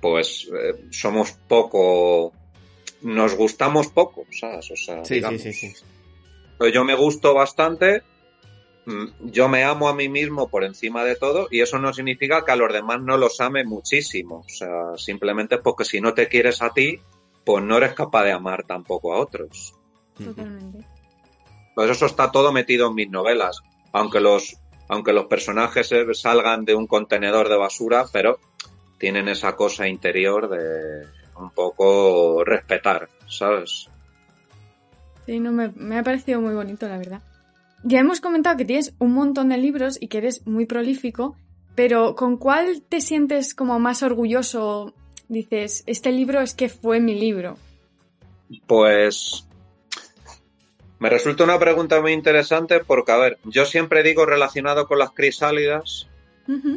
pues 0.00 0.48
eh, 0.52 0.86
somos 0.90 1.32
poco, 1.48 2.32
nos 3.02 3.34
gustamos 3.36 3.88
poco, 3.88 4.24
¿sabes? 4.30 4.70
O 4.70 4.76
sea, 4.76 5.04
Sí, 5.04 5.14
digamos, 5.14 5.40
sí, 5.40 5.52
sí, 5.52 5.70
sí. 5.70 5.84
yo 6.72 6.84
me 6.84 6.94
gusto 6.94 7.34
bastante, 7.34 8.02
mm, 8.86 9.30
yo 9.30 9.48
me 9.48 9.62
amo 9.64 9.88
a 9.88 9.94
mí 9.94 10.08
mismo 10.08 10.48
por 10.48 10.64
encima 10.64 11.04
de 11.04 11.14
todo 11.16 11.46
y 11.50 11.60
eso 11.60 11.78
no 11.78 11.92
significa 11.92 12.44
que 12.44 12.52
a 12.52 12.56
los 12.56 12.72
demás 12.72 13.00
no 13.00 13.16
los 13.16 13.40
ame 13.40 13.64
muchísimo. 13.64 14.44
O 14.44 14.48
sea, 14.48 14.96
simplemente 14.96 15.58
porque 15.58 15.84
si 15.84 16.00
no 16.00 16.14
te 16.14 16.28
quieres 16.28 16.62
a 16.62 16.70
ti, 16.70 17.00
pues 17.44 17.62
no 17.64 17.76
eres 17.76 17.94
capaz 17.94 18.24
de 18.24 18.32
amar 18.32 18.64
tampoco 18.66 19.14
a 19.14 19.20
otros. 19.20 19.74
Totalmente. 20.18 20.86
Pues 21.74 21.90
eso 21.90 22.06
está 22.06 22.30
todo 22.30 22.52
metido 22.52 22.88
en 22.88 22.94
mis 22.94 23.08
novelas, 23.08 23.60
aunque 23.92 24.20
los, 24.20 24.56
aunque 24.88 25.12
los 25.12 25.26
personajes 25.26 25.90
salgan 26.14 26.64
de 26.64 26.74
un 26.74 26.86
contenedor 26.86 27.48
de 27.48 27.56
basura, 27.56 28.04
pero 28.12 28.38
tienen 28.98 29.28
esa 29.28 29.56
cosa 29.56 29.88
interior 29.88 30.48
de 30.48 31.06
un 31.36 31.50
poco 31.50 32.44
respetar, 32.44 33.08
¿sabes? 33.26 33.88
Sí, 35.26 35.40
no, 35.40 35.52
me, 35.52 35.68
me 35.70 35.98
ha 35.98 36.02
parecido 36.02 36.40
muy 36.40 36.54
bonito, 36.54 36.88
la 36.88 36.98
verdad. 36.98 37.22
Ya 37.84 38.00
hemos 38.00 38.20
comentado 38.20 38.56
que 38.56 38.64
tienes 38.64 38.94
un 38.98 39.12
montón 39.12 39.48
de 39.48 39.56
libros 39.56 39.98
y 40.00 40.08
que 40.08 40.18
eres 40.18 40.46
muy 40.46 40.66
prolífico, 40.66 41.36
pero 41.74 42.14
¿con 42.14 42.36
cuál 42.36 42.82
te 42.82 43.00
sientes 43.00 43.54
como 43.54 43.78
más 43.78 44.02
orgulloso? 44.02 44.94
Dices, 45.28 45.82
este 45.86 46.12
libro 46.12 46.40
es 46.40 46.54
que 46.54 46.68
fue 46.68 47.00
mi 47.00 47.18
libro. 47.18 47.56
Pues 48.66 49.46
Me 51.02 51.10
resulta 51.10 51.42
una 51.42 51.58
pregunta 51.58 52.00
muy 52.00 52.12
interesante 52.12 52.78
porque, 52.78 53.10
a 53.10 53.16
ver, 53.16 53.38
yo 53.42 53.64
siempre 53.64 54.04
digo 54.04 54.24
relacionado 54.24 54.86
con 54.86 55.00
las 55.00 55.10
crisálidas, 55.10 56.08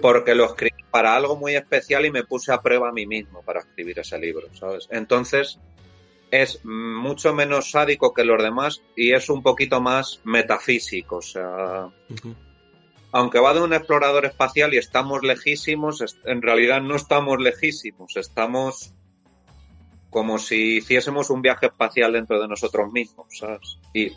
porque 0.01 0.33
lo 0.33 0.45
escribí 0.45 0.83
para 0.89 1.15
algo 1.15 1.35
muy 1.35 1.55
especial 1.55 2.07
y 2.07 2.11
me 2.11 2.23
puse 2.23 2.51
a 2.51 2.59
prueba 2.59 2.89
a 2.89 2.91
mí 2.91 3.05
mismo 3.05 3.43
para 3.43 3.59
escribir 3.59 3.99
ese 3.99 4.17
libro, 4.17 4.47
¿sabes? 4.55 4.87
Entonces, 4.89 5.59
es 6.31 6.65
mucho 6.65 7.35
menos 7.35 7.69
sádico 7.69 8.15
que 8.15 8.23
los 8.23 8.41
demás 8.41 8.81
y 8.95 9.13
es 9.13 9.29
un 9.29 9.43
poquito 9.43 9.79
más 9.79 10.21
metafísico, 10.23 11.17
o 11.17 11.21
sea... 11.21 11.89
Aunque 13.11 13.39
va 13.39 13.53
de 13.53 13.61
un 13.61 13.73
explorador 13.73 14.25
espacial 14.25 14.73
y 14.73 14.77
estamos 14.77 15.21
lejísimos, 15.21 16.03
en 16.25 16.41
realidad 16.41 16.81
no 16.81 16.95
estamos 16.95 17.39
lejísimos, 17.39 18.17
estamos 18.17 18.91
como 20.09 20.39
si 20.39 20.77
hiciésemos 20.77 21.29
un 21.29 21.43
viaje 21.43 21.67
espacial 21.67 22.13
dentro 22.13 22.41
de 22.41 22.47
nosotros 22.47 22.91
mismos, 22.91 23.27
¿sabes? 23.37 23.77
Y, 23.95 24.11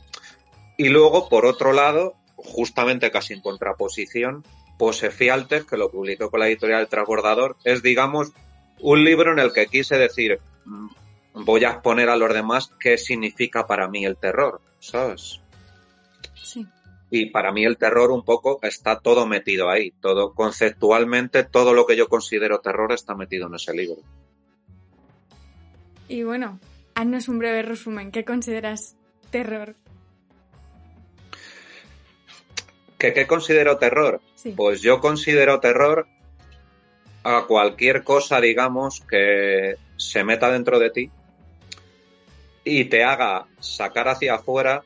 y 0.77 0.89
luego, 0.89 1.29
por 1.29 1.47
otro 1.47 1.73
lado, 1.73 2.17
justamente 2.35 3.11
casi 3.13 3.33
en 3.33 3.41
contraposición, 3.41 4.45
Pose 4.77 5.11
Fialtes, 5.11 5.65
que 5.65 5.77
lo 5.77 5.91
publicó 5.91 6.31
con 6.31 6.41
la 6.41 6.49
editorial 6.49 6.83
El 6.83 6.89
Transbordador, 6.89 7.57
es, 7.65 7.83
digamos, 7.83 8.33
un 8.81 9.05
libro 9.05 9.33
en 9.33 9.39
el 9.39 9.53
que 9.53 9.67
quise 9.67 9.97
decir, 9.97 10.41
mm, 10.65 10.89
voy 11.45 11.65
a 11.65 11.71
exponer 11.71 12.09
a 12.09 12.17
los 12.17 12.35
demás 12.35 12.73
qué 12.81 12.99
significa 12.99 13.67
para 13.67 13.89
mí 13.89 14.05
el 14.05 14.17
terror, 14.17 14.61
¿sabes? 14.81 15.41
Sí. 16.35 16.67
Y 17.11 17.27
para 17.27 17.53
mí 17.53 17.65
el 17.65 17.79
terror 17.79 18.11
un 18.11 18.25
poco 18.25 18.59
está 18.63 18.99
todo 18.99 19.27
metido 19.27 19.71
ahí, 19.71 19.93
todo 20.01 20.35
conceptualmente, 20.35 21.45
todo 21.45 21.73
lo 21.73 21.87
que 21.87 21.97
yo 21.97 22.09
considero 22.09 22.61
terror 22.61 22.93
está 22.93 23.15
metido 23.15 23.47
en 23.47 23.55
ese 23.55 23.73
libro. 23.75 24.03
Y 26.09 26.25
bueno, 26.25 26.59
haznos 26.95 27.29
un 27.29 27.39
breve 27.39 27.63
resumen, 27.63 28.11
¿qué 28.11 28.25
consideras 28.25 28.98
terror? 29.31 29.75
¿Qué, 32.99 33.27
considero 33.27 33.79
terror? 33.79 34.21
Pues 34.57 34.83
yo 34.83 35.01
considero 35.01 35.61
terror 35.61 36.09
a 37.23 37.45
cualquier 37.47 38.03
cosa, 38.03 38.41
digamos, 38.41 39.01
que 39.03 39.77
se 39.97 40.25
meta 40.25 40.51
dentro 40.51 40.79
de 40.79 40.91
ti 40.91 41.11
y 42.65 42.85
te 42.87 43.05
haga 43.05 43.47
sacar 43.61 44.09
hacia 44.09 44.35
afuera 44.35 44.85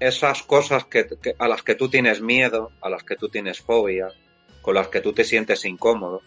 esas 0.00 0.42
cosas 0.42 0.86
que, 0.86 1.06
a 1.38 1.48
las 1.48 1.62
que 1.62 1.74
tú 1.74 1.88
tienes 1.88 2.20
miedo, 2.20 2.72
a 2.80 2.88
las 2.88 3.04
que 3.04 3.16
tú 3.16 3.28
tienes 3.28 3.60
fobia, 3.60 4.08
con 4.62 4.74
las 4.74 4.88
que 4.88 5.00
tú 5.00 5.12
te 5.12 5.24
sientes 5.24 5.64
incómodo. 5.64 6.22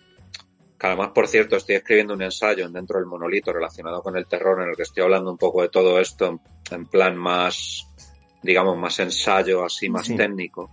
Que 0.80 0.88
además, 0.88 1.09
por 1.13 1.27
cierto, 1.27 1.57
estoy 1.57 1.75
escribiendo 1.75 2.13
un 2.13 2.21
ensayo 2.21 2.69
dentro 2.69 2.99
del 2.99 3.07
monolito 3.07 3.51
relacionado 3.51 4.01
con 4.01 4.15
el 4.15 4.25
terror 4.27 4.61
en 4.63 4.69
el 4.69 4.77
que 4.77 4.84
estoy 4.84 5.03
hablando 5.03 5.30
un 5.30 5.38
poco 5.38 5.61
de 5.61 5.67
todo 5.67 5.99
esto 5.99 6.39
en, 6.71 6.86
plan 6.86 7.17
más, 7.17 7.86
digamos, 8.41 8.77
más 8.77 8.97
ensayo, 8.99 9.65
así 9.65 9.89
más 9.89 10.07
técnico. 10.07 10.71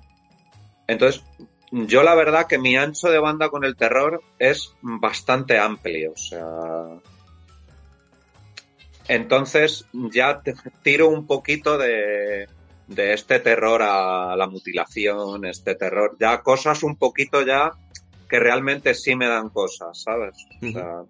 Entonces, 0.87 1.25
yo 1.73 2.05
la 2.05 2.15
verdad 2.15 2.47
que 2.47 2.59
mi 2.59 2.77
ancho 2.77 3.11
de 3.11 3.19
banda 3.19 3.49
con 3.49 3.65
el 3.65 3.75
terror 3.75 4.23
es 4.39 4.75
bastante 4.81 5.59
amplio. 5.59 6.13
O 6.13 6.17
sea. 6.17 7.01
Entonces 9.09 9.87
ya 9.93 10.41
te 10.41 10.55
tiro 10.83 11.09
un 11.09 11.27
poquito 11.27 11.79
de, 11.79 12.49
de 12.87 13.13
este 13.13 13.41
terror 13.41 13.83
a 13.83 14.37
la 14.37 14.47
mutilación, 14.47 15.45
este 15.47 15.75
terror, 15.75 16.17
ya 16.19 16.43
cosas 16.43 16.83
un 16.85 16.97
poquito 16.97 17.43
ya 17.43 17.73
que 18.29 18.39
realmente 18.39 18.95
sí 18.95 19.15
me 19.15 19.29
dan 19.29 19.51
cosas, 19.51 20.03
¿sabes? 20.03 20.37
O 20.63 20.71
sea, 20.71 21.03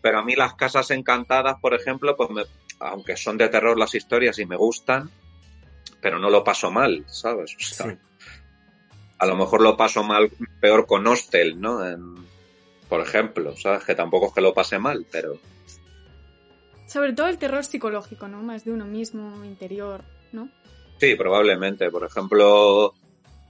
pero 0.00 0.18
a 0.18 0.24
mí 0.24 0.34
las 0.34 0.54
casas 0.54 0.90
encantadas, 0.90 1.58
por 1.60 1.74
ejemplo, 1.74 2.16
pues 2.16 2.30
me, 2.30 2.42
aunque 2.80 3.16
son 3.16 3.38
de 3.38 3.48
terror 3.48 3.78
las 3.78 3.94
historias 3.94 4.38
y 4.38 4.46
me 4.46 4.56
gustan, 4.56 5.10
pero 6.00 6.18
no 6.18 6.30
lo 6.30 6.44
paso 6.44 6.70
mal, 6.70 7.04
¿sabes? 7.08 7.56
O 7.56 7.74
sea, 7.74 7.98
a 9.18 9.26
lo 9.26 9.36
mejor 9.36 9.62
lo 9.62 9.76
paso 9.76 10.04
mal, 10.04 10.30
peor 10.60 10.86
con 10.86 11.06
Hostel, 11.06 11.60
¿no? 11.60 11.80
por 12.88 13.00
ejemplo, 13.00 13.56
¿sabes? 13.56 13.84
Que 13.84 13.94
tampoco 13.94 14.28
es 14.28 14.34
que 14.34 14.40
lo 14.40 14.52
pase 14.52 14.78
mal, 14.78 15.06
pero... 15.10 15.38
Sobre 16.86 17.14
todo 17.14 17.28
el 17.28 17.38
terror 17.38 17.64
psicológico, 17.64 18.28
¿no? 18.28 18.42
Más 18.42 18.64
de 18.64 18.72
uno 18.72 18.84
mismo, 18.84 19.44
interior, 19.44 20.04
¿no? 20.32 20.50
Sí, 21.00 21.14
probablemente. 21.14 21.90
Por 21.90 22.04
ejemplo, 22.04 22.94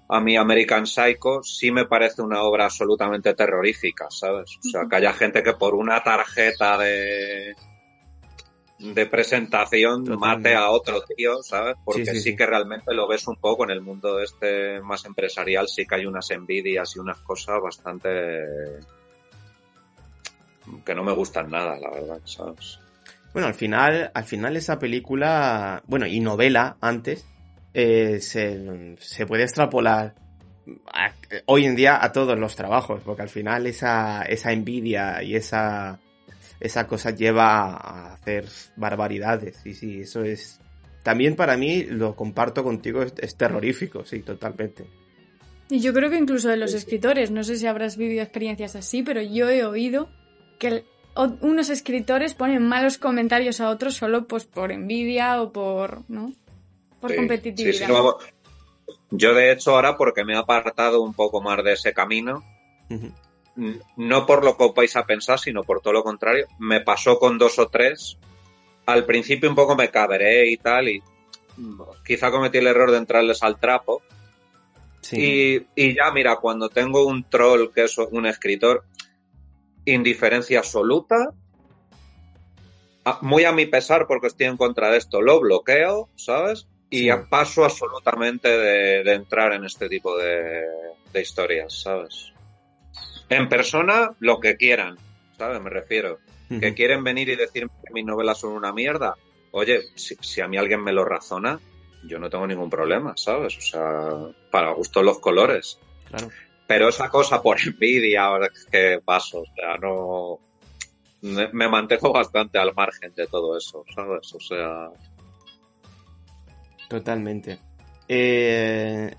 a 0.09 0.21
mí 0.21 0.37
American 0.37 0.87
Psycho 0.87 1.43
sí 1.43 1.71
me 1.71 1.87
parece 1.87 2.23
una 2.23 2.43
obra 2.43 2.65
absolutamente 2.65 3.35
terrorífica, 3.35 4.07
¿sabes? 4.11 4.59
O 4.59 4.69
sea, 4.69 4.83
que 4.89 4.97
haya 4.97 5.13
gente 5.13 5.43
que 5.43 5.55
por 5.55 5.75
una 5.75 6.03
tarjeta 6.03 6.79
de 6.79 7.55
de 8.79 9.07
presentación 9.07 10.05
mate 10.19 10.55
a 10.55 10.69
otro 10.71 11.03
tío, 11.03 11.43
¿sabes? 11.43 11.77
Porque 11.85 12.05
sí, 12.07 12.37
que 12.37 12.45
realmente 12.45 12.93
lo 12.93 13.07
ves 13.07 13.27
un 13.29 13.37
poco 13.37 13.65
en 13.65 13.71
el 13.71 13.81
mundo 13.81 14.21
este 14.21 14.81
más 14.81 15.05
empresarial, 15.05 15.69
sí 15.69 15.87
que 15.87 15.95
hay 15.95 16.07
unas 16.07 16.31
envidias 16.31 16.97
y 16.97 16.99
unas 16.99 17.19
cosas 17.19 17.63
bastante 17.63 18.09
que 20.85 20.95
no 20.95 21.05
me 21.05 21.13
gustan 21.13 21.51
nada, 21.51 21.79
la 21.79 21.91
verdad, 21.91 22.21
¿sabes? 22.25 22.79
Bueno, 23.33 23.49
al 23.49 23.55
final, 23.55 24.11
al 24.15 24.25
final 24.25 24.57
esa 24.57 24.79
película, 24.79 25.83
bueno, 25.87 26.07
y 26.07 26.21
novela 26.21 26.77
antes, 26.81 27.27
eh, 27.75 28.21
se, 28.21 28.97
se, 29.01 29.27
puede 29.27 29.43
extrapolar 29.43 30.15
hoy 31.47 31.67
en 31.67 31.77
día 31.77 32.03
a 32.03 32.13
todos 32.13 32.39
los 32.39 32.57
trabajos, 32.57 33.03
porque 33.05 33.23
al 33.23 33.29
final 33.29 33.67
esa, 33.67 34.23
esa 34.23 34.53
envidia 34.53 35.23
y 35.23 35.37
esa 35.37 36.01
esa 36.65 36.87
cosa 36.87 37.11
lleva 37.11 37.75
a 37.75 38.15
hacer 38.15 38.47
barbaridades. 38.77 39.65
Y 39.67 39.75
sí, 39.75 40.01
eso 40.01 40.25
es. 40.25 40.61
También 41.03 41.37
para 41.37 41.57
mí, 41.57 41.85
lo 41.85 42.17
comparto 42.17 42.65
contigo, 42.65 43.03
es, 43.03 43.37
terrorífico, 43.37 44.05
sí, 44.05 44.21
totalmente. 44.21 44.87
Y 45.69 45.81
yo 45.81 45.93
creo 45.93 46.09
que 46.09 46.17
incluso 46.17 46.49
de 46.49 46.57
los 46.57 46.73
escritores, 46.73 47.31
no 47.31 47.45
sé 47.45 47.57
si 47.57 47.67
habrás 47.67 47.99
vivido 47.99 48.23
experiencias 48.23 48.77
así, 48.77 49.03
pero 49.03 49.21
yo 49.21 49.51
he 49.51 49.65
oído 49.65 50.09
que 50.59 50.85
unos 51.43 51.69
escritores 51.69 52.35
ponen 52.35 52.67
malos 52.67 52.97
comentarios 52.97 53.61
a 53.61 53.69
otros 53.69 53.95
solo 53.95 54.27
pues 54.27 54.47
por 54.47 54.73
envidia 54.73 55.43
o 55.43 55.53
por, 55.53 56.09
¿no? 56.09 56.33
Por 57.07 57.17
competitividad. 57.17 57.89
yo 59.11 59.35
de 59.35 59.53
hecho 59.53 59.75
ahora 59.75 59.97
porque 59.99 60.25
me 60.25 60.33
he 60.33 60.37
apartado 60.37 61.03
un 61.03 61.13
poco 61.13 61.43
más 61.43 61.63
de 61.63 61.75
ese 61.75 61.93
camino, 61.93 62.43
no 63.97 64.25
por 64.25 64.43
lo 64.43 64.57
que 64.57 64.65
os 64.65 64.75
vais 64.75 64.97
a 64.97 65.05
pensar, 65.05 65.39
sino 65.39 65.65
por 65.65 65.83
todo 65.83 65.93
lo 65.93 66.03
contrario. 66.03 66.47
Me 66.59 66.81
pasó 66.81 67.19
con 67.19 67.37
dos 67.37 67.59
o 67.59 67.69
tres. 67.69 68.17
Al 68.87 69.05
principio 69.05 69.51
un 69.51 69.55
poco 69.55 69.77
me 69.77 69.91
cabré 69.91 70.51
y 70.51 70.57
tal, 70.57 70.89
y 70.89 71.03
quizá 72.07 72.31
cometí 72.31 72.59
el 72.59 72.69
error 72.69 72.91
de 72.91 72.99
entrarles 72.99 73.43
al 73.43 73.59
trapo. 73.59 74.03
Y, 75.13 75.95
ya, 75.95 76.11
mira, 76.11 76.37
cuando 76.37 76.71
tengo 76.71 77.07
un 77.07 77.25
troll 77.25 77.71
que 77.71 77.85
es 77.85 77.99
un 77.99 78.25
escritor, 78.25 78.85
indiferencia 79.85 80.61
absoluta, 80.61 81.35
muy 83.21 83.45
a 83.45 83.53
mi 83.53 83.67
pesar 83.67 84.07
porque 84.07 84.29
estoy 84.29 84.47
en 84.47 84.57
contra 84.57 84.91
de 84.91 84.97
esto, 84.97 85.21
lo 85.21 85.41
bloqueo, 85.41 86.09
¿sabes? 86.17 86.67
Y 86.97 87.11
paso 87.29 87.65
absolutamente 87.65 88.49
de, 88.49 89.15
entrar 89.15 89.53
en 89.53 89.65
este 89.65 89.89
tipo 89.89 90.17
de 90.17 90.65
historias, 91.15 91.83
¿sabes? 91.83 92.35
En 93.29 93.49
persona, 93.49 94.15
lo 94.21 94.39
que 94.41 94.57
quieran, 94.57 94.97
¿sabes? 95.37 95.61
Me 95.61 95.71
refiero. 95.71 96.19
Que 96.61 96.75
quieren 96.75 97.03
venir 97.03 97.31
y 97.31 97.37
decirme 97.37 97.73
que 97.85 97.93
mis 97.93 98.05
novelas 98.05 98.39
son 98.39 98.53
una 98.53 98.73
mierda. 98.73 99.17
Oye, 99.51 99.81
si, 99.97 100.41
a 100.41 100.47
mí 100.47 100.57
alguien 100.57 100.85
me 100.85 100.93
lo 100.93 101.05
razona, 101.05 101.59
yo 102.05 102.19
no 102.19 102.29
tengo 102.29 102.47
ningún 102.47 102.71
problema, 102.71 103.15
¿sabes? 103.17 103.57
O 103.57 103.61
sea, 103.61 104.11
para 104.51 104.73
gusto 104.73 105.03
los 105.03 105.19
colores. 105.19 105.81
Claro. 106.09 106.29
Pero 106.67 106.89
esa 106.89 107.09
cosa 107.09 107.43
por 107.43 107.59
envidia, 107.61 108.29
que 108.71 109.01
paso, 109.05 109.41
o 109.41 109.55
sea, 109.55 109.79
no. 109.79 110.39
Me, 111.23 111.69
mantengo 111.69 112.13
bastante 112.13 112.59
al 112.59 112.75
margen 112.75 113.15
de 113.15 113.27
todo 113.27 113.57
eso, 113.57 113.85
¿sabes? 113.95 114.33
O 114.35 114.41
sea. 114.41 114.91
Totalmente. 116.95 117.59
Eh, 118.07 119.13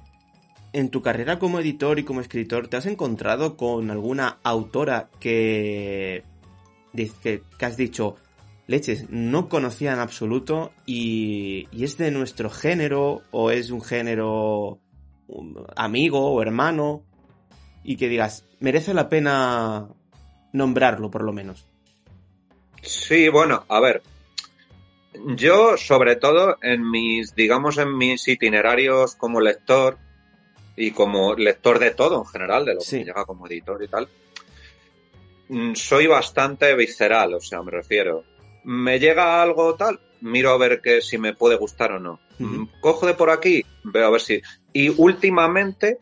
en 0.72 0.90
tu 0.90 1.02
carrera 1.02 1.40
como 1.40 1.60
editor 1.60 2.00
y 2.00 2.06
como 2.06 2.22
escritor, 2.22 2.70
¿te 2.70 2.78
has 2.78 2.86
encontrado 2.86 3.58
con 3.58 3.92
alguna 3.92 4.40
autora 4.44 5.10
que, 5.20 6.24
que, 7.22 7.42
has 7.60 7.76
dicho, 7.76 8.16
leches, 8.66 9.10
no 9.10 9.50
conocía 9.50 9.92
en 9.92 10.00
absoluto 10.00 10.72
y, 10.86 11.68
es 11.74 11.98
de 11.98 12.12
nuestro 12.12 12.50
género 12.50 13.24
o 13.32 13.52
es 13.52 13.72
un 13.72 13.82
género 13.82 14.80
amigo 15.76 16.32
o 16.32 16.42
hermano 16.42 17.04
y 17.84 17.98
que 17.98 18.08
digas, 18.08 18.46
merece 18.62 18.94
la 18.94 19.10
pena 19.10 19.90
nombrarlo 20.54 21.12
por 21.12 21.26
lo 21.26 21.34
menos? 21.34 21.68
Sí, 22.82 23.28
bueno, 23.28 23.66
a 23.68 23.82
ver, 23.82 24.02
yo 25.36 25.78
sobre 25.78 26.16
todo 26.16 26.58
en 26.62 26.90
mis, 26.90 27.36
digamos, 27.36 27.78
en 27.78 27.98
mis 27.98 28.28
itinerarios 28.28 29.16
como 29.16 29.42
lector, 29.42 29.98
y 30.76 30.92
como 30.92 31.36
lector 31.36 31.80
de 31.80 31.92
todo 31.92 32.20
en 32.20 32.26
general, 32.26 32.66
de 32.66 32.76
lo 32.76 32.82
que 32.82 33.04
llega 33.04 33.26
como 33.26 33.48
editor 33.48 33.82
y 33.84 33.88
tal, 33.88 34.10
mm, 35.50 35.74
soy 35.74 36.08
bastante 36.08 36.76
visceral, 36.76 37.34
o 37.34 37.42
sea, 37.42 37.62
me 37.62 37.72
refiero. 37.72 38.24
¿Me 38.64 39.00
llega 39.00 39.42
algo 39.42 39.76
tal? 39.76 40.00
miro 40.22 40.52
a 40.52 40.58
ver 40.58 40.82
que 40.82 41.02
si 41.02 41.18
me 41.18 41.34
puede 41.34 41.56
gustar 41.56 41.92
o 41.92 42.00
no. 42.00 42.20
Cojo 42.82 43.06
de 43.06 43.14
por 43.14 43.30
aquí, 43.30 43.64
veo 43.84 44.08
a 44.08 44.10
ver 44.10 44.22
si. 44.22 44.42
Y 44.74 44.90
últimamente, 44.90 46.00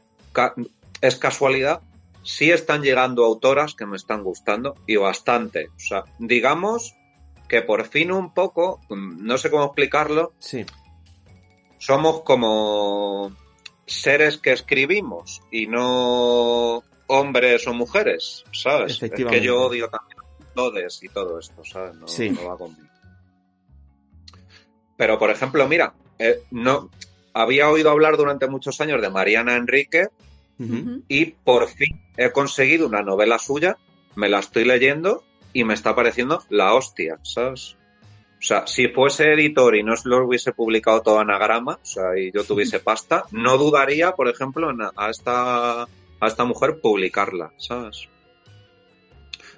es 1.01 1.15
casualidad, 1.17 1.81
sí 2.23 2.51
están 2.51 2.81
llegando 2.81 3.25
autoras 3.25 3.75
que 3.75 3.85
me 3.85 3.97
están 3.97 4.23
gustando 4.23 4.75
y 4.87 4.95
bastante. 4.95 5.67
O 5.75 5.79
sea, 5.79 6.05
digamos 6.19 6.95
que 7.53 7.61
por 7.61 7.85
fin 7.85 8.11
un 8.11 8.33
poco, 8.33 8.81
no 8.89 9.37
sé 9.37 9.51
cómo 9.51 9.65
explicarlo. 9.65 10.33
Sí. 10.39 10.65
Somos 11.77 12.23
como 12.23 13.31
seres 13.85 14.39
que 14.39 14.53
escribimos 14.53 15.43
y 15.51 15.67
no 15.67 16.81
hombres 17.05 17.67
o 17.67 17.73
mujeres, 17.75 18.43
¿sabes? 18.51 19.03
Es 19.03 19.11
que 19.11 19.39
yo 19.39 19.67
odio 19.67 19.87
también 19.87 20.17
todes 20.55 21.03
y 21.03 21.09
todo 21.09 21.37
esto, 21.37 21.63
¿sabes? 21.63 21.93
No, 21.93 22.07
sí. 22.07 22.29
va 22.29 22.57
conmigo. 22.57 22.89
Pero, 24.97 25.19
por 25.19 25.29
ejemplo, 25.29 25.67
mira, 25.67 25.93
eh, 26.17 26.41
no, 26.49 26.89
había 27.35 27.69
oído 27.69 27.91
hablar 27.91 28.17
durante 28.17 28.47
muchos 28.47 28.81
años 28.81 28.99
de 28.99 29.11
Mariana 29.11 29.57
Enrique 29.57 30.07
y 31.07 31.25
por 31.25 31.67
fin 31.67 32.01
he 32.17 32.31
conseguido 32.31 32.87
una 32.87 33.03
novela 33.03 33.37
suya, 33.37 33.77
me 34.15 34.27
la 34.27 34.39
estoy 34.39 34.65
leyendo 34.65 35.23
y 35.53 35.63
me 35.63 35.73
está 35.75 35.95
pareciendo 35.95 36.43
la 36.49 36.73
hostia, 36.73 37.19
¿sabes? 37.21 37.77
O 38.43 38.45
sea, 38.45 38.67
si 38.67 38.89
fuese 38.89 39.31
editor 39.31 39.75
y 39.75 39.83
no 39.83 39.93
lo 40.03 40.27
hubiese 40.27 40.51
publicado 40.51 41.01
todo 41.01 41.19
anagrama, 41.19 41.79
o 41.81 41.85
sea, 41.85 42.17
y 42.17 42.31
yo 42.31 42.43
tuviese 42.47 42.79
pasta, 42.79 43.25
no 43.31 43.57
dudaría, 43.57 44.13
por 44.13 44.27
ejemplo, 44.27 44.69
en 44.69 44.81
a 44.81 45.09
esta, 45.09 45.83
a 45.83 46.27
esta 46.27 46.43
mujer 46.43 46.81
publicarla, 46.81 47.53
¿sabes? 47.57 48.09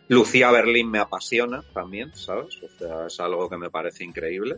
Lucía 0.08 0.52
Berlín 0.52 0.92
me 0.92 1.00
apasiona 1.00 1.64
también, 1.74 2.16
¿sabes? 2.16 2.60
O 2.62 2.70
sea, 2.78 3.08
es 3.08 3.20
algo 3.20 3.50
que 3.50 3.58
me 3.58 3.72
parece 3.72 4.04
increíble. 4.04 4.58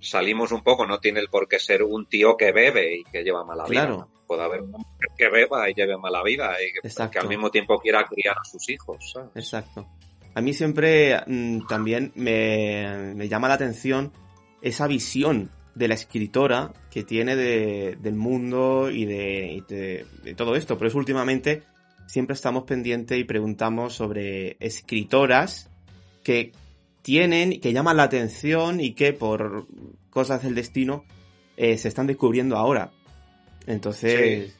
Salimos 0.00 0.52
un 0.52 0.62
poco, 0.62 0.86
no 0.86 0.98
tiene 0.98 1.20
el 1.20 1.28
por 1.28 1.48
qué 1.48 1.58
ser 1.58 1.82
un 1.82 2.06
tío 2.06 2.36
que 2.36 2.52
bebe 2.52 2.96
y 2.96 3.04
que 3.04 3.22
lleva 3.22 3.44
mala 3.44 3.64
vida. 3.64 3.86
Claro. 3.86 4.08
Puede 4.26 4.42
haber 4.42 4.62
un 4.62 4.74
hombre 4.74 5.08
que 5.16 5.28
beba 5.28 5.68
y 5.68 5.74
lleve 5.74 5.96
mala 5.96 6.22
vida 6.22 6.52
y 6.62 6.72
que, 6.72 7.18
al 7.18 7.28
mismo 7.28 7.50
tiempo 7.50 7.78
quiera 7.80 8.04
criar 8.06 8.36
a 8.38 8.44
sus 8.44 8.68
hijos, 8.70 9.12
¿sabes? 9.12 9.30
Exacto. 9.34 9.86
A 10.34 10.40
mí 10.40 10.54
siempre 10.54 11.20
mm, 11.26 11.66
también 11.66 12.12
me, 12.14 13.28
llama 13.28 13.48
la 13.48 13.54
atención 13.54 14.12
esa 14.62 14.86
visión 14.86 15.50
de 15.74 15.88
la 15.88 15.94
escritora 15.94 16.72
que 16.90 17.02
tiene 17.02 17.36
del 17.36 18.14
mundo 18.14 18.90
y 18.90 19.04
de, 19.04 20.04
todo 20.36 20.54
esto. 20.54 20.78
Por 20.78 20.86
eso 20.86 20.98
últimamente 20.98 21.62
siempre 22.06 22.34
estamos 22.34 22.64
pendientes 22.64 23.18
y 23.18 23.24
preguntamos 23.24 23.94
sobre 23.94 24.56
escritoras 24.60 25.70
que 26.22 26.52
tienen, 27.02 27.60
que 27.60 27.72
llaman 27.72 27.96
la 27.96 28.04
atención 28.04 28.80
y 28.80 28.94
que 28.94 29.12
por 29.12 29.66
cosas 30.10 30.42
del 30.42 30.54
destino 30.54 31.04
eh, 31.56 31.78
se 31.78 31.88
están 31.88 32.06
descubriendo 32.06 32.56
ahora. 32.56 32.90
Entonces, 33.66 34.56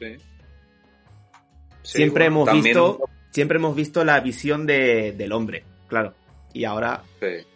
siempre 1.83 2.27
hemos 2.27 2.51
visto 2.53 3.01
siempre 3.31 3.57
hemos 3.57 3.75
visto 3.75 4.05
la 4.05 4.21
visión 4.21 4.67
de, 4.67 5.13
del 5.13 5.33
hombre, 5.33 5.65
claro. 5.89 6.15
Y 6.53 6.65
ahora. 6.65 7.03
Sí. 7.21 7.47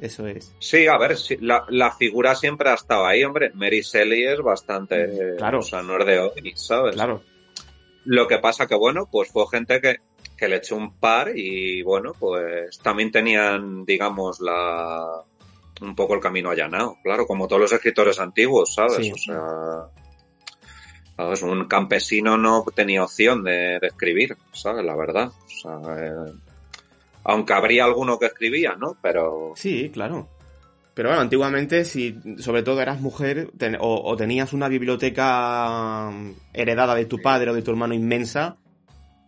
Eso 0.00 0.26
es. 0.26 0.54
Sí, 0.58 0.86
a 0.86 0.98
ver, 0.98 1.16
la, 1.40 1.64
la, 1.68 1.90
figura 1.90 2.34
siempre 2.34 2.68
ha 2.68 2.74
estado 2.74 3.06
ahí, 3.06 3.24
hombre. 3.24 3.50
Mary 3.54 3.80
Shelley 3.80 4.24
es 4.24 4.40
bastante. 4.40 5.36
Claro. 5.38 5.60
O 5.60 5.62
sea, 5.62 5.82
no 5.82 5.98
es 5.98 6.06
de 6.06 6.18
hoy, 6.18 6.52
¿sabes? 6.54 6.94
Claro. 6.94 7.22
Lo 8.04 8.28
que 8.28 8.38
pasa 8.38 8.66
que, 8.66 8.74
bueno, 8.74 9.08
pues 9.10 9.30
fue 9.30 9.44
gente 9.50 9.80
que, 9.80 9.96
que 10.36 10.48
le 10.48 10.56
echó 10.56 10.76
un 10.76 10.98
par 10.98 11.32
y, 11.34 11.82
bueno, 11.82 12.12
pues 12.18 12.78
también 12.80 13.10
tenían, 13.10 13.84
digamos, 13.84 14.40
la 14.40 15.24
un 15.80 15.94
poco 15.94 16.14
el 16.14 16.20
camino 16.20 16.50
allanado, 16.50 16.96
claro, 17.02 17.26
como 17.26 17.46
todos 17.48 17.62
los 17.62 17.72
escritores 17.72 18.18
antiguos, 18.18 18.74
¿sabes? 18.74 19.12
O 19.12 19.16
sea, 21.36 21.48
un 21.48 21.64
campesino 21.66 22.36
no 22.36 22.64
tenía 22.74 23.04
opción 23.04 23.44
de, 23.44 23.78
escribir, 23.82 24.36
¿sabes? 24.52 24.84
La 24.84 24.96
verdad. 24.96 25.30
Eh, 25.64 26.32
aunque 27.24 27.52
habría 27.52 27.84
alguno 27.84 28.18
que 28.18 28.26
escribía, 28.26 28.74
¿no? 28.78 28.96
Pero... 29.02 29.52
Sí, 29.56 29.90
claro. 29.90 30.28
Pero 30.94 31.10
bueno, 31.10 31.20
antiguamente, 31.20 31.84
si 31.84 32.18
sobre 32.38 32.62
todo 32.62 32.80
eras 32.80 33.00
mujer 33.02 33.50
o, 33.80 34.16
tenías 34.16 34.54
una 34.54 34.68
biblioteca 34.68 36.10
mm, 36.10 36.30
heredada 36.54 36.94
de 36.94 37.04
tu 37.04 37.20
padre 37.20 37.50
o 37.50 37.54
de 37.54 37.60
tu 37.60 37.70
hermano 37.70 37.92
inmensa 37.92 38.56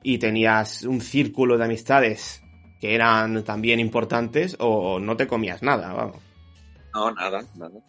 y 0.03 0.19
tenías 0.19 0.83
un 0.83 1.01
círculo 1.01 1.59
de 1.59 1.65
amistades 1.65 2.43
que 2.81 2.95
eran 2.95 3.43
también 3.45 3.81
importantes 3.81 4.57
o 4.61 4.99
no 5.01 5.17
te 5.17 5.27
comías 5.27 5.63
nada, 5.63 5.93
vamos. 5.93 6.23
No, 6.95 7.11
nada, 7.13 7.41
nada. 7.57 7.81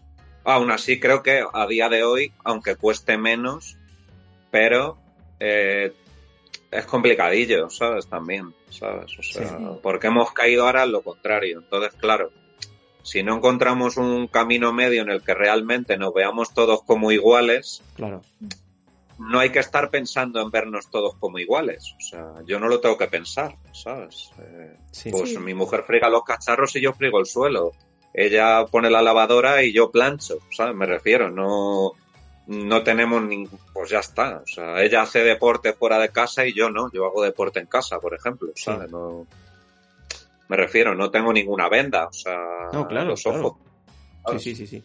Aún 0.43 0.71
así 0.71 0.99
creo 0.99 1.21
que 1.21 1.43
a 1.53 1.67
día 1.67 1.89
de 1.89 2.03
hoy, 2.03 2.33
aunque 2.43 2.75
cueste 2.75 3.17
menos, 3.17 3.77
pero 4.51 4.97
eh, 5.39 5.93
es 6.71 6.85
complicadillo, 6.85 7.69
¿sabes? 7.69 8.07
También, 8.07 8.53
¿sabes? 8.69 9.17
O 9.17 9.23
sea, 9.23 9.57
porque 9.81 10.07
hemos 10.07 10.31
caído 10.33 10.65
ahora 10.65 10.83
en 10.83 10.91
lo 10.91 11.01
contrario. 11.01 11.59
Entonces, 11.59 11.93
claro, 11.99 12.31
si 13.03 13.23
no 13.23 13.37
encontramos 13.37 13.97
un 13.97 14.27
camino 14.27 14.73
medio 14.73 15.01
en 15.01 15.09
el 15.09 15.23
que 15.23 15.33
realmente 15.33 15.97
nos 15.97 16.13
veamos 16.13 16.53
todos 16.53 16.83
como 16.83 17.11
iguales, 17.11 17.83
claro. 17.95 18.21
No 19.19 19.39
hay 19.39 19.51
que 19.51 19.59
estar 19.59 19.89
pensando 19.89 20.41
en 20.41 20.49
vernos 20.49 20.89
todos 20.89 21.15
como 21.15 21.39
iguales. 21.39 21.93
O 21.97 22.01
sea, 22.01 22.33
yo 22.45 22.59
no 22.59 22.67
lo 22.67 22.79
tengo 22.79 22.97
que 22.97 23.07
pensar, 23.07 23.55
¿sabes? 23.73 24.31
Eh, 24.39 24.77
pues 25.11 25.39
mi 25.39 25.53
mujer 25.53 25.83
friga 25.83 26.09
los 26.09 26.23
cacharros 26.23 26.75
y 26.75 26.81
yo 26.81 26.93
frigo 26.93 27.19
el 27.19 27.25
suelo. 27.25 27.73
Ella 28.13 28.65
pone 28.65 28.89
la 28.89 29.01
lavadora 29.01 29.61
y 29.63 29.73
yo 29.73 29.91
plancho, 29.91 30.39
¿sabes? 30.51 30.75
Me 30.75 30.85
refiero, 30.85 31.29
no 31.29 31.93
no 32.49 32.81
tenemos 32.81 33.21
ningún, 33.21 33.59
pues 33.73 33.91
ya 33.91 33.99
está. 33.99 34.41
O 34.43 34.47
sea, 34.47 34.81
ella 34.81 35.03
hace 35.03 35.19
deporte 35.19 35.73
fuera 35.73 35.99
de 35.99 36.09
casa 36.09 36.47
y 36.47 36.53
yo 36.53 36.71
no. 36.71 36.91
Yo 36.91 37.05
hago 37.05 37.21
deporte 37.21 37.59
en 37.59 37.67
casa, 37.67 37.99
por 37.99 38.15
ejemplo. 38.15 38.51
¿sabes? 38.55 38.89
No, 38.89 39.27
me 40.47 40.57
refiero, 40.57 40.95
no 40.95 41.11
tengo 41.11 41.31
ninguna 41.31 41.69
venda. 41.69 42.07
O 42.07 42.13
sea, 42.13 42.39
no, 42.73 42.87
claro, 42.87 43.09
los 43.09 43.25
ojos. 43.27 43.53
Sí, 44.31 44.39
sí, 44.39 44.55
sí, 44.55 44.65
sí. 44.65 44.83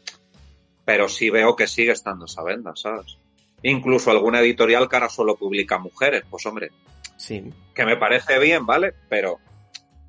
Pero 0.85 1.09
sí 1.09 1.31
veo 1.31 1.57
que 1.57 1.67
sigue 1.67 1.93
estando 1.93 2.27
esa 2.27 2.43
venda, 2.43 2.77
¿sabes? 2.77 3.17
Incluso 3.65 4.11
alguna 4.11 4.41
editorial 4.41 4.89
que 4.89 4.97
ahora 4.97 5.09
solo 5.09 5.37
publica 5.37 5.79
mujeres, 5.79 6.23
pues 6.29 6.45
hombre. 6.47 6.71
Sí. 7.17 7.43
Que 7.75 7.87
me 7.87 7.97
parece 7.97 8.39
bien, 8.39 8.67
¿vale? 8.67 8.93
Pero 9.09 9.39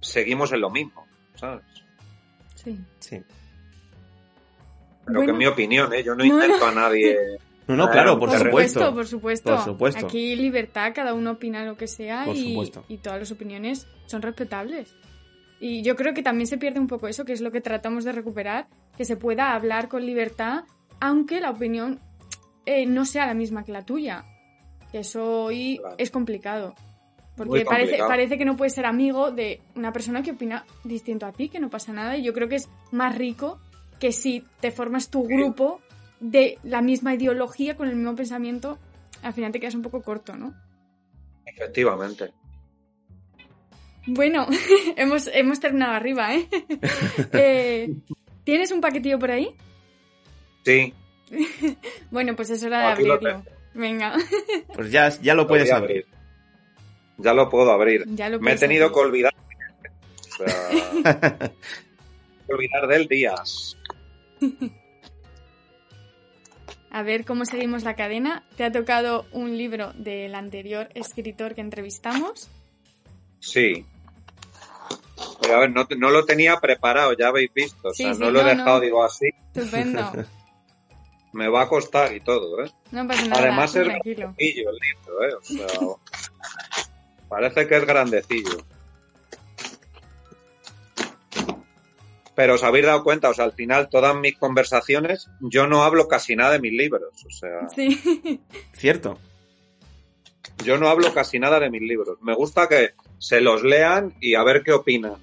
seguimos 0.01 0.51
en 0.51 0.61
lo 0.61 0.69
mismo, 0.69 1.05
¿sabes? 1.35 1.63
Sí. 2.55 2.77
Sí. 2.99 3.21
Pero 5.05 5.21
que 5.21 5.31
es 5.31 5.37
mi 5.37 5.45
opinión, 5.45 5.93
¿eh? 5.93 6.03
Yo 6.03 6.15
no, 6.15 6.25
intento 6.25 6.65
a 6.65 6.71
nadie. 6.71 7.17
No, 7.67 7.75
no, 7.75 7.89
claro, 7.89 8.19
por, 8.19 8.29
supuesto. 8.29 8.93
Por 8.93 9.07
supuesto, 9.07 9.55
por 9.55 9.63
supuesto. 9.63 10.05
Aquí 10.05 10.35
libertad, 10.35 10.91
cada 10.93 11.15
uno 11.15 11.31
opina 11.31 11.65
lo 11.65 11.75
que 11.75 11.87
sea 11.87 12.31
y, 12.31 12.55
y, 12.87 12.97
todas 12.99 13.17
las 13.17 13.31
opiniones 13.31 13.87
son 14.05 14.21
respetables. 14.21 14.95
Y 15.59 15.81
yo 15.81 15.95
creo 15.95 16.13
que 16.13 16.21
también 16.21 16.45
se 16.45 16.59
pierde 16.59 16.79
un 16.79 16.85
poco 16.85 17.07
eso, 17.07 17.25
que 17.25 17.33
es 17.33 17.41
lo 17.41 17.51
que 17.51 17.61
tratamos 17.61 18.03
de 18.03 18.11
recuperar, 18.11 18.67
que 18.95 19.03
se 19.03 19.17
pueda 19.17 19.55
hablar 19.55 19.87
con 19.87 20.05
libertad, 20.05 20.65
aunque 20.99 21.41
la 21.41 21.49
opinión 21.49 21.99
eh, 22.65 22.85
no 22.85 23.05
sea 23.05 23.25
la 23.25 23.33
misma 23.33 23.63
que 23.63 23.71
la 23.71 23.83
tuya. 23.83 24.25
Eso 24.93 25.45
hoy 25.45 25.81
es 25.97 26.11
complicado. 26.11 26.75
Porque 27.35 27.65
parece, 27.65 27.97
parece 27.97 28.37
que 28.37 28.45
no 28.45 28.55
puedes 28.55 28.73
ser 28.73 28.85
amigo 28.85 29.31
de 29.31 29.59
una 29.75 29.91
persona 29.91 30.23
que 30.23 30.31
opina 30.31 30.65
distinto 30.85 31.25
a 31.25 31.33
ti, 31.33 31.49
que 31.49 31.59
no 31.59 31.69
pasa 31.69 31.91
nada. 31.91 32.15
Y 32.15 32.23
yo 32.23 32.33
creo 32.33 32.47
que 32.47 32.55
es 32.55 32.69
más 32.91 33.17
rico 33.17 33.59
que 33.99 34.13
si 34.13 34.43
te 34.61 34.71
formas 34.71 35.09
tu 35.09 35.23
grupo 35.23 35.81
de 36.21 36.57
la 36.63 36.81
misma 36.81 37.13
ideología, 37.13 37.75
con 37.75 37.89
el 37.89 37.95
mismo 37.95 38.15
pensamiento, 38.15 38.77
al 39.21 39.33
final 39.33 39.51
te 39.51 39.59
quedas 39.59 39.75
un 39.75 39.81
poco 39.81 40.01
corto, 40.01 40.37
¿no? 40.37 40.53
Efectivamente. 41.45 42.31
Bueno, 44.07 44.47
hemos, 44.95 45.27
hemos 45.27 45.59
terminado 45.59 45.93
arriba, 45.93 46.35
¿eh? 46.35 46.47
¿eh? 47.33 47.95
¿Tienes 48.43 48.71
un 48.71 48.79
paquetillo 48.79 49.19
por 49.19 49.31
ahí? 49.31 49.49
Sí. 50.63 50.93
bueno, 52.11 52.35
pues 52.35 52.49
es 52.49 52.63
hora 52.63 52.79
de 52.79 52.85
abrirlo. 52.87 53.43
Venga. 53.73 54.15
Pues 54.73 54.91
ya, 54.91 55.09
ya 55.21 55.33
lo 55.35 55.47
puedes 55.47 55.71
abrir. 55.71 56.05
Ya 57.17 57.33
lo 57.33 57.49
puedo 57.49 57.71
abrir. 57.71 58.05
Me 58.39 58.53
he 58.53 58.57
tenido 58.57 58.91
que 58.91 58.99
olvidar. 58.99 59.33
O 60.19 61.03
sea, 61.03 61.51
olvidar 62.47 62.87
del 62.87 63.07
Díaz. 63.07 63.77
A 66.91 67.03
ver 67.03 67.25
cómo 67.25 67.45
seguimos 67.45 67.83
la 67.83 67.95
cadena. 67.95 68.43
¿Te 68.57 68.65
ha 68.65 68.71
tocado 68.71 69.25
un 69.31 69.57
libro 69.57 69.93
del 69.93 70.35
anterior 70.35 70.89
escritor 70.93 71.55
que 71.55 71.61
entrevistamos? 71.61 72.49
Sí. 73.39 73.85
Pero 75.41 75.55
a 75.55 75.59
ver, 75.61 75.71
no, 75.71 76.09
lo 76.09 76.25
tenía 76.25 76.57
preparado, 76.57 77.13
ya 77.13 77.27
habéis 77.27 77.53
visto. 77.53 77.89
O 77.89 77.93
sea, 77.93 78.13
no 78.13 78.29
lo 78.29 78.41
he 78.41 78.43
dejado, 78.43 78.81
digo 78.81 79.03
así. 79.03 79.29
Estupendo. 79.53 80.11
Me 81.35 81.49
va 81.49 81.63
a 81.63 81.67
costar 81.67 82.15
y 82.15 82.21
todo, 82.21 82.63
¿eh? 82.63 82.71
No 82.91 83.05
pasa 83.05 83.25
nada. 83.25 83.41
Además 83.41 83.75
es 83.75 83.83
grandecillo 83.83 84.69
el 84.69 84.77
libro, 84.77 85.25
¿eh? 85.25 85.33
O 85.35 85.41
sea, 85.43 85.67
parece 87.29 87.67
que 87.67 87.75
es 87.75 87.85
grandecillo. 87.85 88.57
Pero 92.35 92.53
os 92.53 92.63
habéis 92.63 92.85
dado 92.85 93.03
cuenta, 93.03 93.29
o 93.29 93.33
sea, 93.33 93.43
al 93.43 93.51
final 93.51 93.89
todas 93.89 94.15
mis 94.15 94.37
conversaciones, 94.37 95.29
yo 95.41 95.67
no 95.67 95.83
hablo 95.83 96.07
casi 96.07 96.37
nada 96.37 96.53
de 96.53 96.59
mis 96.59 96.71
libros, 96.71 97.25
o 97.25 97.29
sea. 97.29 97.67
Sí. 97.67 98.41
Cierto. 98.71 99.19
Yo 100.63 100.77
no 100.77 100.87
hablo 100.87 101.13
casi 101.13 101.37
nada 101.37 101.59
de 101.59 101.69
mis 101.69 101.81
libros. 101.81 102.17
Me 102.21 102.33
gusta 102.33 102.69
que 102.69 102.93
se 103.17 103.41
los 103.41 103.61
lean 103.61 104.13
y 104.21 104.35
a 104.35 104.43
ver 104.43 104.63
qué 104.63 104.71
opinan. 104.71 105.17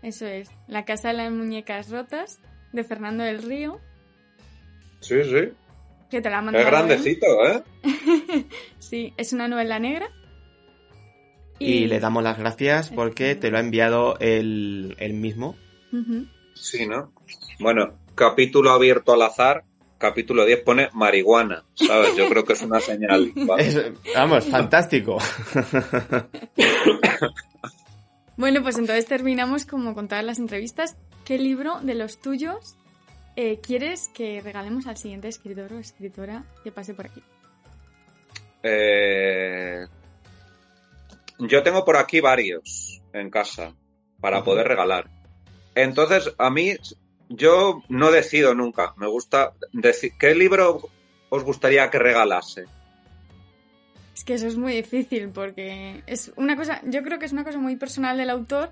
Eso 0.00 0.24
es. 0.26 0.48
La 0.68 0.86
casa 0.86 1.08
de 1.08 1.14
las 1.18 1.30
muñecas 1.30 1.90
rotas 1.90 2.40
de 2.72 2.84
Fernando 2.84 3.24
del 3.24 3.42
Río. 3.42 3.80
Sí, 5.00 5.22
sí. 5.24 5.52
Que 6.10 6.20
te 6.20 6.30
la 6.30 6.42
mandado. 6.42 6.64
Es 6.64 6.70
grandecito, 6.70 7.26
¿eh? 7.46 7.62
sí, 8.78 9.12
es 9.16 9.32
una 9.32 9.48
novela 9.48 9.78
negra. 9.78 10.08
Y... 11.58 11.86
le 11.86 11.98
damos 11.98 12.22
las 12.22 12.38
gracias 12.38 12.90
porque 12.90 13.34
te 13.34 13.50
lo 13.50 13.56
ha 13.56 13.60
enviado 13.60 14.16
él, 14.20 14.94
mismo. 15.14 15.56
Sí, 16.54 16.86
¿no? 16.86 17.12
Bueno, 17.58 17.98
capítulo 18.14 18.70
abierto 18.70 19.12
al 19.12 19.22
azar, 19.22 19.64
capítulo 19.98 20.46
10 20.46 20.62
pone 20.62 20.88
marihuana, 20.92 21.64
¿sabes? 21.74 22.16
Yo 22.16 22.28
creo 22.28 22.44
que 22.44 22.52
es 22.52 22.62
una 22.62 22.80
señal. 22.80 23.32
vamos, 24.14 24.44
fantástico. 24.46 25.16
bueno, 28.36 28.62
pues 28.62 28.78
entonces 28.78 29.06
terminamos 29.06 29.66
como 29.66 29.94
con 29.94 30.08
todas 30.08 30.24
las 30.24 30.38
entrevistas. 30.38 30.96
¿Qué 31.28 31.36
libro 31.36 31.80
de 31.82 31.94
los 31.94 32.22
tuyos 32.22 32.74
eh, 33.36 33.60
quieres 33.60 34.08
que 34.08 34.40
regalemos 34.40 34.86
al 34.86 34.96
siguiente 34.96 35.28
escritor 35.28 35.74
o 35.74 35.78
escritora 35.78 36.42
que 36.64 36.72
pase 36.72 36.94
por 36.94 37.04
aquí? 37.04 37.22
Eh, 38.62 39.86
yo 41.38 41.62
tengo 41.62 41.84
por 41.84 41.98
aquí 41.98 42.20
varios 42.20 43.02
en 43.12 43.28
casa 43.28 43.74
para 44.22 44.42
poder 44.42 44.68
regalar. 44.68 45.10
Entonces, 45.74 46.34
a 46.38 46.48
mí, 46.48 46.76
yo 47.28 47.82
no 47.90 48.10
decido 48.10 48.54
nunca. 48.54 48.94
Me 48.96 49.06
gusta 49.06 49.52
decir, 49.74 50.12
¿qué 50.18 50.34
libro 50.34 50.80
os 51.28 51.44
gustaría 51.44 51.90
que 51.90 51.98
regalase? 51.98 52.64
Es 54.14 54.24
que 54.24 54.32
eso 54.32 54.46
es 54.46 54.56
muy 54.56 54.72
difícil 54.72 55.28
porque 55.28 56.02
es 56.06 56.32
una 56.36 56.56
cosa, 56.56 56.80
yo 56.86 57.02
creo 57.02 57.18
que 57.18 57.26
es 57.26 57.32
una 57.32 57.44
cosa 57.44 57.58
muy 57.58 57.76
personal 57.76 58.16
del 58.16 58.30
autor 58.30 58.70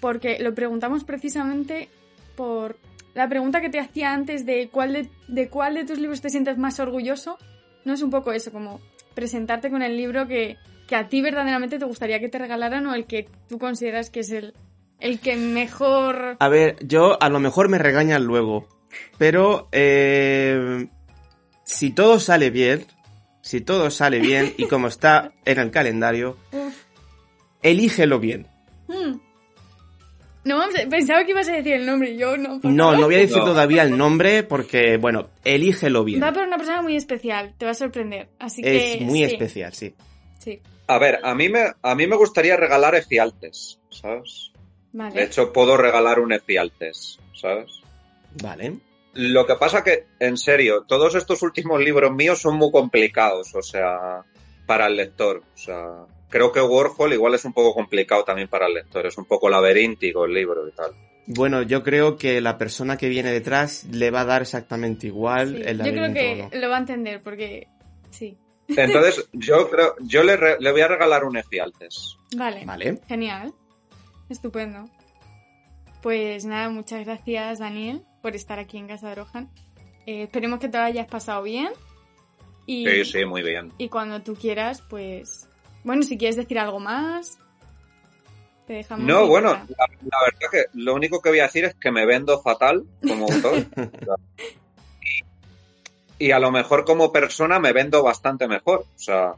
porque 0.00 0.38
lo 0.38 0.54
preguntamos 0.54 1.04
precisamente 1.04 1.88
por 2.36 2.78
la 3.14 3.28
pregunta 3.28 3.60
que 3.60 3.70
te 3.70 3.80
hacía 3.80 4.12
antes 4.12 4.46
de 4.46 4.68
cuál 4.68 4.92
de, 4.92 5.10
de 5.26 5.48
cuál 5.48 5.74
de 5.74 5.84
tus 5.84 5.98
libros 5.98 6.20
te 6.20 6.30
sientes 6.30 6.56
más 6.58 6.78
orgulloso. 6.78 7.38
No 7.84 7.94
es 7.94 8.02
un 8.02 8.10
poco 8.10 8.32
eso, 8.32 8.52
como 8.52 8.80
presentarte 9.14 9.70
con 9.70 9.82
el 9.82 9.96
libro 9.96 10.28
que, 10.28 10.56
que 10.86 10.96
a 10.96 11.08
ti 11.08 11.20
verdaderamente 11.20 11.78
te 11.78 11.84
gustaría 11.84 12.20
que 12.20 12.28
te 12.28 12.38
regalaran 12.38 12.86
o 12.86 12.94
el 12.94 13.06
que 13.06 13.28
tú 13.48 13.58
consideras 13.58 14.10
que 14.10 14.20
es 14.20 14.30
el, 14.30 14.54
el 15.00 15.20
que 15.20 15.36
mejor... 15.36 16.36
A 16.38 16.48
ver, 16.48 16.76
yo 16.86 17.20
a 17.20 17.28
lo 17.28 17.40
mejor 17.40 17.68
me 17.68 17.78
regañan 17.78 18.24
luego, 18.24 18.68
pero 19.18 19.68
eh, 19.72 20.88
si 21.64 21.90
todo 21.90 22.20
sale 22.20 22.50
bien, 22.50 22.86
si 23.40 23.60
todo 23.60 23.90
sale 23.90 24.20
bien 24.20 24.54
y 24.56 24.66
como 24.66 24.88
está 24.88 25.32
en 25.44 25.58
el 25.58 25.70
calendario, 25.70 26.36
elígelo 27.62 28.18
bien. 28.18 28.46
Hmm. 28.86 29.27
No, 30.48 30.62
pensaba 30.88 31.24
que 31.24 31.32
ibas 31.32 31.46
a 31.48 31.52
decir 31.52 31.74
el 31.74 31.84
nombre, 31.84 32.16
yo 32.16 32.38
no. 32.38 32.58
No, 32.62 32.96
no 32.96 33.04
voy 33.04 33.16
a 33.16 33.18
decir 33.18 33.36
todavía 33.36 33.82
el 33.82 33.98
nombre 33.98 34.44
porque, 34.44 34.96
bueno, 34.96 35.28
elígelo 35.44 36.04
bien. 36.04 36.22
Va 36.22 36.32
por 36.32 36.46
una 36.46 36.56
persona 36.56 36.80
muy 36.80 36.96
especial, 36.96 37.52
te 37.58 37.66
va 37.66 37.72
a 37.72 37.74
sorprender. 37.74 38.30
Así 38.38 38.62
que. 38.62 38.94
Es 38.94 39.00
muy 39.02 39.24
especial, 39.24 39.74
sí. 39.74 39.94
Sí. 40.38 40.62
A 40.86 40.98
ver, 40.98 41.20
a 41.22 41.34
mí 41.34 41.50
me, 41.50 41.66
a 41.82 41.94
mí 41.94 42.06
me 42.06 42.16
gustaría 42.16 42.56
regalar 42.56 42.94
efialtes, 42.94 43.78
¿sabes? 43.90 44.52
De 44.92 45.22
hecho, 45.22 45.52
puedo 45.52 45.76
regalar 45.76 46.18
un 46.18 46.32
efialtes, 46.32 47.18
¿sabes? 47.34 47.82
Vale. 48.42 48.78
Lo 49.12 49.46
que 49.46 49.54
pasa 49.56 49.84
que, 49.84 50.06
en 50.18 50.38
serio, 50.38 50.84
todos 50.88 51.14
estos 51.14 51.42
últimos 51.42 51.78
libros 51.80 52.10
míos 52.10 52.40
son 52.40 52.56
muy 52.56 52.70
complicados, 52.70 53.54
o 53.54 53.62
sea, 53.62 54.24
para 54.64 54.86
el 54.86 54.96
lector. 54.96 55.42
O 55.54 55.58
sea, 55.58 56.06
creo 56.28 56.52
que 56.52 56.60
Warhol 56.60 57.12
igual 57.12 57.34
es 57.34 57.44
un 57.44 57.52
poco 57.52 57.74
complicado 57.74 58.24
también 58.24 58.48
para 58.48 58.66
el 58.66 58.74
lector, 58.74 59.06
es 59.06 59.18
un 59.18 59.24
poco 59.24 59.48
laberíntico 59.48 60.24
el 60.24 60.34
libro 60.34 60.66
y 60.68 60.72
tal. 60.72 60.92
Bueno, 61.26 61.62
yo 61.62 61.82
creo 61.82 62.16
que 62.16 62.40
la 62.40 62.56
persona 62.56 62.96
que 62.96 63.08
viene 63.08 63.30
detrás 63.30 63.84
le 63.84 64.10
va 64.10 64.22
a 64.22 64.24
dar 64.24 64.42
exactamente 64.42 65.06
igual 65.06 65.56
el 65.56 65.78
laberinto. 65.78 66.06
Yo 66.06 66.12
creo 66.14 66.50
que 66.50 66.58
lo 66.58 66.70
va 66.70 66.76
a 66.76 66.80
entender, 66.80 67.22
porque 67.22 67.68
sí. 68.10 68.38
Entonces, 68.68 69.28
yo 69.32 69.68
creo, 69.70 69.94
yo 70.00 70.22
le, 70.22 70.36
voy 70.70 70.80
a 70.80 70.88
regalar 70.88 71.24
un 71.24 71.36
Efialtes. 71.36 72.16
Vale. 72.36 72.64
Vale. 72.64 73.00
Genial. 73.08 73.52
Estupendo. 74.28 74.84
Pues 76.02 76.44
nada, 76.44 76.68
muchas 76.68 77.04
gracias, 77.04 77.58
Daniel, 77.58 78.02
por 78.22 78.36
estar 78.36 78.58
aquí 78.58 78.78
en 78.78 78.88
Casa 78.88 79.08
de 79.08 79.16
Rohan. 79.16 79.50
Eh, 80.06 80.24
esperemos 80.24 80.60
que 80.60 80.68
te 80.68 80.78
lo 80.78 80.84
hayas 80.84 81.06
pasado 81.06 81.42
bien. 81.42 81.68
Y, 82.66 82.86
sí, 82.86 83.04
sí, 83.04 83.24
muy 83.24 83.42
bien. 83.42 83.72
Y 83.78 83.88
cuando 83.88 84.22
tú 84.22 84.34
quieras, 84.34 84.82
pues. 84.88 85.47
Bueno, 85.88 86.02
si 86.02 86.18
quieres 86.18 86.36
decir 86.36 86.58
algo 86.58 86.80
más, 86.80 87.38
te 88.66 88.74
dejamos. 88.74 89.06
No, 89.06 89.26
bueno, 89.26 89.54
la, 89.54 89.64
la, 89.64 90.18
verdad 90.20 90.50
que 90.52 90.64
lo 90.74 90.92
único 90.92 91.22
que 91.22 91.30
voy 91.30 91.38
a 91.38 91.44
decir 91.44 91.64
es 91.64 91.74
que 91.76 91.90
me 91.90 92.04
vendo 92.04 92.42
fatal 92.42 92.84
como 93.00 93.24
autor. 93.24 93.64
y 96.18 96.30
a 96.30 96.38
lo 96.40 96.50
mejor 96.50 96.84
como 96.84 97.10
persona 97.10 97.58
me 97.58 97.72
vendo 97.72 98.02
bastante 98.02 98.46
mejor. 98.46 98.80
O 98.80 98.98
sea, 98.98 99.32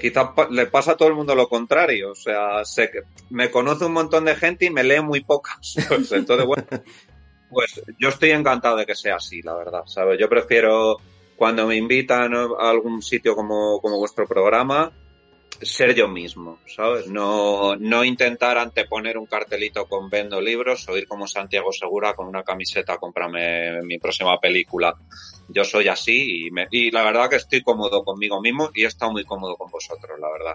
quizás 0.00 0.30
le 0.50 0.66
pasa 0.66 0.90
a 0.90 0.96
todo 0.96 1.10
el 1.10 1.14
mundo 1.14 1.36
lo 1.36 1.48
contrario. 1.48 2.10
O 2.10 2.16
sea, 2.16 2.64
sé 2.64 2.90
que 2.90 3.02
me 3.30 3.48
conoce 3.48 3.84
un 3.84 3.92
montón 3.92 4.24
de 4.24 4.34
gente 4.34 4.64
y 4.64 4.70
me 4.70 4.82
lee 4.82 5.00
muy 5.00 5.20
pocas. 5.20 5.76
Pues, 5.88 6.10
entonces, 6.10 6.44
bueno, 6.44 6.64
pues 7.50 7.80
yo 8.00 8.08
estoy 8.08 8.32
encantado 8.32 8.78
de 8.78 8.84
que 8.84 8.96
sea 8.96 9.14
así, 9.14 9.42
la 9.42 9.54
verdad. 9.54 9.84
¿sabes? 9.86 10.18
Yo 10.18 10.28
prefiero 10.28 10.96
cuando 11.36 11.68
me 11.68 11.76
invitan 11.76 12.34
a 12.34 12.68
algún 12.68 13.00
sitio 13.00 13.36
como, 13.36 13.80
como 13.80 13.96
vuestro 13.96 14.26
programa, 14.26 14.92
ser 15.62 15.94
yo 15.94 16.08
mismo, 16.08 16.58
¿sabes? 16.66 17.08
No, 17.08 17.76
no 17.76 18.04
intentar 18.04 18.58
anteponer 18.58 19.18
un 19.18 19.26
cartelito 19.26 19.86
con 19.86 20.08
vendo 20.08 20.40
libros 20.40 20.88
o 20.88 20.96
ir 20.96 21.06
como 21.06 21.26
Santiago 21.26 21.72
Segura 21.72 22.14
con 22.14 22.26
una 22.26 22.42
camiseta, 22.42 22.98
cómprame 22.98 23.82
mi 23.82 23.98
próxima 23.98 24.38
película. 24.38 24.94
Yo 25.48 25.64
soy 25.64 25.88
así 25.88 26.46
y, 26.46 26.50
me, 26.50 26.68
y 26.70 26.90
la 26.90 27.02
verdad 27.02 27.28
que 27.30 27.36
estoy 27.36 27.62
cómodo 27.62 28.04
conmigo 28.04 28.40
mismo 28.40 28.70
y 28.74 28.84
he 28.84 28.86
estado 28.86 29.12
muy 29.12 29.24
cómodo 29.24 29.56
con 29.56 29.70
vosotros, 29.70 30.18
la 30.20 30.30
verdad. 30.30 30.54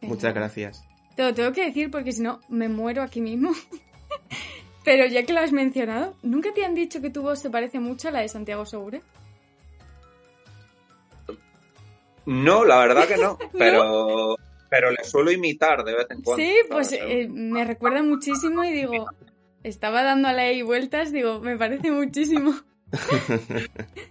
Muchas 0.00 0.34
gracias. 0.34 0.84
Te 1.16 1.22
lo 1.22 1.34
tengo 1.34 1.52
que 1.52 1.66
decir 1.66 1.90
porque 1.90 2.12
si 2.12 2.22
no 2.22 2.40
me 2.48 2.68
muero 2.68 3.02
aquí 3.02 3.20
mismo. 3.20 3.52
Pero 4.84 5.06
ya 5.06 5.24
que 5.24 5.32
lo 5.32 5.40
has 5.40 5.52
mencionado, 5.52 6.16
¿nunca 6.22 6.52
te 6.54 6.64
han 6.64 6.74
dicho 6.74 7.02
que 7.02 7.10
tu 7.10 7.22
voz 7.22 7.40
se 7.40 7.50
parece 7.50 7.80
mucho 7.80 8.08
a 8.08 8.12
la 8.12 8.20
de 8.20 8.28
Santiago 8.28 8.64
Segura? 8.64 9.00
No, 12.26 12.64
la 12.64 12.78
verdad 12.78 13.06
que 13.06 13.16
no, 13.16 13.38
pero, 13.58 14.36
pero 14.68 14.90
le 14.90 15.04
suelo 15.04 15.30
imitar 15.30 15.84
de 15.84 15.94
vez 15.94 16.06
en 16.10 16.22
cuando. 16.22 16.44
Sí, 16.44 16.54
pues 16.70 16.92
eh, 16.92 17.28
me 17.28 17.64
recuerda 17.64 18.02
muchísimo 18.02 18.64
y 18.64 18.72
digo, 18.72 19.06
estaba 19.62 20.02
dando 20.02 20.28
a 20.28 20.32
la 20.32 20.44
vueltas, 20.64 21.12
digo, 21.12 21.40
me 21.40 21.56
parece 21.56 21.90
muchísimo. 21.90 22.54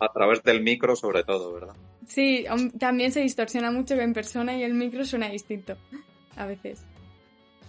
a 0.00 0.12
través 0.12 0.42
del 0.42 0.62
micro 0.62 0.96
sobre 0.96 1.24
todo, 1.24 1.52
¿verdad? 1.52 1.74
Sí, 2.06 2.46
también 2.78 3.12
se 3.12 3.20
distorsiona 3.20 3.70
mucho 3.70 3.94
en 3.94 4.14
persona 4.14 4.56
y 4.56 4.62
el 4.62 4.74
micro 4.74 5.04
suena 5.04 5.28
distinto 5.28 5.76
a 6.36 6.46
veces. 6.46 6.84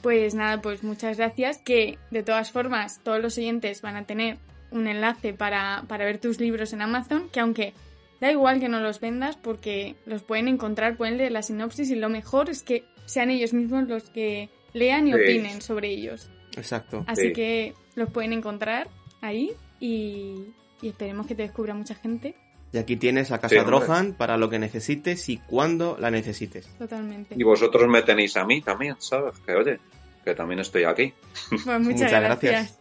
Pues 0.02 0.34
nada, 0.34 0.62
pues 0.62 0.84
muchas 0.84 1.18
gracias, 1.18 1.58
que 1.58 1.98
de 2.10 2.24
todas 2.24 2.52
formas 2.52 3.02
todos 3.04 3.22
los 3.22 3.34
siguientes 3.34 3.82
van 3.82 3.98
a 3.98 4.06
tener 4.06 4.38
un 4.72 4.88
enlace 4.88 5.34
para, 5.34 5.84
para 5.88 6.06
ver 6.06 6.20
tus 6.20 6.40
libros 6.40 6.72
en 6.72 6.82
Amazon, 6.82 7.30
que 7.30 7.42
aunque 7.42 7.74
Da 8.22 8.32
igual 8.32 8.60
que 8.60 8.70
no 8.70 8.80
los 8.80 9.00
vendas 9.00 9.38
porque 9.38 9.96
los 10.06 10.24
pueden 10.24 10.48
encontrar, 10.48 10.98
pueden 10.98 11.18
leer 11.18 11.32
la 11.32 11.42
sinopsis 11.42 11.90
y 11.90 11.96
lo 11.96 12.10
mejor 12.10 12.50
es 12.50 12.64
que 12.64 12.84
sean 13.06 13.32
ellos 13.32 13.54
mismos 13.54 13.88
los 13.88 14.10
que 14.10 14.50
lean 14.74 15.08
y 15.08 15.14
opinen 15.14 15.62
sobre 15.62 15.90
ellos. 15.90 16.30
Exacto. 16.58 17.04
Así 17.08 17.34
que 17.34 17.74
los 17.96 18.10
pueden 18.10 18.34
encontrar 18.34 18.90
ahí 19.22 19.52
y, 19.80 20.54
esperemos 20.82 21.28
que 21.28 21.36
te 21.36 21.44
descubra 21.44 21.74
mucha 21.74 21.96
gente. 21.96 22.36
Y 22.72 22.78
aquí 22.78 22.98
tienes 22.98 23.32
a 23.32 23.40
Casa 23.40 23.64
Drohan 23.64 24.14
para 24.14 24.38
lo 24.38 24.50
que 24.50 24.60
necesites 24.60 25.28
y 25.30 25.38
cuando 25.38 25.98
la 26.00 26.12
necesites. 26.12 26.68
Totalmente. 26.78 27.36
Y 27.38 27.44
vosotros 27.44 27.88
me 27.88 28.04
tenéis 28.04 28.38
a 28.38 28.46
mí 28.46 28.62
también, 28.62 28.96
¿sabes? 29.00 29.40
Que 29.40 29.56
oye, 29.56 29.80
que 30.24 30.36
también 30.36 30.60
estoy 30.60 30.84
aquí. 30.84 31.14
Pues 31.50 31.66
muchas, 31.80 32.12
gracias. 32.12 32.80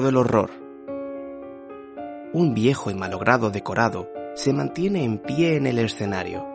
Del 0.00 0.16
horror. 0.16 0.50
Un 2.32 2.54
viejo 2.54 2.90
y 2.90 2.94
malogrado 2.94 3.50
decorado 3.50 4.08
se 4.34 4.52
mantiene 4.52 5.04
en 5.04 5.18
pie 5.18 5.56
en 5.56 5.66
el 5.66 5.78
escenario. 5.78 6.46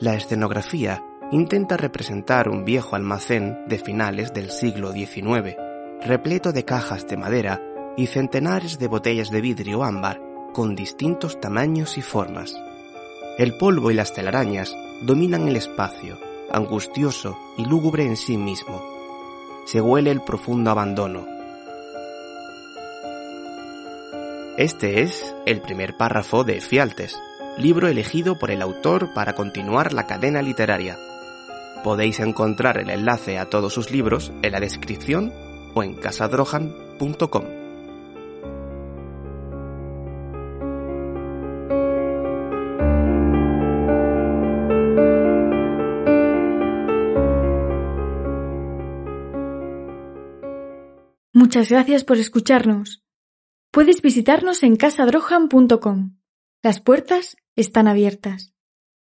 La 0.00 0.14
escenografía 0.14 1.04
intenta 1.30 1.76
representar 1.76 2.48
un 2.48 2.64
viejo 2.64 2.96
almacén 2.96 3.58
de 3.66 3.78
finales 3.78 4.32
del 4.32 4.50
siglo 4.50 4.92
XIX, 4.92 5.56
repleto 6.04 6.52
de 6.52 6.64
cajas 6.64 7.06
de 7.06 7.16
madera 7.16 7.60
y 7.96 8.06
centenares 8.06 8.78
de 8.78 8.88
botellas 8.88 9.30
de 9.30 9.40
vidrio 9.40 9.84
ámbar 9.84 10.20
con 10.52 10.74
distintos 10.74 11.40
tamaños 11.40 11.98
y 11.98 12.02
formas. 12.02 12.54
El 13.38 13.56
polvo 13.56 13.90
y 13.90 13.94
las 13.94 14.12
telarañas 14.12 14.76
dominan 15.02 15.48
el 15.48 15.56
espacio, 15.56 16.18
angustioso 16.50 17.36
y 17.58 17.64
lúgubre 17.64 18.04
en 18.04 18.16
sí 18.16 18.36
mismo. 18.36 18.82
Se 19.66 19.80
huele 19.80 20.10
el 20.10 20.20
profundo 20.20 20.70
abandono. 20.70 21.33
Este 24.56 25.02
es 25.02 25.34
el 25.46 25.60
primer 25.60 25.96
párrafo 25.96 26.44
de 26.44 26.60
Fialtes, 26.60 27.20
libro 27.58 27.88
elegido 27.88 28.38
por 28.38 28.52
el 28.52 28.62
autor 28.62 29.12
para 29.12 29.34
continuar 29.34 29.92
la 29.92 30.06
cadena 30.06 30.42
literaria. 30.42 30.96
Podéis 31.82 32.20
encontrar 32.20 32.78
el 32.78 32.88
enlace 32.88 33.36
a 33.36 33.50
todos 33.50 33.74
sus 33.74 33.90
libros 33.90 34.30
en 34.42 34.52
la 34.52 34.60
descripción 34.60 35.32
o 35.74 35.82
en 35.82 35.94
casadrojan.com. 35.94 37.44
Muchas 51.32 51.70
gracias 51.70 52.04
por 52.04 52.18
escucharnos. 52.18 53.03
Puedes 53.74 54.02
visitarnos 54.02 54.62
en 54.62 54.76
casadrohan.com. 54.76 56.16
Las 56.62 56.78
puertas 56.78 57.36
están 57.56 57.88
abiertas. 57.88 58.53